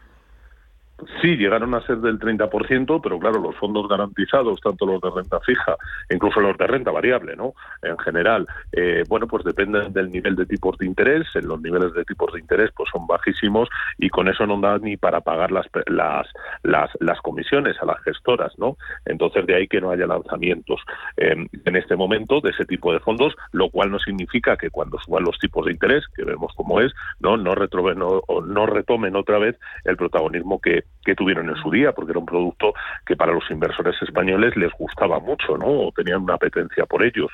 Sí, 1.20 1.36
llegaron 1.36 1.74
a 1.74 1.80
ser 1.86 1.98
del 1.98 2.18
30%, 2.18 3.00
pero 3.02 3.18
claro, 3.18 3.40
los 3.40 3.56
fondos 3.56 3.88
garantizados, 3.88 4.60
tanto 4.60 4.86
los 4.86 5.00
de 5.00 5.10
renta 5.10 5.40
fija, 5.40 5.76
incluso 6.10 6.40
los 6.40 6.56
de 6.58 6.66
renta 6.66 6.90
variable, 6.90 7.36
¿no? 7.36 7.54
En 7.82 7.98
general, 7.98 8.46
eh, 8.72 9.04
bueno, 9.08 9.26
pues 9.26 9.44
dependen 9.44 9.92
del 9.92 10.10
nivel 10.10 10.36
de 10.36 10.46
tipos 10.46 10.76
de 10.78 10.86
interés. 10.86 11.26
En 11.34 11.48
los 11.48 11.60
niveles 11.60 11.92
de 11.94 12.04
tipos 12.04 12.32
de 12.32 12.40
interés, 12.40 12.70
pues 12.76 12.88
son 12.92 13.06
bajísimos 13.06 13.68
y 13.98 14.08
con 14.08 14.28
eso 14.28 14.46
no 14.46 14.60
da 14.60 14.78
ni 14.78 14.96
para 14.96 15.20
pagar 15.20 15.52
las, 15.52 15.66
las, 15.86 16.26
las, 16.62 16.90
las 17.00 17.20
comisiones 17.20 17.76
a 17.80 17.86
las 17.86 18.00
gestoras, 18.02 18.52
¿no? 18.58 18.76
Entonces, 19.06 19.46
de 19.46 19.56
ahí 19.56 19.68
que 19.68 19.80
no 19.80 19.90
haya 19.90 20.06
lanzamientos 20.06 20.80
eh, 21.16 21.46
en 21.64 21.76
este 21.76 21.96
momento 21.96 22.40
de 22.40 22.50
ese 22.50 22.64
tipo 22.64 22.92
de 22.92 23.00
fondos, 23.00 23.34
lo 23.52 23.70
cual 23.70 23.90
no 23.90 23.98
significa 23.98 24.56
que 24.56 24.70
cuando 24.70 24.98
suban 24.98 25.24
los 25.24 25.38
tipos 25.38 25.66
de 25.66 25.72
interés, 25.72 26.04
que 26.14 26.24
vemos 26.24 26.52
cómo 26.56 26.80
es, 26.80 26.92
no, 27.20 27.36
no, 27.36 27.54
retroven, 27.54 27.98
no, 27.98 28.22
no 28.46 28.66
retomen 28.66 29.16
otra 29.16 29.38
vez 29.38 29.58
el 29.84 29.96
protagonismo 29.96 30.60
que 30.60 30.84
que 31.04 31.14
tuvieron 31.14 31.48
en 31.48 31.56
su 31.56 31.70
día, 31.70 31.92
porque 31.92 32.12
era 32.12 32.20
un 32.20 32.26
producto 32.26 32.74
que 33.06 33.16
para 33.16 33.32
los 33.32 33.44
inversores 33.50 33.96
españoles 34.02 34.56
les 34.56 34.70
gustaba 34.78 35.18
mucho, 35.18 35.56
¿no? 35.56 35.66
O 35.66 35.92
tenían 35.92 36.22
una 36.22 36.34
apetencia 36.34 36.84
por 36.86 37.02
ellos. 37.02 37.30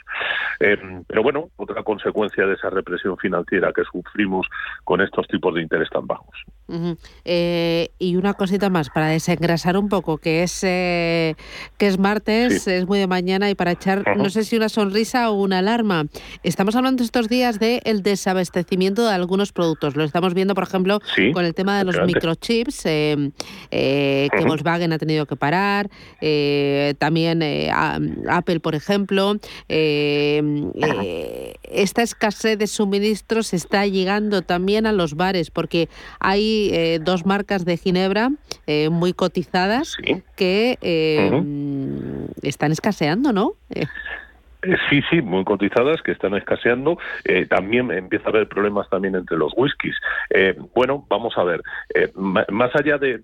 Eh, 0.60 0.78
pero 1.06 1.22
bueno, 1.22 1.50
otra 1.56 1.82
consecuencia 1.82 2.46
de 2.46 2.54
esa 2.54 2.70
represión 2.70 3.16
financiera 3.18 3.72
que 3.72 3.82
sufrimos 3.84 4.46
con 4.84 5.00
estos 5.00 5.26
tipos 5.28 5.54
de 5.54 5.62
interés 5.62 5.90
tan 5.90 6.06
bajos. 6.06 6.36
Eh, 7.24 7.90
y 7.98 8.16
una 8.16 8.34
cosita 8.34 8.70
más 8.70 8.90
para 8.90 9.06
desengrasar 9.08 9.76
un 9.76 9.88
poco, 9.88 10.18
que 10.18 10.42
es 10.42 10.64
eh, 10.64 11.36
que 11.78 11.86
es 11.86 11.98
martes, 11.98 12.66
es 12.66 12.86
muy 12.86 12.98
de 12.98 13.06
mañana 13.06 13.50
y 13.50 13.54
para 13.54 13.72
echar, 13.72 14.16
no 14.16 14.30
sé 14.30 14.44
si 14.44 14.56
una 14.56 14.68
sonrisa 14.68 15.30
o 15.30 15.34
una 15.34 15.58
alarma. 15.58 16.06
Estamos 16.42 16.74
hablando 16.74 17.02
estos 17.02 17.28
días 17.28 17.60
de 17.60 17.80
el 17.84 18.02
desabastecimiento 18.02 19.06
de 19.06 19.14
algunos 19.14 19.52
productos. 19.52 19.96
Lo 19.96 20.04
estamos 20.04 20.34
viendo, 20.34 20.54
por 20.54 20.64
ejemplo, 20.64 21.00
con 21.32 21.44
el 21.44 21.54
tema 21.54 21.78
de 21.78 21.84
los 21.84 22.00
microchips 22.04 22.86
eh, 23.70 24.28
que 24.36 24.44
Volkswagen 24.44 24.92
ha 24.92 24.98
tenido 24.98 25.26
que 25.26 25.36
parar, 25.36 25.88
eh, 26.20 26.94
también 26.98 27.42
eh, 27.42 27.70
Apple, 28.28 28.60
por 28.60 28.74
ejemplo. 28.74 29.36
esta 31.68 32.02
escasez 32.02 32.58
de 32.58 32.66
suministros 32.66 33.54
está 33.54 33.86
llegando 33.86 34.42
también 34.42 34.86
a 34.86 34.92
los 34.92 35.14
bares, 35.14 35.50
porque 35.50 35.88
hay 36.20 36.98
dos 36.98 37.26
marcas 37.26 37.64
de 37.64 37.76
Ginebra 37.76 38.30
muy 38.90 39.12
cotizadas 39.12 39.96
que 40.36 40.78
están 42.42 42.72
escaseando, 42.72 43.32
¿no? 43.32 43.54
Eh, 44.66 44.76
sí, 44.90 45.00
sí, 45.08 45.22
muy 45.22 45.44
cotizadas 45.44 46.02
que 46.02 46.12
están 46.12 46.34
escaseando. 46.34 46.98
Eh, 47.24 47.46
también 47.46 47.90
empieza 47.92 48.26
a 48.26 48.30
haber 48.30 48.48
problemas 48.48 48.88
también 48.90 49.14
entre 49.14 49.36
los 49.36 49.52
whiskies. 49.56 49.96
Eh, 50.30 50.56
bueno, 50.74 51.04
vamos 51.08 51.36
a 51.38 51.44
ver. 51.44 51.62
más 52.14 52.74
allá 52.74 52.98
de, 52.98 53.20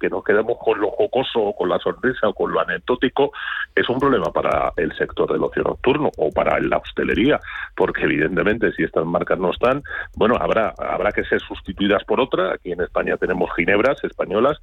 que 0.00 0.08
nos 0.08 0.24
quedemos 0.24 0.56
con 0.58 0.80
lo 0.80 0.90
jocoso, 0.90 1.40
o 1.40 1.56
con 1.56 1.68
la 1.68 1.78
sonrisa 1.78 2.28
o 2.28 2.34
con 2.34 2.52
lo 2.52 2.60
anecdótico, 2.60 3.32
es 3.74 3.88
un 3.88 3.98
problema 3.98 4.32
para 4.32 4.72
el 4.76 4.96
sector 4.96 5.30
del 5.30 5.42
ocio 5.42 5.62
nocturno 5.62 6.10
o 6.16 6.30
para 6.30 6.58
la 6.60 6.78
hostelería, 6.78 7.40
porque 7.74 8.04
evidentemente 8.04 8.72
si 8.72 8.84
estas 8.84 9.04
marcas 9.04 9.38
no 9.38 9.50
están, 9.50 9.82
bueno, 10.16 10.36
habrá 10.36 10.74
habrá 10.78 11.12
que 11.12 11.24
ser 11.24 11.40
sustituidas 11.40 12.04
por 12.04 12.20
otra. 12.20 12.54
Aquí 12.54 12.72
en 12.72 12.80
España 12.80 13.16
tenemos 13.16 13.50
ginebras 13.54 14.02
españolas. 14.04 14.58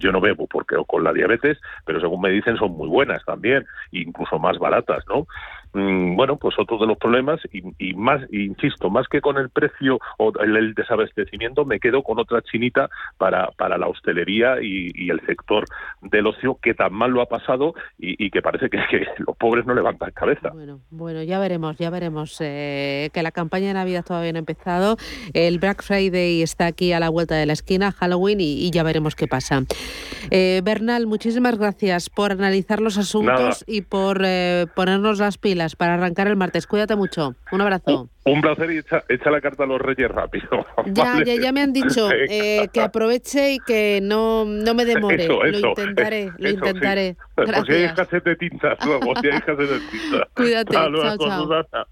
yo 0.00 0.12
no 0.12 0.20
bebo 0.20 0.46
porque 0.46 0.76
con 0.86 1.02
la 1.04 1.12
diabetes, 1.12 1.58
pero 1.84 2.00
según 2.00 2.20
me 2.20 2.30
dicen 2.30 2.56
son 2.56 2.72
muy 2.72 2.88
buenas 2.88 3.24
también, 3.24 3.64
incluso 3.90 4.38
más 4.38 4.58
baratas 4.58 4.91
¿no? 5.08 5.26
Mm, 5.72 6.16
bueno, 6.16 6.36
pues 6.36 6.54
otro 6.58 6.78
de 6.78 6.86
los 6.86 6.98
problemas 6.98 7.40
y, 7.52 7.94
más, 7.94 8.22
insisto, 8.32 8.90
más 8.90 9.08
que 9.08 9.20
con 9.20 9.38
el 9.38 9.50
precio 9.50 9.98
o 10.18 10.32
el, 10.40 10.74
desabastecimiento, 10.74 11.64
me 11.64 11.80
quedo 11.80 12.02
con 12.02 12.18
otra 12.18 12.42
chinita 12.42 12.88
para, 13.18 13.50
para 13.56 13.78
la 13.78 13.88
hostelería 13.88 14.62
y, 14.62 15.10
el 15.12 15.20
sector 15.26 15.64
del 16.00 16.26
ocio 16.26 16.58
que 16.62 16.72
tan 16.72 16.92
mal 16.94 17.10
lo 17.10 17.20
ha 17.20 17.26
pasado 17.26 17.74
y, 17.98 18.30
que 18.30 18.40
parece 18.40 18.70
que, 18.70 18.78
los 19.18 19.36
pobres 19.36 19.66
no 19.66 19.74
levantan 19.74 20.10
cabeza. 20.12 20.50
Bueno, 20.54 20.80
bueno, 20.90 21.22
ya 21.22 21.38
veremos, 21.38 21.76
ya 21.76 21.90
veremos 21.90 22.36
eh, 22.40 23.10
que 23.12 23.22
la 23.22 23.30
campaña 23.30 23.68
de 23.68 23.74
Navidad 23.74 24.04
todavía 24.04 24.32
no 24.32 24.38
ha 24.38 24.40
empezado, 24.40 24.96
el 25.34 25.58
Black 25.58 25.82
Friday 25.82 26.40
está 26.42 26.66
aquí 26.66 26.92
a 26.92 27.00
la 27.00 27.10
vuelta 27.10 27.34
de 27.34 27.44
la 27.44 27.52
esquina, 27.52 27.92
Halloween 27.92 28.40
y, 28.40 28.70
ya 28.70 28.82
veremos 28.82 29.14
qué 29.14 29.26
pasa. 29.26 29.62
Eh, 30.30 30.62
Bernal, 30.64 31.06
muchísimas 31.06 31.58
gracias 31.58 32.08
por 32.08 32.32
analizar 32.32 32.80
los 32.80 32.96
asuntos 32.96 33.64
y 33.66 33.82
por 33.82 34.22
eh, 34.24 34.66
ponernos 34.74 35.18
las 35.18 35.36
pilas 35.36 35.61
para 35.76 35.94
arrancar 35.94 36.26
el 36.26 36.36
martes. 36.36 36.66
Cuídate 36.66 36.96
mucho. 36.96 37.34
Un 37.50 37.60
abrazo. 37.60 38.08
Un 38.24 38.40
placer 38.40 38.70
y 38.70 38.78
echa, 38.78 39.30
la 39.30 39.40
carta 39.40 39.64
a 39.64 39.66
los 39.66 39.80
reyes 39.80 40.08
rápido. 40.08 40.66
Ya, 40.86 41.22
ya, 41.24 41.34
ya, 41.40 41.52
me 41.52 41.62
han 41.62 41.72
dicho 41.72 42.10
eh, 42.10 42.68
que 42.72 42.80
aproveche 42.80 43.52
y 43.52 43.58
que 43.60 44.00
no, 44.02 44.44
no 44.44 44.74
me 44.74 44.84
demore. 44.84 45.26
lo 45.26 45.46
intentaré, 45.46 46.32
lo 46.38 46.50
intentaré. 46.50 47.16
Gracias. 47.36 47.66
si 47.66 47.72
hay 47.72 47.82
escasez 47.84 48.24
de 48.24 48.36
tintas 48.36 48.84
luego, 48.84 49.14
si 49.20 49.28
hay 49.28 49.36
escasez 49.36 49.70
de 49.70 49.80
tintas. 49.90 50.28
Cuídate. 50.34 50.72
chao, 50.72 51.16
chao. 51.18 51.86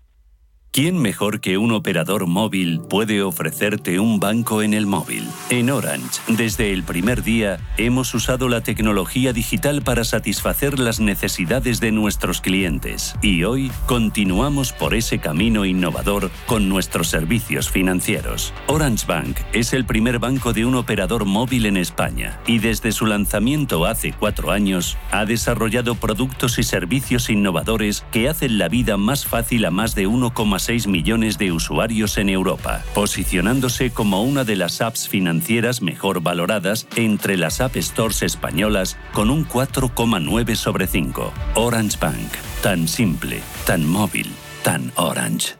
¿Quién 0.73 0.99
mejor 0.99 1.41
que 1.41 1.59
un 1.59 1.73
operador 1.73 2.29
móvil 2.29 2.81
puede 2.89 3.23
ofrecerte 3.23 3.99
un 3.99 4.21
banco 4.21 4.63
en 4.63 4.73
el 4.73 4.87
móvil? 4.87 5.27
En 5.49 5.69
Orange, 5.69 6.21
desde 6.29 6.73
el 6.73 6.85
primer 6.85 7.25
día, 7.25 7.59
hemos 7.77 8.15
usado 8.15 8.49
la 8.49 8.61
tecnología 8.61 9.33
digital 9.33 9.83
para 9.83 10.05
satisfacer 10.05 10.79
las 10.79 11.01
necesidades 11.01 11.81
de 11.81 11.91
nuestros 11.91 12.41
clientes 12.41 13.17
y 13.21 13.43
hoy 13.43 13.73
continuamos 13.87 14.73
por 14.73 14.95
ese 14.95 15.19
camino 15.19 15.65
innovador 15.65 16.31
con 16.47 16.69
nuestros 16.69 17.09
servicios 17.09 17.69
financieros. 17.69 18.55
Orange 18.69 19.07
Bank 19.09 19.39
es 19.53 19.73
el 19.73 19.85
primer 19.85 20.21
banco 20.21 20.53
de 20.53 20.67
un 20.67 20.77
operador 20.77 21.25
móvil 21.25 21.67
en 21.67 21.79
España 21.79 22.39
y 22.47 22.61
desde 22.61 22.93
su 22.93 23.07
lanzamiento 23.07 23.87
hace 23.87 24.13
cuatro 24.13 24.53
años 24.53 24.97
ha 25.11 25.25
desarrollado 25.25 25.97
productos 25.97 26.61
y 26.61 26.63
servicios 26.63 27.29
innovadores 27.29 28.07
que 28.13 28.29
hacen 28.29 28.57
la 28.57 28.69
vida 28.69 28.97
más 28.97 29.27
fácil 29.27 29.65
a 29.65 29.73
más 29.73 29.97
de 29.97 30.07
1,6 30.61 30.71
6 30.71 30.87
millones 30.87 31.39
de 31.39 31.53
usuarios 31.53 32.17
en 32.19 32.29
Europa, 32.29 32.85
posicionándose 32.95 33.91
como 33.91 34.23
una 34.23 34.45
de 34.45 34.57
las 34.57 34.81
apps 34.81 35.09
financieras 35.09 35.83
mejor 35.83 36.23
valoradas 36.23 36.87
entre 36.97 37.37
las 37.37 37.61
App 37.61 37.77
Stores 37.77 38.23
españolas 38.23 38.97
con 39.13 39.31
un 39.31 39.47
4,9 39.47 40.55
sobre 40.55 40.87
5. 40.87 41.33
Orange 41.55 41.99
Bank, 42.01 42.31
tan 42.63 42.87
simple, 42.87 43.41
tan 43.67 43.87
móvil, 43.87 44.31
tan 44.63 44.93
orange. 44.97 45.60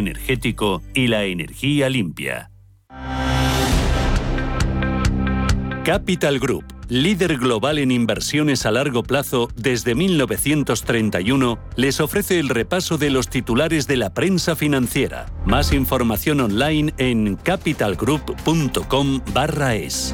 energético 0.01 0.81
y 0.93 1.07
la 1.07 1.23
energía 1.23 1.89
limpia. 1.89 2.51
Capital 5.83 6.39
Group, 6.39 6.63
líder 6.89 7.37
global 7.37 7.79
en 7.79 7.89
inversiones 7.89 8.67
a 8.67 8.71
largo 8.71 9.01
plazo 9.03 9.49
desde 9.55 9.95
1931, 9.95 11.57
les 11.75 11.99
ofrece 11.99 12.39
el 12.39 12.49
repaso 12.49 12.99
de 12.99 13.09
los 13.09 13.29
titulares 13.29 13.87
de 13.87 13.97
la 13.97 14.13
prensa 14.13 14.55
financiera. 14.55 15.25
Más 15.45 15.73
información 15.73 16.41
online 16.41 16.93
en 16.97 17.35
capitalgroup.com/es. 17.35 20.13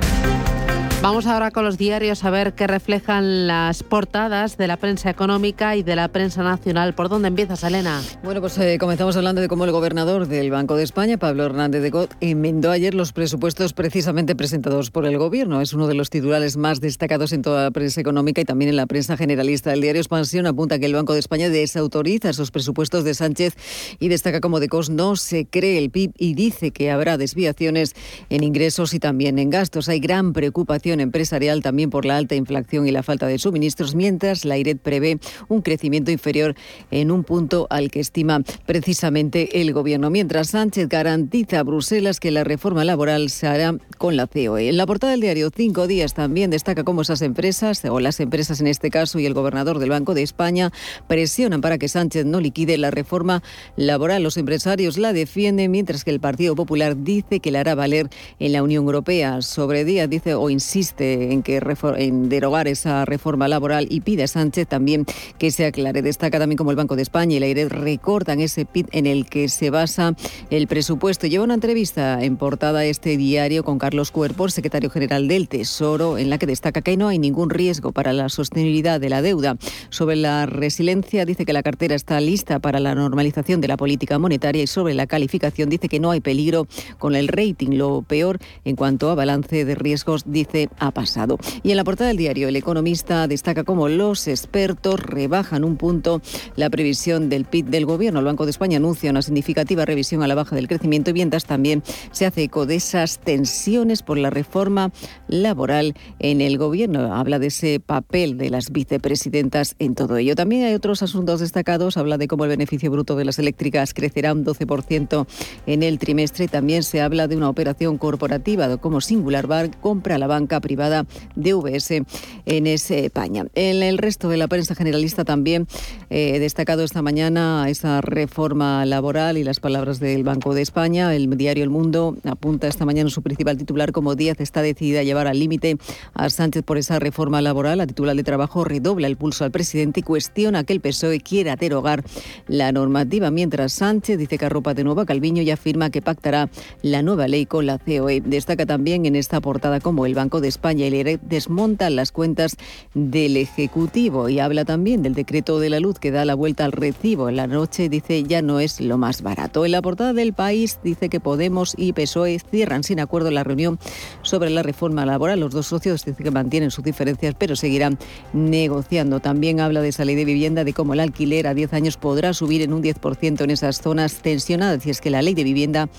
Vamos 1.00 1.28
ahora 1.28 1.52
con 1.52 1.64
los 1.64 1.78
diarios 1.78 2.24
a 2.24 2.32
ver 2.32 2.54
qué 2.54 2.66
reflejan 2.66 3.46
las 3.46 3.84
portadas 3.84 4.58
de 4.58 4.66
la 4.66 4.78
prensa 4.78 5.12
económica 5.12 5.76
y 5.76 5.84
de 5.84 5.96
la 5.96 6.08
prensa 6.08 6.42
nacional. 6.42 6.96
¿Por 6.96 7.08
dónde 7.08 7.28
empiezas, 7.28 7.64
Elena? 7.64 8.02
Bueno, 8.24 8.42
pues 8.42 8.58
eh, 8.58 8.78
comenzamos 8.80 9.16
hablando 9.16 9.40
de 9.40 9.48
cómo 9.48 9.66
el 9.66 9.72
gobernador 9.72 10.28
del 10.28 10.50
Banco 10.50 10.76
de 10.76 10.82
España, 10.82 11.18
Pablo 11.18 11.46
Hernández 11.46 11.84
de 11.84 11.92
Cot, 11.92 12.16
enmendó 12.20 12.72
ayer 12.72 12.96
los 12.96 13.14
presupuestos 13.14 13.74
precisamente 13.74 14.36
presentados 14.36 14.90
por 14.90 15.06
el 15.06 15.20
gobierno. 15.20 15.62
Es 15.62 15.72
uno 15.74 15.88
de 15.88 15.94
los 15.94 16.10
titulares 16.10 16.58
más 16.58 16.82
destacados 16.82 17.32
en 17.32 17.44
toda 17.44 17.66
la 17.66 17.72
prensa 17.72 18.02
económica 18.02 18.42
y 18.42 18.46
también 18.46 18.70
en 18.70 18.76
la 18.76 18.88
prensa 18.88 19.18
generalista. 19.18 19.74
El 19.74 19.82
diario 19.82 20.02
Expansión 20.02 20.48
apunta 20.48 20.80
que 20.80 20.88
el 20.88 20.96
Banco 20.96 21.14
de 21.14 21.20
España 21.20 21.50
desautoriza 21.50 22.32
esos 22.32 22.50
presupuestos 22.50 23.04
de 23.04 23.14
Sánchez 23.14 23.54
y 24.00 24.08
destaca 24.08 24.42
como 24.42 24.60
de 24.60 24.68
Cos 24.68 24.90
no 24.90 25.16
se 25.16 25.46
cree 25.46 25.78
el 25.78 25.92
PIB 25.92 26.14
y 26.18 26.34
dice 26.34 26.72
que 26.72 26.90
habrá 26.90 27.18
desviaciones 27.18 27.94
en 28.32 28.44
ingresos 28.44 28.96
y 28.96 29.00
también 29.00 29.38
en 29.38 29.52
gastos. 29.52 29.90
Hay 29.90 30.00
gran 30.00 30.34
preocupación 30.34 30.87
empresarial 30.94 31.62
también 31.62 31.90
por 31.90 32.06
la 32.06 32.18
alta 32.18 32.36
inflación 32.36 32.88
y 32.88 32.92
la 32.92 33.04
falta 33.04 33.28
de 33.28 33.38
suministros, 33.38 33.96
mientras 33.96 34.46
la 34.46 34.58
IRED 34.58 34.78
prevé 34.78 35.20
un 35.48 35.62
crecimiento 35.62 36.12
inferior 36.12 36.56
en 36.92 37.12
un 37.12 37.24
punto 37.24 37.68
al 37.70 37.92
que 37.92 38.00
estima 38.00 38.42
precisamente 38.66 39.62
el 39.62 39.74
Gobierno. 39.74 40.10
Mientras 40.10 40.50
Sánchez 40.50 40.90
garantiza 40.90 41.60
a 41.60 41.64
Bruselas 41.64 42.20
que 42.20 42.32
la 42.32 42.44
reforma 42.44 42.84
laboral 42.84 43.30
se 43.30 43.48
hará 43.48 43.78
con 43.98 44.16
la 44.16 44.28
COE. 44.28 44.70
En 44.70 44.78
la 44.78 44.86
portada 44.86 45.12
del 45.12 45.22
diario 45.22 45.50
Cinco 45.56 45.88
Días 45.88 46.14
también 46.14 46.50
destaca 46.50 46.84
cómo 46.84 47.02
esas 47.02 47.22
empresas, 47.22 47.84
o 47.86 48.00
las 48.00 48.20
empresas 48.20 48.62
en 48.62 48.68
este 48.68 48.90
caso, 48.90 49.20
y 49.20 49.26
el 49.26 49.34
gobernador 49.34 49.80
del 49.80 49.90
Banco 49.90 50.14
de 50.14 50.24
España 50.24 50.72
presionan 51.08 51.62
para 51.62 51.78
que 51.78 51.90
Sánchez 51.90 52.26
no 52.26 52.40
liquide 52.40 52.78
la 52.78 52.92
reforma 52.92 53.44
laboral. 53.76 54.24
Los 54.24 54.38
empresarios 54.38 54.98
la 54.98 55.14
defienden, 55.14 55.72
mientras 55.72 56.04
que 56.04 56.12
el 56.12 56.20
Partido 56.20 56.56
Popular 56.56 56.96
dice 56.98 57.40
que 57.40 57.52
la 57.52 57.60
hará 57.60 57.76
valer 57.76 58.10
en 58.40 58.54
la 58.54 58.64
Unión 58.64 58.86
Europea. 58.86 59.42
Sobre 59.42 59.84
Díaz 59.84 60.10
dice 60.10 60.34
o 60.36 60.50
insiste 60.50 60.77
insiste 60.78 61.34
en, 61.34 61.42
que 61.42 61.60
en 61.98 62.30
derogar 62.30 62.68
esa 62.68 63.04
reforma 63.06 63.48
laboral 63.48 63.88
y 63.90 64.02
pide 64.02 64.24
a 64.24 64.28
Sánchez 64.28 64.68
también 64.68 65.06
que 65.40 65.50
se 65.52 65.66
aclare. 65.66 66.02
Destaca 66.02 66.38
también 66.38 66.58
como 66.58 66.72
el 66.72 66.78
Banco 66.78 66.96
de 66.96 67.02
España 67.02 67.36
y 67.36 67.40
la 67.40 67.48
IRED 67.48 67.70
recortan 67.70 68.40
ese 68.40 68.66
PIB 68.66 68.88
en 68.92 69.08
el 69.08 69.26
que 69.26 69.50
se 69.50 69.70
basa 69.70 70.16
el 70.50 70.68
presupuesto. 70.68 71.26
Lleva 71.26 71.44
una 71.44 71.56
entrevista 71.56 72.24
en 72.24 72.38
portada 72.38 72.86
este 72.86 73.18
diario 73.18 73.64
con 73.64 73.80
Carlos 73.80 74.12
Cuerpo, 74.12 74.50
secretario 74.50 74.90
general 74.90 75.28
del 75.28 75.48
Tesoro, 75.48 76.18
en 76.18 76.30
la 76.30 76.38
que 76.38 76.46
destaca 76.46 76.82
que 76.82 76.96
no 76.96 77.08
hay 77.08 77.18
ningún 77.18 77.50
riesgo 77.50 77.92
para 77.92 78.14
la 78.14 78.30
sostenibilidad 78.30 79.00
de 79.00 79.10
la 79.10 79.22
deuda. 79.22 79.58
Sobre 79.90 80.16
la 80.16 80.46
resiliencia 80.46 81.26
dice 81.26 81.46
que 81.46 81.54
la 81.54 81.64
cartera 81.64 81.96
está 81.96 82.22
lista 82.22 82.60
para 82.60 82.80
la 82.80 82.94
normalización 82.94 83.62
de 83.62 83.68
la 83.68 83.78
política 83.78 84.20
monetaria 84.20 84.64
y 84.64 84.68
sobre 84.68 84.94
la 84.94 85.08
calificación 85.08 85.70
dice 85.70 85.90
que 85.90 86.00
no 86.00 86.12
hay 86.12 86.22
peligro 86.22 86.68
con 87.00 87.16
el 87.16 87.28
rating. 87.28 87.78
Lo 87.78 88.04
peor 88.04 88.40
en 88.64 88.76
cuanto 88.76 89.10
a 89.10 89.16
balance 89.16 89.66
de 89.66 89.76
riesgos 89.76 90.24
dice 90.26 90.67
ha 90.80 90.92
pasado. 90.92 91.38
Y 91.64 91.72
en 91.72 91.78
la 91.78 91.84
portada 91.84 92.10
del 92.10 92.18
diario 92.18 92.48
El 92.48 92.56
Economista 92.56 93.28
destaca 93.28 93.64
cómo 93.64 93.88
los 93.88 94.28
expertos 94.28 95.00
rebajan 95.00 95.64
un 95.64 95.78
punto 95.78 96.22
la 96.56 96.70
previsión 96.70 97.30
del 97.30 97.46
PIB 97.46 97.66
del 97.66 97.86
gobierno. 97.86 98.20
El 98.20 98.26
Banco 98.26 98.46
de 98.46 98.52
España 98.52 98.78
anuncia 98.78 99.12
una 99.12 99.22
significativa 99.22 99.86
revisión 99.86 100.24
a 100.24 100.28
la 100.28 100.36
baja 100.36 100.56
del 100.56 100.68
crecimiento 100.68 101.10
y 101.10 101.14
vientas. 101.14 101.46
También 101.46 101.84
se 102.12 102.26
hace 102.26 102.44
eco 102.44 102.66
de 102.66 102.76
esas 102.76 103.20
tensiones 103.20 104.04
por 104.04 104.18
la 104.18 104.30
reforma 104.30 104.92
laboral 105.28 105.96
en 106.20 106.42
el 106.42 106.58
gobierno. 106.58 107.14
Habla 107.14 107.40
de 107.40 107.48
ese 107.48 107.80
papel 107.80 108.38
de 108.38 108.50
las 108.50 108.72
vicepresidentas 108.72 109.76
en 109.80 109.96
todo 109.96 110.18
ello. 110.18 110.36
También 110.36 110.64
hay 110.64 110.74
otros 110.74 111.04
asuntos 111.04 111.40
destacados. 111.40 111.98
Habla 111.98 112.18
de 112.18 112.28
cómo 112.28 112.46
el 112.46 112.50
beneficio 112.50 112.92
bruto 112.92 113.16
de 113.16 113.26
las 113.26 113.40
eléctricas 113.40 113.94
crecerá 113.94 114.34
un 114.34 114.46
12% 114.46 115.28
en 115.66 115.84
el 115.84 116.00
trimestre. 116.00 116.48
También 116.48 116.84
se 116.84 117.02
habla 117.02 117.28
de 117.28 117.38
una 117.38 117.50
operación 117.50 117.98
corporativa 117.98 118.78
como 118.78 119.02
Singular 119.02 119.48
Bar 119.48 119.72
compra 119.80 120.18
la 120.18 120.28
banca 120.28 120.57
privada 120.62 121.06
de 121.36 121.54
VS 121.54 122.04
en 122.46 122.68
España. 122.68 123.46
En 123.56 123.84
el 123.84 123.98
resto 123.98 124.30
de 124.30 124.38
la 124.38 124.48
prensa 124.48 124.76
generalista 124.76 125.26
también 125.26 125.68
eh, 126.10 126.40
destacado 126.40 126.84
esta 126.84 127.02
mañana 127.02 127.66
esa 127.70 128.02
reforma 128.02 128.86
laboral 128.86 129.38
y 129.38 129.44
las 129.44 129.60
palabras 129.60 130.00
del 130.00 130.24
Banco 130.24 130.54
de 130.54 130.62
España. 130.62 131.14
El 131.16 131.36
diario 131.38 131.64
El 131.64 131.70
Mundo 131.70 132.18
apunta 132.24 132.68
esta 132.68 132.86
mañana 132.86 133.10
su 133.10 133.22
principal 133.22 133.58
titular 133.58 133.92
como 133.92 134.16
Díaz 134.16 134.40
está 134.40 134.62
decidida 134.62 135.02
a 135.02 135.04
llevar 135.04 135.28
al 135.28 135.40
límite 135.40 135.78
a 136.14 136.30
Sánchez 136.30 136.64
por 136.64 136.78
esa 136.78 137.00
reforma 137.00 137.42
laboral. 137.42 137.80
La 137.80 137.88
titular 137.88 138.16
de 138.16 138.24
trabajo 138.24 138.64
redobla 138.64 139.08
el 139.08 139.18
pulso 139.18 139.44
al 139.44 139.52
presidente 139.52 140.00
y 140.00 140.04
cuestiona 140.04 140.64
que 140.64 140.74
el 140.74 140.82
PSOE 140.82 141.20
quiera 141.20 141.56
derogar 141.56 142.04
la 142.48 142.72
normativa, 142.72 143.32
mientras 143.32 143.74
Sánchez 143.74 144.18
dice 144.18 144.38
que 144.38 144.46
arropa 144.46 144.74
de 144.74 144.84
nuevo 144.84 145.02
a 145.02 145.06
Calviño 145.06 145.42
y 145.42 145.52
afirma 145.52 145.90
que 145.90 146.02
pactará 146.02 146.50
la 146.82 147.02
nueva 147.02 147.28
ley 147.28 147.46
con 147.46 147.66
la 147.66 147.78
COE. 147.78 148.22
Destaca 148.22 148.66
también 148.66 149.06
en 149.06 149.16
esta 149.16 149.42
portada 149.42 149.80
como 149.80 150.06
el 150.06 150.16
Banco 150.16 150.42
de 150.42 150.47
España 150.48 150.88
y 150.88 150.96
el 150.96 151.20
desmontan 151.22 151.96
las 151.96 152.12
cuentas 152.12 152.58
del 152.94 153.38
Ejecutivo 153.38 154.30
y 154.30 154.40
habla 154.40 154.66
también 154.66 155.04
del 155.04 155.14
decreto 155.14 155.60
de 155.60 155.70
la 155.70 155.80
luz 155.80 156.00
que 156.00 156.12
da 156.12 156.26
la 156.26 156.36
vuelta 156.36 156.66
al 156.66 156.72
recibo. 156.72 157.30
En 157.30 157.36
la 157.36 157.48
noche 157.48 157.90
dice 157.90 158.24
ya 158.24 158.42
no 158.42 158.60
es 158.60 158.82
lo 158.82 158.98
más 158.98 159.22
barato. 159.22 159.66
En 159.66 159.72
la 159.72 159.82
portada 159.82 160.14
del 160.14 160.34
país 160.34 160.80
dice 160.84 161.10
que 161.10 161.20
Podemos 161.20 161.74
y 161.78 161.94
PSOE 161.94 162.40
cierran 162.40 162.84
sin 162.84 163.00
acuerdo 163.00 163.32
la 163.32 163.44
reunión 163.44 163.80
sobre 164.22 164.50
la 164.50 164.64
reforma 164.64 165.06
laboral. 165.06 165.40
Los 165.40 165.54
dos 165.54 165.68
socios 165.68 166.06
dicen 166.06 166.24
que 166.24 166.32
mantienen 166.32 166.72
sus 166.72 166.84
diferencias 166.84 167.36
pero 167.38 167.56
seguirán 167.56 167.98
negociando. 168.34 169.20
También 169.20 169.60
habla 169.60 169.82
de 169.82 169.90
esa 169.90 170.06
ley 170.06 170.16
de 170.16 170.26
vivienda, 170.26 170.64
de 170.64 170.74
cómo 170.74 170.94
el 170.94 171.00
alquiler 171.00 171.48
a 171.48 171.54
10 171.54 171.74
años 171.74 171.98
podrá 171.98 172.34
subir 172.34 172.62
en 172.62 172.74
un 172.74 172.84
10% 172.84 173.42
en 173.42 173.50
esas 173.50 173.82
zonas 173.82 174.16
tensionadas 174.22 174.86
y 174.86 174.90
es 174.90 175.02
que 175.02 175.10
la 175.10 175.22
ley 175.22 175.34
de 175.34 175.44
vivienda 175.44 175.90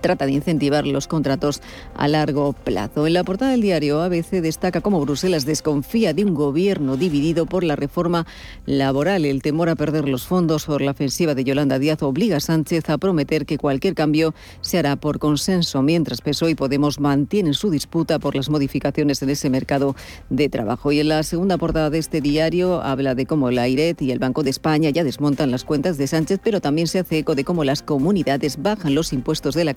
trata 0.00 0.26
de 0.26 0.32
incentivar 0.32 0.86
los 0.86 1.06
contratos 1.06 1.60
a 1.94 2.08
largo 2.08 2.52
plazo. 2.52 3.06
En 3.06 3.14
la 3.14 3.24
portada 3.24 3.52
del 3.52 3.62
diario 3.62 4.00
ABC 4.02 4.40
destaca 4.40 4.80
cómo 4.80 5.00
Bruselas 5.00 5.44
desconfía 5.44 6.14
de 6.14 6.24
un 6.24 6.34
gobierno 6.34 6.96
dividido 6.96 7.46
por 7.46 7.64
la 7.64 7.76
reforma 7.76 8.26
laboral. 8.66 9.24
El 9.24 9.42
temor 9.42 9.68
a 9.68 9.76
perder 9.76 10.08
los 10.08 10.26
fondos 10.26 10.66
por 10.66 10.80
la 10.80 10.92
ofensiva 10.92 11.34
de 11.34 11.44
Yolanda 11.44 11.78
Díaz 11.78 12.02
obliga 12.02 12.38
a 12.38 12.40
Sánchez 12.40 12.88
a 12.90 12.98
prometer 12.98 13.46
que 13.46 13.58
cualquier 13.58 13.94
cambio 13.94 14.34
se 14.60 14.78
hará 14.78 14.96
por 14.96 15.18
consenso, 15.18 15.82
mientras 15.82 16.20
PSOE 16.20 16.52
y 16.52 16.54
Podemos 16.54 17.00
mantienen 17.00 17.54
su 17.54 17.70
disputa 17.70 18.18
por 18.18 18.36
las 18.36 18.50
modificaciones 18.50 19.22
en 19.22 19.30
ese 19.30 19.50
mercado 19.50 19.96
de 20.28 20.48
trabajo. 20.48 20.92
Y 20.92 21.00
en 21.00 21.08
la 21.08 21.22
segunda 21.22 21.58
portada 21.58 21.90
de 21.90 21.98
este 21.98 22.20
diario 22.20 22.82
habla 22.82 23.14
de 23.14 23.26
cómo 23.26 23.50
la 23.50 23.68
IRET 23.68 24.02
y 24.02 24.12
el 24.12 24.18
Banco 24.18 24.42
de 24.42 24.50
España 24.50 24.90
ya 24.90 25.04
desmontan 25.04 25.50
las 25.50 25.64
cuentas 25.64 25.98
de 25.98 26.06
Sánchez, 26.06 26.40
pero 26.42 26.60
también 26.60 26.86
se 26.86 26.98
hace 26.98 27.18
eco 27.18 27.34
de 27.34 27.44
cómo 27.44 27.64
las 27.64 27.82
comunidades 27.82 28.62
bajan 28.62 28.94
los 28.94 29.12
impuestos 29.12 29.54
de 29.54 29.64
la 29.64 29.74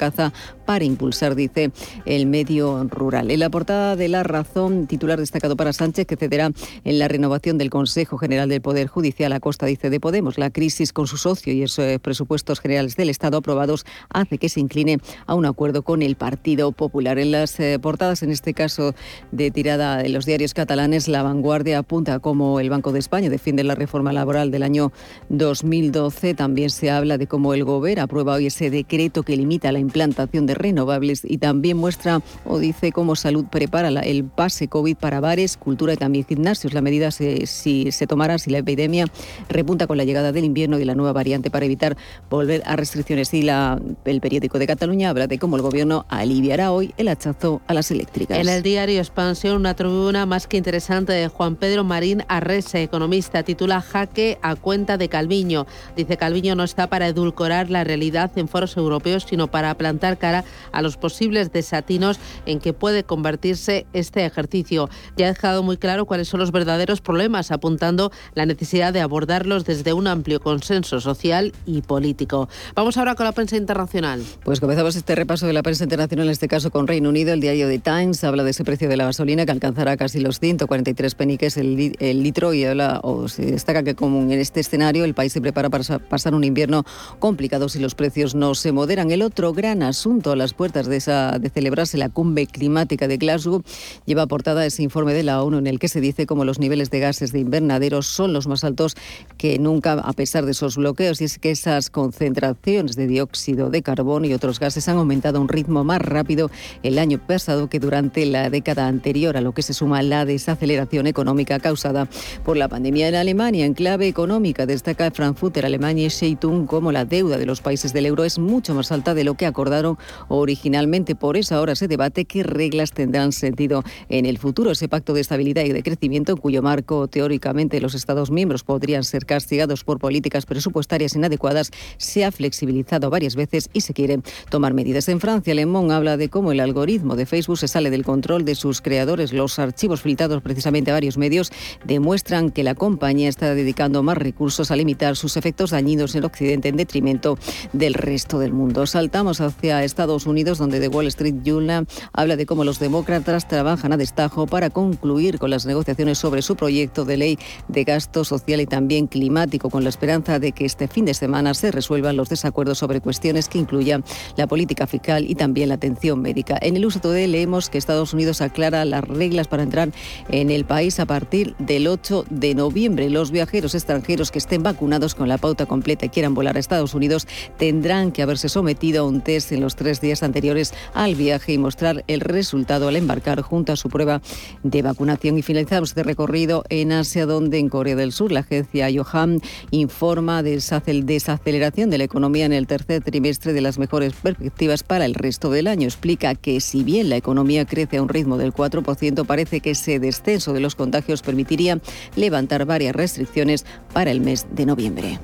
para 0.66 0.86
impulsar, 0.86 1.36
dice, 1.36 1.72
el 2.06 2.26
medio 2.26 2.84
rural. 2.86 3.32
En 3.32 3.40
la 3.40 3.50
portada 3.50 3.96
de 3.96 4.08
La 4.08 4.24
Razón, 4.24 4.88
titular 4.88 5.20
destacado 5.20 5.56
para 5.56 5.74
Sánchez, 5.74 6.08
que 6.08 6.16
cederá 6.16 6.52
en 6.84 7.00
la 7.00 7.08
renovación 7.08 7.58
del 7.58 7.70
Consejo 7.70 8.18
General 8.18 8.50
del 8.50 8.62
Poder 8.62 8.88
Judicial 8.88 9.34
a 9.34 9.40
costa, 9.40 9.66
dice, 9.66 9.90
de 9.90 10.00
Podemos. 10.00 10.38
La 10.38 10.50
crisis 10.50 10.94
con 10.94 11.08
su 11.08 11.18
socio 11.18 11.54
y 11.54 11.64
esos 11.64 11.86
eh, 11.86 12.00
presupuestos 12.00 12.60
generales 12.60 12.96
del 12.96 13.10
Estado 13.10 13.38
aprobados 13.38 13.86
hace 14.10 14.38
que 14.38 14.50
se 14.50 14.60
incline 14.60 15.00
a 15.26 15.36
un 15.36 15.46
acuerdo 15.46 15.84
con 15.84 16.02
el 16.02 16.16
Partido 16.16 16.72
Popular. 16.72 17.20
En 17.20 17.32
las 17.32 17.60
eh, 17.60 17.80
portadas, 17.80 18.24
en 18.24 18.32
este 18.32 18.54
caso 18.54 18.96
de 19.32 19.52
tirada 19.52 19.98
de 19.98 20.10
los 20.10 20.26
diarios 20.26 20.54
catalanes, 20.54 21.08
La 21.08 21.24
Vanguardia 21.24 21.80
apunta 21.80 22.20
como 22.20 22.60
el 22.60 22.70
Banco 22.70 22.92
de 22.92 23.00
España 23.00 23.30
defiende 23.30 23.64
la 23.64 23.76
reforma 23.76 24.14
laboral 24.14 24.52
del 24.52 24.64
año 24.64 24.92
2012. 25.30 26.34
También 26.34 26.70
se 26.70 26.90
habla 26.90 27.18
de 27.18 27.28
cómo 27.28 27.54
el 27.54 27.64
Gobierno 27.64 28.04
aprueba 28.04 28.36
hoy 28.36 28.48
ese 28.48 28.70
decreto 28.70 29.24
que 29.24 29.36
limita 29.36 29.72
la 29.72 29.80
implantación 29.94 30.48
de 30.48 30.56
renovables 30.56 31.22
y 31.24 31.38
también 31.38 31.78
muestra 31.78 32.22
o 32.46 32.58
dice 32.58 32.92
cómo 32.92 33.16
Salud 33.16 33.46
prepara 33.46 33.90
el 33.90 34.24
pase 34.24 34.68
COVID 34.68 34.98
para 34.98 35.20
bares, 35.20 35.56
cultura 35.56 35.94
y 35.94 35.98
también 35.98 36.26
gimnasios. 36.26 36.74
La 36.74 36.82
medida 36.82 37.12
se, 37.12 37.46
si 37.46 37.92
se 37.92 38.08
tomará 38.08 38.40
si 38.40 38.50
la 38.50 38.58
epidemia 38.58 39.06
repunta 39.50 39.86
con 39.86 39.98
la 39.98 40.04
llegada 40.04 40.32
del 40.32 40.46
invierno 40.46 40.80
y 40.80 40.86
la 40.86 40.96
nueva 40.96 41.14
variante 41.14 41.52
para 41.52 41.66
evitar 41.66 41.96
volver 42.30 42.64
a 42.66 42.76
restricciones. 42.76 43.34
Y 43.36 43.44
la, 43.44 43.80
el 44.06 44.20
periódico 44.20 44.58
de 44.58 44.66
Cataluña 44.66 45.12
habla 45.12 45.28
de 45.28 45.38
cómo 45.38 45.58
el 45.58 45.62
gobierno 45.62 46.06
aliviará 46.10 46.72
hoy 46.72 46.94
el 46.98 47.08
hachazo 47.08 47.62
a 47.68 47.74
las 47.76 47.92
eléctricas. 47.92 48.40
En 48.40 48.50
el 48.50 48.64
diario 48.64 49.00
Expansión, 49.00 49.58
una 49.58 49.76
tribuna 49.76 50.26
más 50.26 50.48
que 50.48 50.58
interesante 50.58 51.14
de 51.14 51.28
Juan 51.28 51.56
Pedro 51.56 51.84
Marín 51.84 52.24
Arrese, 52.28 52.82
economista, 52.82 53.44
titula 53.44 53.82
Jaque 53.82 54.40
a 54.42 54.56
cuenta 54.56 54.98
de 54.98 55.08
Calviño. 55.08 55.68
Dice 55.96 56.18
Calviño 56.18 56.56
no 56.56 56.64
está 56.64 56.88
para 56.88 57.08
edulcorar 57.08 57.70
la 57.70 57.84
realidad 57.84 58.32
en 58.38 58.48
foros 58.48 58.76
europeos, 58.78 59.26
sino 59.30 59.48
para 59.48 59.76
plantar 59.84 60.18
cara 60.18 60.46
a 60.72 60.82
los 60.82 60.96
posibles 60.96 61.52
desatinos 61.52 62.18
en 62.46 62.62
que 62.62 62.72
puede 62.72 63.04
convertirse 63.04 63.86
este 63.92 64.26
ejercicio. 64.26 64.90
Ya 65.18 65.26
ha 65.26 65.34
dejado 65.34 65.62
muy 65.62 65.76
claro 65.76 66.06
cuáles 66.06 66.30
son 66.30 66.40
los 66.40 66.54
verdaderos 66.54 67.02
problemas, 67.02 67.52
apuntando 67.52 68.10
la 68.34 68.46
necesidad 68.46 68.94
de 68.94 69.02
abordarlos 69.02 69.66
desde 69.66 69.92
un 69.92 70.08
amplio 70.08 70.40
consenso 70.40 71.02
social 71.02 71.52
y 71.66 71.82
político. 71.82 72.48
Vamos 72.76 72.96
ahora 72.96 73.16
con 73.16 73.26
la 73.26 73.34
prensa 73.34 73.58
internacional. 73.58 74.24
Pues 74.46 74.62
comenzamos 74.62 74.96
este 74.96 75.16
repaso 75.16 75.48
de 75.48 75.52
la 75.52 75.64
prensa 75.64 75.84
internacional, 75.84 76.28
en 76.28 76.32
este 76.32 76.48
caso 76.48 76.72
con 76.72 76.88
Reino 76.88 77.10
Unido. 77.10 77.34
El 77.34 77.42
diario 77.42 77.68
The 77.68 77.80
Times 77.80 78.24
habla 78.24 78.46
de 78.46 78.52
ese 78.52 78.64
precio 78.64 78.88
de 78.88 78.96
la 78.96 79.04
gasolina 79.04 79.46
que 79.46 79.52
alcanzará 79.52 79.98
casi 79.98 80.22
los 80.22 80.40
143 80.40 81.16
peniques 81.16 81.58
el, 81.58 81.98
el 82.00 82.24
litro 82.24 82.54
y 82.54 82.64
habla, 82.64 83.02
o 83.04 83.28
se 83.28 83.48
destaca 83.48 83.84
que 83.84 83.96
como 83.96 84.22
en 84.22 84.32
este 84.32 84.62
escenario 84.62 85.04
el 85.04 85.14
país 85.14 85.34
se 85.34 85.42
prepara 85.42 85.70
para 85.70 86.00
pasar 86.00 86.34
un 86.36 86.46
invierno 86.46 86.86
complicado 87.20 87.68
si 87.68 87.80
los 87.80 87.96
precios 87.96 88.34
no 88.34 88.56
se 88.56 88.72
moderan. 88.72 89.12
El 89.12 89.24
otro 89.24 89.52
gran 89.52 89.73
asunto 89.82 90.32
a 90.32 90.36
las 90.36 90.54
puertas 90.54 90.88
de, 90.88 90.98
esa, 90.98 91.40
de 91.40 91.50
celebrarse 91.50 91.98
la 91.98 92.10
cumbre 92.10 92.46
climática 92.46 93.08
de 93.08 93.18
Glasgow, 93.18 93.64
lleva 94.06 94.28
portada 94.28 94.66
ese 94.66 94.84
informe 94.84 95.14
de 95.14 95.24
la 95.24 95.42
ONU 95.42 95.58
en 95.58 95.68
el 95.68 95.80
que 95.80 95.88
se 95.88 96.02
dice 96.02 96.28
cómo 96.28 96.46
los 96.46 96.60
niveles 96.60 96.92
de 96.92 97.00
gases 97.00 97.32
de 97.32 97.40
invernadero 97.40 98.02
son 98.02 98.34
los 98.34 98.48
más 98.48 98.64
altos 98.64 98.96
que 99.38 99.58
nunca 99.58 99.94
a 99.94 100.14
pesar 100.14 100.46
de 100.46 100.52
esos 100.52 100.78
bloqueos 100.78 101.22
y 101.22 101.24
es 101.26 101.40
que 101.40 101.52
esas 101.52 101.90
concentraciones 101.90 102.96
de 102.96 103.08
dióxido 103.08 103.70
de 103.70 103.82
carbono 103.82 104.28
y 104.28 104.34
otros 104.34 104.60
gases 104.60 104.88
han 104.90 104.98
aumentado 104.98 105.38
a 105.38 105.42
un 105.42 105.48
ritmo 105.48 105.84
más 105.84 106.02
rápido 106.02 106.52
el 106.84 107.00
año 107.00 107.20
pasado 107.20 107.70
que 107.70 107.80
durante 107.80 108.26
la 108.26 108.50
década 108.50 108.88
anterior, 108.88 109.38
a 109.38 109.42
lo 109.42 109.54
que 109.54 109.62
se 109.62 109.74
suma 109.74 110.04
la 110.04 110.26
desaceleración 110.26 111.08
económica 111.08 111.60
causada 111.60 112.08
por 112.44 112.58
la 112.58 112.68
pandemia 112.68 113.08
en 113.08 113.16
Alemania. 113.16 113.66
En 113.66 113.74
clave 113.74 114.08
económica 114.08 114.66
destaca 114.66 115.12
Frankfurter 115.12 115.66
Alemania 115.66 116.08
y 116.08 116.10
Zeitung 116.10 116.66
como 116.66 116.92
la 116.92 117.06
deuda 117.06 117.38
de 117.38 117.46
los 117.46 117.62
países 117.62 117.94
del 117.94 118.06
euro 118.06 118.24
es 118.24 118.40
mucho 118.40 118.74
más 118.74 118.92
alta 118.92 119.14
de 119.14 119.24
lo 119.24 119.36
que 119.36 119.46
acordaron 119.64 119.98
originalmente. 120.28 121.16
Por 121.16 121.38
eso 121.38 121.56
ahora 121.56 121.76
se 121.76 121.88
debate 121.88 122.26
qué 122.26 122.44
reglas 122.44 122.92
tendrán 122.92 123.32
sentido 123.32 123.84
en 124.10 124.26
el 124.26 124.38
futuro. 124.38 124.72
Ese 124.72 124.90
pacto 124.90 125.14
de 125.14 125.22
estabilidad 125.22 125.64
y 125.64 125.72
de 125.72 125.84
crecimiento, 125.84 126.34
en 126.34 126.38
cuyo 126.38 126.62
marco 126.62 127.08
teóricamente 127.08 127.80
los 127.80 127.96
Estados 127.96 128.30
miembros 128.30 128.64
podrían 128.64 129.04
ser 129.04 129.26
castigados 129.26 129.84
por 129.84 130.00
políticas 130.00 130.46
presupuestarias 130.46 131.16
inadecuadas, 131.16 131.72
se 131.98 132.26
ha 132.26 132.32
flexibilizado 132.32 133.10
varias 133.10 133.36
veces 133.36 133.70
y 133.72 133.82
se 133.82 133.94
quieren 133.94 134.24
tomar 134.50 134.74
medidas. 134.74 135.08
En 135.08 135.22
Francia, 135.22 135.54
Le 135.54 135.66
Monde 135.66 135.94
habla 135.94 136.18
de 136.18 136.30
cómo 136.30 136.52
el 136.52 136.60
algoritmo 136.60 137.16
de 137.16 137.26
Facebook 137.26 137.58
se 137.58 137.68
sale 137.68 137.90
del 137.90 138.04
control 138.04 138.44
de 138.44 138.56
sus 138.56 138.82
creadores. 138.82 139.32
Los 139.32 139.60
archivos 139.60 140.02
filtrados 140.02 140.42
precisamente 140.42 140.92
a 140.92 140.96
varios 140.96 141.18
medios 141.18 141.52
demuestran 141.86 142.50
que 142.52 142.64
la 142.64 142.76
compañía 142.76 143.30
está 143.30 143.56
dedicando 143.56 144.04
más 144.04 144.18
recursos 144.18 144.72
a 144.72 144.76
limitar 144.76 145.16
sus 145.16 145.38
efectos 145.38 145.72
dañinos 145.72 146.16
en 146.16 146.26
Occidente 146.26 146.68
en 146.68 146.76
detrimento 146.76 147.38
del 147.72 147.94
resto 147.94 148.40
del 148.40 148.52
mundo. 148.52 148.86
Saltamos 148.86 149.40
hacia 149.56 149.84
Estados 149.84 150.26
Unidos, 150.26 150.58
donde 150.58 150.80
The 150.80 150.88
Wall 150.88 151.08
Street 151.08 151.36
Journal 151.44 151.88
habla 152.12 152.36
de 152.36 152.46
cómo 152.46 152.64
los 152.64 152.80
demócratas 152.80 153.48
trabajan 153.48 153.94
a 153.94 153.98
destajo 153.98 154.48
para 154.48 154.70
concluir 154.70 155.40
con 155.40 155.50
las 155.50 155.66
negociaciones 155.66 156.18
sobre 156.18 156.42
su 156.42 156.56
proyecto 156.56 157.06
de 157.06 157.18
ley 157.18 157.40
de 157.68 157.84
gasto 157.84 158.24
social 158.26 158.62
y 158.62 158.66
también 158.66 159.08
climático, 159.08 159.70
con 159.70 159.84
la 159.84 159.90
esperanza 159.90 160.40
de 160.40 160.52
que 160.52 160.66
este 160.66 160.88
fin 160.88 161.06
de 161.06 161.14
semana 161.14 161.54
se 161.54 161.72
resuelvan 161.72 162.18
los 162.18 162.30
desacuerdos 162.30 162.78
sobre 162.80 163.02
cuestiones 163.02 163.48
que 163.48 163.60
incluyan 163.60 164.04
la 164.36 164.48
política 164.48 164.88
fiscal 164.88 165.30
y 165.30 165.36
también 165.36 165.70
la 165.70 165.76
atención 165.76 166.22
médica. 166.22 166.58
En 166.62 166.76
el 166.76 166.86
uso 166.86 167.00
de 167.00 167.28
leemos 167.28 167.70
que 167.70 167.78
Estados 167.78 168.14
Unidos 168.14 168.42
aclara 168.42 168.86
las 168.86 169.04
reglas 169.04 169.48
para 169.48 169.64
entrar 169.64 169.92
en 170.30 170.50
el 170.50 170.66
país 170.66 171.00
a 171.00 171.06
partir 171.06 171.56
del 171.60 171.88
8 171.88 172.26
de 172.30 172.56
noviembre. 172.56 173.10
Los 173.10 173.32
viajeros 173.32 173.76
extranjeros 173.76 174.32
que 174.32 174.40
estén 174.40 174.64
vacunados 174.64 175.16
con 175.16 175.30
la 175.30 175.38
pauta 175.38 175.66
completa 175.66 176.06
y 176.06 176.10
quieran 176.10 176.34
volar 176.34 176.58
a 176.58 176.60
Estados 176.60 176.94
Unidos 176.94 177.28
tendrán 177.58 178.12
que 178.12 178.22
haberse 178.22 178.50
sometido 178.50 179.04
a 179.04 179.08
un 179.08 179.22
test 179.22 179.43
en 179.52 179.62
los 179.62 179.76
tres 179.76 180.02
días 180.02 180.24
anteriores 180.24 180.74
al 180.94 181.16
viaje 181.16 181.54
y 181.54 181.58
mostrar 181.58 182.04
el 182.08 182.22
resultado 182.22 182.88
al 182.88 182.96
embarcar 182.96 183.42
junto 183.42 183.74
a 183.74 183.76
su 183.76 183.90
prueba 183.90 184.22
de 184.64 184.82
vacunación. 184.82 185.38
Y 185.38 185.42
finalizamos 185.42 185.90
este 185.90 186.04
recorrido 186.04 186.64
en 186.70 186.92
Asia, 186.92 187.26
donde 187.26 187.60
en 187.60 187.70
Corea 187.70 187.96
del 187.96 188.12
Sur 188.12 188.32
la 188.32 188.42
agencia 188.42 188.90
Yoham 188.90 189.40
informa 189.72 190.44
de 190.44 190.60
desaceleración 191.04 191.90
de 191.90 191.98
la 191.98 192.04
economía 192.04 192.46
en 192.46 192.54
el 192.54 192.68
tercer 192.68 193.04
trimestre 193.04 193.54
de 193.54 193.62
las 193.62 193.78
mejores 193.78 194.14
perspectivas 194.14 194.84
para 194.84 195.06
el 195.06 195.14
resto 195.14 195.50
del 195.50 195.68
año. 195.68 195.88
Explica 195.88 196.36
que 196.36 196.62
si 196.62 196.84
bien 196.84 197.10
la 197.10 197.18
economía 197.18 197.66
crece 197.66 197.98
a 197.98 198.02
un 198.02 198.10
ritmo 198.10 198.38
del 198.38 198.54
4%, 198.54 199.26
parece 199.26 199.60
que 199.60 199.72
ese 199.72 200.00
descenso 200.00 200.54
de 200.54 200.60
los 200.60 200.76
contagios 200.76 201.22
permitiría 201.22 201.80
levantar 202.16 202.66
varias 202.66 202.96
restricciones 202.96 203.66
para 203.94 204.12
el 204.12 204.22
mes 204.22 204.48
de 204.52 204.66
noviembre. 204.66 205.20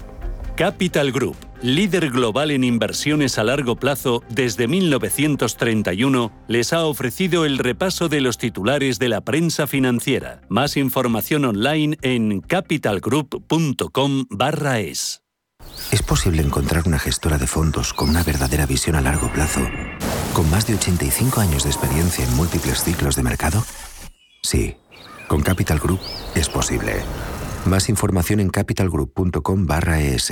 Capital 0.60 1.12
Group, 1.14 1.38
líder 1.62 2.10
global 2.10 2.52
en 2.52 2.66
inversiones 2.66 3.38
a 3.38 3.46
largo 3.46 3.78
plazo 3.78 4.24
desde 4.28 4.68
1931, 4.68 6.34
les 6.50 6.74
ha 6.74 6.84
ofrecido 6.84 7.46
el 7.46 7.60
repaso 7.60 8.10
de 8.10 8.20
los 8.20 8.38
titulares 8.38 9.00
de 9.00 9.08
la 9.08 9.22
prensa 9.22 9.68
financiera. 9.68 10.42
Más 10.50 10.76
información 10.76 11.46
online 11.46 11.98
en 12.02 12.42
capitalgroup.com/es. 12.42 15.24
¿Es 15.92 16.04
posible 16.04 16.42
encontrar 16.42 16.84
una 16.86 17.00
gestora 17.00 17.38
de 17.38 17.48
fondos 17.48 17.94
con 17.94 18.10
una 18.10 18.24
verdadera 18.24 18.66
visión 18.66 18.98
a 18.98 19.02
largo 19.02 19.32
plazo, 19.32 19.62
con 20.34 20.52
más 20.52 20.68
de 20.68 20.76
85 20.76 21.40
años 21.40 21.64
de 21.64 21.70
experiencia 21.70 22.26
en 22.26 22.36
múltiples 22.36 22.84
ciclos 22.84 23.16
de 23.16 23.24
mercado? 23.24 23.64
Sí, 24.44 24.76
con 25.30 25.42
Capital 25.42 25.80
Group 25.80 26.02
es 26.36 26.50
posible. 26.50 27.02
Más 27.66 27.90
información 27.90 28.40
en 28.40 28.50
capitalgroup.com 28.50 29.66
barra 29.66 30.02
es. 30.02 30.32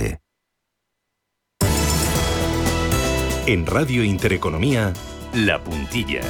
En 3.45 3.65
Radio 3.65 4.03
Intereconomía, 4.03 4.93
La 5.33 5.63
Puntilla. 5.63 6.21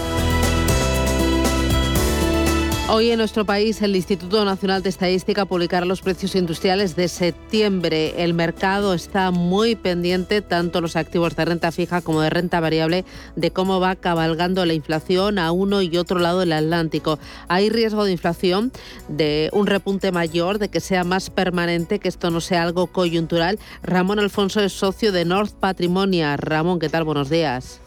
Hoy 2.89 3.11
en 3.11 3.17
nuestro 3.17 3.43
país 3.43 3.81
el 3.81 3.97
Instituto 3.97 4.45
Nacional 4.45 4.81
de 4.81 4.87
Estadística 4.87 5.43
publicará 5.43 5.85
los 5.85 5.99
precios 5.99 6.35
industriales 6.35 6.95
de 6.95 7.09
septiembre. 7.09 8.23
El 8.23 8.33
mercado 8.33 8.93
está 8.93 9.29
muy 9.31 9.75
pendiente, 9.75 10.41
tanto 10.41 10.79
los 10.79 10.95
activos 10.95 11.35
de 11.35 11.43
renta 11.43 11.73
fija 11.73 11.99
como 11.99 12.21
de 12.21 12.29
renta 12.29 12.61
variable, 12.61 13.03
de 13.35 13.51
cómo 13.51 13.81
va 13.81 13.97
cabalgando 13.97 14.65
la 14.65 14.73
inflación 14.73 15.37
a 15.37 15.51
uno 15.51 15.81
y 15.81 15.97
otro 15.97 16.19
lado 16.19 16.39
del 16.39 16.53
Atlántico. 16.53 17.19
Hay 17.49 17.69
riesgo 17.69 18.05
de 18.05 18.13
inflación, 18.13 18.71
de 19.09 19.49
un 19.51 19.67
repunte 19.67 20.13
mayor, 20.13 20.57
de 20.57 20.69
que 20.69 20.79
sea 20.79 21.03
más 21.03 21.29
permanente, 21.29 21.99
que 21.99 22.07
esto 22.07 22.31
no 22.31 22.39
sea 22.39 22.63
algo 22.63 22.87
coyuntural. 22.87 23.59
Ramón 23.83 24.19
Alfonso 24.19 24.61
es 24.61 24.71
socio 24.71 25.11
de 25.11 25.25
North 25.25 25.51
Patrimonia. 25.51 26.37
Ramón, 26.37 26.79
¿qué 26.79 26.87
tal? 26.87 27.03
Buenos 27.03 27.29
días. 27.29 27.81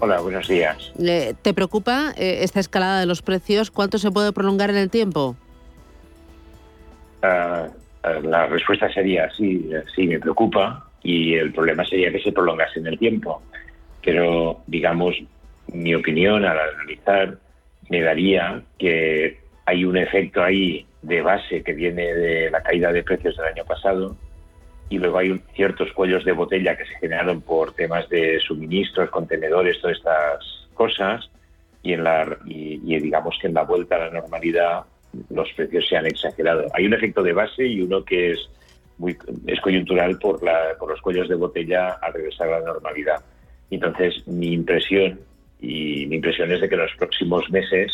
Hola, 0.00 0.20
buenos 0.20 0.48
días. 0.48 0.92
¿Te 1.42 1.54
preocupa 1.54 2.12
eh, 2.16 2.40
esta 2.42 2.60
escalada 2.60 3.00
de 3.00 3.06
los 3.06 3.22
precios? 3.22 3.70
¿Cuánto 3.70 3.98
se 3.98 4.10
puede 4.10 4.32
prolongar 4.32 4.70
en 4.70 4.76
el 4.76 4.90
tiempo? 4.90 5.36
Ah, 7.22 7.68
ah, 8.02 8.20
la 8.22 8.46
respuesta 8.46 8.92
sería 8.92 9.30
sí, 9.30 9.70
sí 9.94 10.06
me 10.06 10.18
preocupa 10.18 10.86
y 11.02 11.34
el 11.34 11.52
problema 11.52 11.84
sería 11.84 12.10
que 12.10 12.20
se 12.20 12.32
prolongase 12.32 12.80
en 12.80 12.88
el 12.88 12.98
tiempo. 12.98 13.42
Pero, 14.02 14.62
digamos, 14.66 15.16
mi 15.68 15.94
opinión 15.94 16.44
al 16.44 16.58
analizar 16.58 17.38
me 17.88 18.02
daría 18.02 18.62
que 18.78 19.38
hay 19.66 19.84
un 19.84 19.96
efecto 19.96 20.42
ahí 20.42 20.86
de 21.02 21.22
base 21.22 21.62
que 21.62 21.72
viene 21.72 22.14
de 22.14 22.50
la 22.50 22.62
caída 22.62 22.92
de 22.92 23.02
precios 23.02 23.36
del 23.36 23.46
año 23.46 23.64
pasado 23.64 24.16
y 24.88 24.98
luego 24.98 25.18
hay 25.18 25.40
ciertos 25.54 25.92
cuellos 25.92 26.24
de 26.24 26.32
botella 26.32 26.76
que 26.76 26.84
se 26.84 26.98
generaron 26.98 27.40
por 27.40 27.72
temas 27.72 28.08
de 28.08 28.38
suministros, 28.40 29.10
contenedores, 29.10 29.80
todas 29.80 29.96
estas 29.96 30.68
cosas, 30.74 31.30
y, 31.82 31.92
en 31.92 32.04
la, 32.04 32.38
y, 32.44 32.78
digamos 32.98 33.36
que 33.40 33.48
en 33.48 33.54
la 33.54 33.62
vuelta 33.62 33.96
a 33.96 34.06
la 34.06 34.10
normalidad 34.10 34.84
los 35.30 35.50
precios 35.52 35.86
se 35.88 35.96
han 35.96 36.06
exagerado. 36.06 36.66
Hay 36.74 36.86
un 36.86 36.94
efecto 36.94 37.22
de 37.22 37.32
base 37.32 37.66
y 37.66 37.82
uno 37.82 38.04
que 38.04 38.32
es 38.32 38.48
muy 38.98 39.16
es 39.46 39.60
coyuntural 39.60 40.18
por, 40.18 40.42
la, 40.42 40.76
por 40.78 40.90
los 40.90 41.00
cuellos 41.00 41.28
de 41.28 41.34
botella 41.34 41.90
al 42.00 42.12
regresar 42.12 42.48
a 42.48 42.60
la 42.60 42.66
normalidad. 42.66 43.22
Entonces, 43.70 44.26
mi 44.26 44.52
impresión 44.52 45.20
y 45.60 46.06
mi 46.06 46.16
impresión 46.16 46.50
es 46.52 46.60
de 46.60 46.68
que 46.68 46.74
en 46.74 46.82
los 46.82 46.94
próximos 46.96 47.48
meses 47.50 47.92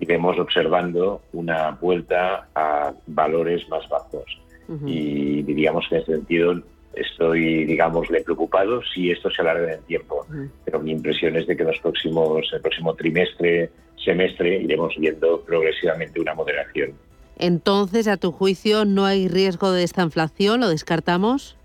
iremos 0.00 0.38
observando 0.38 1.22
una 1.32 1.70
vuelta 1.72 2.48
a 2.54 2.92
valores 3.06 3.68
más 3.68 3.88
bajos 3.88 4.38
y 4.86 5.42
diríamos 5.42 5.86
que 5.88 5.96
en 5.96 6.02
ese 6.02 6.12
sentido 6.12 6.62
estoy, 6.94 7.64
digamos, 7.64 8.10
le 8.10 8.22
preocupado 8.22 8.82
si 8.82 9.10
esto 9.10 9.30
se 9.30 9.42
alarga 9.42 9.64
en 9.64 9.78
el 9.78 9.84
tiempo. 9.84 10.26
Pero 10.64 10.80
mi 10.80 10.92
impresión 10.92 11.36
es 11.36 11.46
de 11.46 11.56
que 11.56 11.62
en 11.62 11.68
los 11.68 11.78
próximos, 11.78 12.50
el 12.52 12.60
próximo 12.60 12.94
trimestre, 12.94 13.70
semestre, 13.96 14.58
iremos 14.62 14.94
viendo 14.98 15.40
progresivamente 15.42 16.20
una 16.20 16.34
moderación. 16.34 16.92
Entonces, 17.38 18.08
a 18.08 18.16
tu 18.16 18.32
juicio, 18.32 18.84
¿no 18.84 19.06
hay 19.06 19.28
riesgo 19.28 19.70
de 19.70 19.84
esta 19.84 20.02
inflación? 20.02 20.60
¿Lo 20.60 20.68
descartamos? 20.68 21.56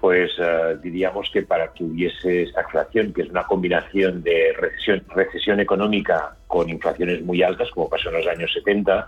Pues 0.00 0.32
eh, 0.38 0.78
diríamos 0.82 1.30
que 1.32 1.42
para 1.42 1.72
que 1.72 1.84
hubiese 1.84 2.44
esta 2.44 2.62
inflación, 2.62 3.12
que 3.12 3.22
es 3.22 3.30
una 3.30 3.44
combinación 3.44 4.22
de 4.22 4.52
recesión, 4.58 5.04
recesión 5.14 5.60
económica 5.60 6.36
con 6.48 6.68
inflaciones 6.68 7.22
muy 7.22 7.42
altas, 7.42 7.70
como 7.70 7.88
pasó 7.88 8.08
en 8.08 8.16
los 8.16 8.26
años 8.26 8.52
70, 8.52 9.06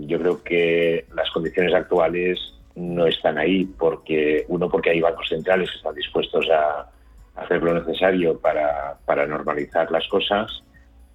yo 0.00 0.18
creo 0.18 0.42
que 0.42 1.04
las 1.14 1.30
condiciones 1.30 1.74
actuales 1.74 2.38
no 2.74 3.06
están 3.06 3.36
ahí 3.38 3.64
porque 3.64 4.44
uno 4.48 4.70
porque 4.70 4.90
hay 4.90 5.00
bancos 5.00 5.28
centrales 5.28 5.70
que 5.70 5.76
están 5.76 5.94
dispuestos 5.94 6.48
a 6.50 6.88
hacer 7.36 7.62
lo 7.62 7.74
necesario 7.74 8.38
para, 8.38 8.96
para 9.04 9.26
normalizar 9.26 9.90
las 9.90 10.06
cosas. 10.08 10.62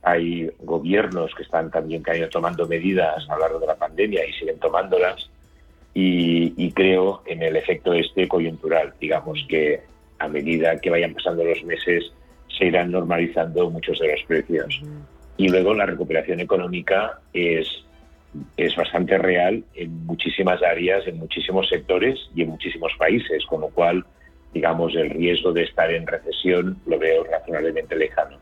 Hay 0.04 0.52
gobiernos 0.60 1.34
que 1.36 1.44
están 1.44 1.72
también 1.72 2.04
que 2.04 2.12
han 2.12 2.18
ido 2.18 2.30
tomando 2.30 2.68
medidas 2.68 3.28
a 3.30 3.36
lo 3.36 3.42
largo 3.42 3.60
de 3.60 3.68
la 3.68 3.76
pandemia 3.76 4.26
y 4.28 4.34
siguen 4.34 4.60
tomándolas. 4.60 5.30
Y, 5.96 6.54
y, 6.58 6.72
creo 6.72 7.22
en 7.28 7.44
el 7.44 7.56
efecto 7.56 7.94
este 7.94 8.28
coyuntural 8.28 8.96
digamos 9.00 9.46
que 9.48 9.84
a 10.18 10.28
medida 10.28 10.76
que 10.78 10.90
vayan 10.90 11.14
pasando 11.14 11.44
los 11.44 11.64
meses 11.64 12.12
se 12.58 12.66
irán 12.66 12.92
normalizando 12.92 13.70
muchos 13.70 14.00
de 14.00 14.12
los 14.12 14.24
precios. 14.24 14.82
Y 15.38 15.50
luego 15.50 15.74
la 15.74 15.86
recuperación 15.86 16.40
económica 16.40 17.20
es 17.34 17.86
es 18.58 18.76
bastante 18.76 19.18
real 19.18 19.64
en 19.76 20.06
muchísimas 20.06 20.62
áreas, 20.64 21.06
en 21.08 21.18
muchísimos 21.18 21.68
sectores 21.70 22.20
y 22.36 22.44
en 22.44 22.50
muchísimos 22.50 22.92
países, 22.98 23.46
con 23.46 23.62
lo 23.62 23.70
cual, 23.70 24.06
digamos, 24.54 24.96
el 24.96 25.10
riesgo 25.10 25.52
de 25.52 25.64
estar 25.64 25.92
en 25.92 26.08
recesión 26.08 26.78
lo 26.86 26.98
veo 27.00 27.24
razonablemente 27.24 27.96
lejano. 27.96 28.38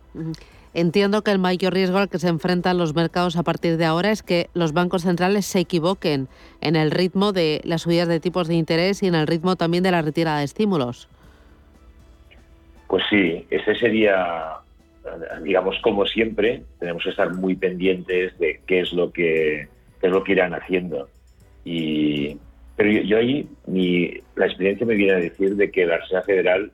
Entiendo 0.74 1.22
que 1.22 1.32
el 1.32 1.40
mayor 1.40 1.74
riesgo 1.74 1.98
al 1.98 2.08
que 2.08 2.20
se 2.20 2.30
enfrentan 2.30 2.78
los 2.78 2.96
mercados 2.96 3.36
a 3.36 3.44
partir 3.44 3.76
de 3.76 3.84
ahora 3.84 4.12
es 4.12 4.24
que 4.24 4.50
los 4.54 4.72
bancos 4.72 5.02
centrales 5.02 5.46
se 5.46 5.60
equivoquen 5.60 6.30
en 6.62 6.78
el 6.78 6.92
ritmo 6.92 7.34
de 7.34 7.60
las 7.66 7.82
subidas 7.82 8.08
de 8.08 8.22
tipos 8.22 8.48
de 8.48 8.56
interés 8.56 9.04
y 9.04 9.08
en 9.08 9.16
el 9.16 9.28
ritmo 9.28 9.58
también 9.58 9.84
de 9.84 9.92
la 9.92 10.02
retirada 10.02 10.40
de 10.40 10.46
estímulos. 10.46 11.10
Pues 12.88 13.04
sí, 13.10 13.46
ese 13.50 13.76
sería, 13.76 14.60
digamos, 15.44 15.78
como 15.82 16.06
siempre, 16.06 16.64
tenemos 16.80 17.04
que 17.04 17.10
estar 17.10 17.34
muy 17.34 17.56
pendientes 17.56 18.38
de 18.40 18.62
qué 18.66 18.82
es 18.82 18.94
lo 18.94 19.12
que 19.12 19.68
es 20.02 20.12
lo 20.12 20.24
que 20.24 20.34
irán 20.34 20.54
haciendo. 20.54 21.10
Y, 21.64 22.38
pero 22.76 22.90
yo, 22.92 23.18
ahí, 23.18 23.48
mi, 23.68 24.12
la 24.36 24.48
experiencia 24.48 24.86
me 24.86 24.96
viene 24.96 25.14
a 25.14 25.18
decir 25.18 25.56
de 25.56 25.70
que 25.70 25.86
la 25.86 25.98
Reserva 25.98 26.24
Federal 26.24 26.72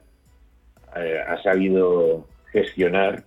eh, 0.95 1.19
ha 1.27 1.41
sabido 1.41 2.27
gestionar 2.51 3.23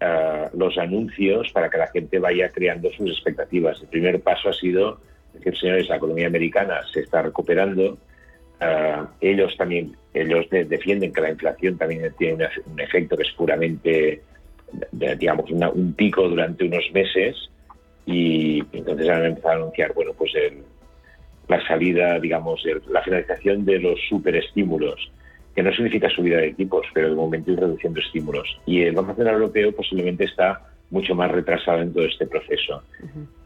eh, 0.00 0.46
los 0.54 0.76
anuncios 0.78 1.50
para 1.52 1.70
que 1.70 1.78
la 1.78 1.86
gente 1.88 2.18
vaya 2.18 2.50
creando 2.50 2.90
sus 2.92 3.10
expectativas. 3.10 3.80
El 3.80 3.88
primer 3.88 4.20
paso 4.20 4.50
ha 4.50 4.52
sido 4.52 5.00
decir, 5.32 5.56
señores, 5.56 5.88
la 5.88 5.96
economía 5.96 6.26
americana 6.26 6.80
se 6.92 7.00
está 7.00 7.22
recuperando. 7.22 7.96
Eh, 8.60 8.96
ellos 9.22 9.56
también 9.56 9.96
ellos 10.12 10.46
defienden 10.50 11.12
que 11.12 11.20
la 11.20 11.30
inflación 11.30 11.78
también 11.78 12.12
tiene 12.18 12.48
un, 12.66 12.80
efecto 12.80 13.16
que 13.16 13.22
es 13.22 13.32
puramente, 13.32 14.20
digamos, 14.92 15.50
un 15.50 15.94
pico 15.94 16.28
durante 16.28 16.64
unos 16.64 16.84
meses 16.92 17.50
y 18.10 18.62
entonces 18.72 19.08
han 19.08 19.24
empezado 19.24 19.54
a 19.54 19.56
anunciar, 19.56 19.92
bueno, 19.94 20.12
pues 20.16 20.32
la 21.48 21.66
salida, 21.66 22.18
digamos, 22.18 22.62
la 22.88 23.02
finalización 23.02 23.64
de 23.64 23.78
los 23.78 23.98
superestímulos, 24.08 25.10
que 25.54 25.62
no 25.62 25.72
significa 25.72 26.08
subida 26.08 26.38
de 26.38 26.54
tipos, 26.54 26.86
pero 26.94 27.10
de 27.10 27.16
momento 27.16 27.52
ir 27.52 27.60
reduciendo 27.60 28.00
estímulos. 28.00 28.60
Y 28.66 28.82
el 28.82 28.94
Banco 28.94 29.14
Central 29.14 29.36
Europeo 29.36 29.72
posiblemente 29.72 30.24
está 30.24 30.62
mucho 30.90 31.14
más 31.14 31.30
retrasado 31.30 31.80
en 31.80 31.92
todo 31.92 32.04
este 32.04 32.26
proceso. 32.26 32.82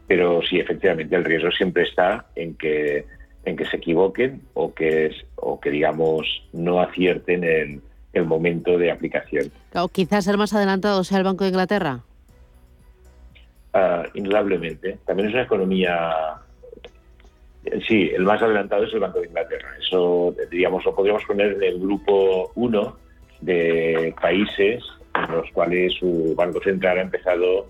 Pero 0.07 0.41
sí, 0.41 0.59
efectivamente, 0.59 1.15
el 1.15 1.25
riesgo 1.25 1.51
siempre 1.51 1.83
está 1.83 2.27
en 2.35 2.55
que 2.55 3.05
en 3.45 3.55
que 3.55 3.65
se 3.65 3.77
equivoquen 3.77 4.41
o 4.53 4.73
que, 4.73 5.11
o 5.35 5.59
que 5.59 5.69
digamos, 5.69 6.25
no 6.51 6.81
acierten 6.81 7.43
en 7.43 7.81
el 8.13 8.25
momento 8.25 8.77
de 8.77 8.91
aplicación. 8.91 9.51
O 9.73 9.87
quizás 9.87 10.27
el 10.27 10.37
más 10.37 10.53
adelantado 10.53 11.03
sea 11.03 11.19
el 11.19 11.23
Banco 11.23 11.43
de 11.43 11.51
Inglaterra. 11.51 12.01
Uh, 13.75 14.07
indudablemente. 14.13 14.99
También 15.05 15.27
es 15.27 15.33
una 15.33 15.43
economía. 15.43 16.13
Sí, 17.85 18.09
el 18.15 18.23
más 18.23 18.41
adelantado 18.41 18.85
es 18.85 18.93
el 18.93 19.01
Banco 19.01 19.19
de 19.19 19.27
Inglaterra. 19.27 19.67
Eso, 19.77 20.33
digamos, 20.49 20.85
lo 20.85 20.95
podríamos 20.95 21.25
poner 21.25 21.53
en 21.53 21.63
el 21.63 21.79
grupo 21.81 22.53
1 22.55 22.97
de 23.41 24.15
países 24.21 24.81
en 25.13 25.35
los 25.35 25.51
cuales 25.51 25.93
su 25.95 26.33
Banco 26.37 26.61
Central 26.61 26.99
ha 26.99 27.01
empezado, 27.01 27.67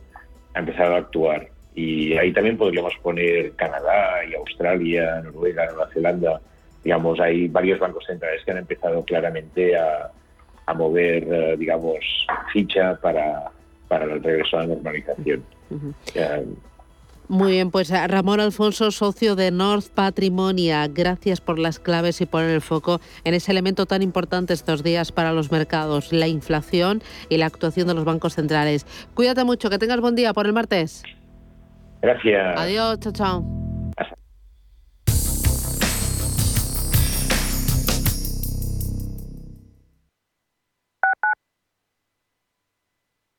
ha 0.53 0.60
empezado 0.60 0.93
a 0.93 0.97
actuar. 0.97 1.47
Y 1.74 2.16
ahí 2.18 2.32
también 2.32 2.58
podríamos 2.58 2.93
poner 3.01 3.53
Canadá 3.53 4.24
y 4.30 4.36
Australia, 4.36 5.22
Noruega, 5.24 5.66
Nueva 5.66 5.89
Zelanda. 5.91 6.39
Digamos, 6.84 7.20
hay 7.20 7.47
varios 7.47 7.80
bancos 7.80 8.06
centrales 8.06 8.43
que 8.45 8.51
han 8.51 8.58
empezado 8.58 9.03
claramente 9.06 9.76
a, 9.76 10.12
a 10.68 10.74
mover, 10.76 11.24
eh, 11.24 11.56
digamos, 11.58 11.97
ficha 12.53 12.95
para, 13.01 13.49
para 13.88 14.06
el 14.06 14.22
regreso 14.22 14.60
a 14.60 14.62
la 14.62 14.68
normalización. 14.68 15.55
Muy 17.28 17.53
bien, 17.53 17.72
pues 17.72 17.89
eh, 17.89 18.07
Ramón 18.07 18.39
Alfonso, 18.39 18.91
socio 18.91 19.36
de 19.36 19.49
North 19.49 19.88
Patrimonia, 19.89 20.88
gracias 20.88 21.41
por 21.41 21.57
las 21.57 21.80
claves 21.80 22.22
y 22.22 22.26
poner 22.28 22.51
el 22.51 22.61
foco 22.61 23.01
en 23.24 23.34
ese 23.34 23.51
elemento 23.51 23.88
tan 23.88 24.03
importante 24.03 24.53
estos 24.53 24.84
días 24.84 25.11
para 25.11 25.34
los 25.34 25.51
mercados, 25.51 26.13
la 26.13 26.28
inflación 26.28 27.01
y 27.30 27.38
la 27.38 27.47
actuación 27.47 27.88
de 27.88 27.95
los 27.95 28.05
bancos 28.05 28.36
centrales. 28.36 28.86
Cuídate 29.16 29.43
mucho, 29.43 29.70
que 29.70 29.80
tengas 29.80 30.01
buen 30.01 30.16
día 30.16 30.34
por 30.34 30.45
el 30.45 30.53
martes. 30.53 31.01
Gracias. 32.01 32.59
Adiós, 32.59 32.99
chao, 32.99 33.11
chao. 33.11 33.64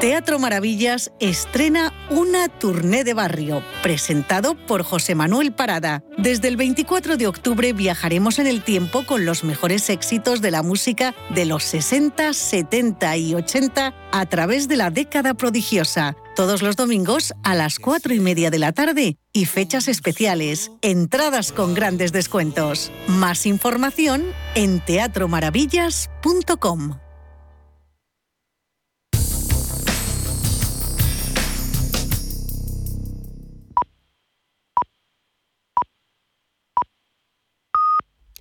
Teatro 0.00 0.38
Maravillas 0.38 1.10
estrena 1.20 1.94
una 2.10 2.48
tournée 2.48 3.02
de 3.02 3.14
barrio, 3.14 3.62
presentado 3.82 4.54
por 4.66 4.82
José 4.82 5.14
Manuel 5.14 5.54
Parada. 5.54 6.02
Desde 6.18 6.48
el 6.48 6.58
24 6.58 7.16
de 7.16 7.26
octubre 7.26 7.72
viajaremos 7.72 8.38
en 8.38 8.46
el 8.46 8.62
tiempo 8.62 9.06
con 9.06 9.24
los 9.24 9.42
mejores 9.42 9.88
éxitos 9.88 10.42
de 10.42 10.50
la 10.50 10.62
música 10.62 11.14
de 11.34 11.46
los 11.46 11.64
60, 11.64 12.34
70 12.34 13.16
y 13.16 13.34
80 13.36 13.94
a 14.12 14.26
través 14.26 14.68
de 14.68 14.76
la 14.76 14.90
década 14.90 15.32
prodigiosa. 15.32 16.14
Todos 16.34 16.60
los 16.60 16.76
domingos 16.76 17.32
a 17.42 17.54
las 17.54 17.78
4 17.78 18.12
y 18.12 18.20
media 18.20 18.50
de 18.50 18.58
la 18.58 18.72
tarde 18.72 19.16
y 19.32 19.46
fechas 19.46 19.88
especiales, 19.88 20.72
entradas 20.82 21.52
con 21.52 21.72
grandes 21.72 22.12
descuentos. 22.12 22.92
Más 23.08 23.46
información 23.46 24.24
en 24.54 24.84
teatromaravillas.com. 24.84 27.05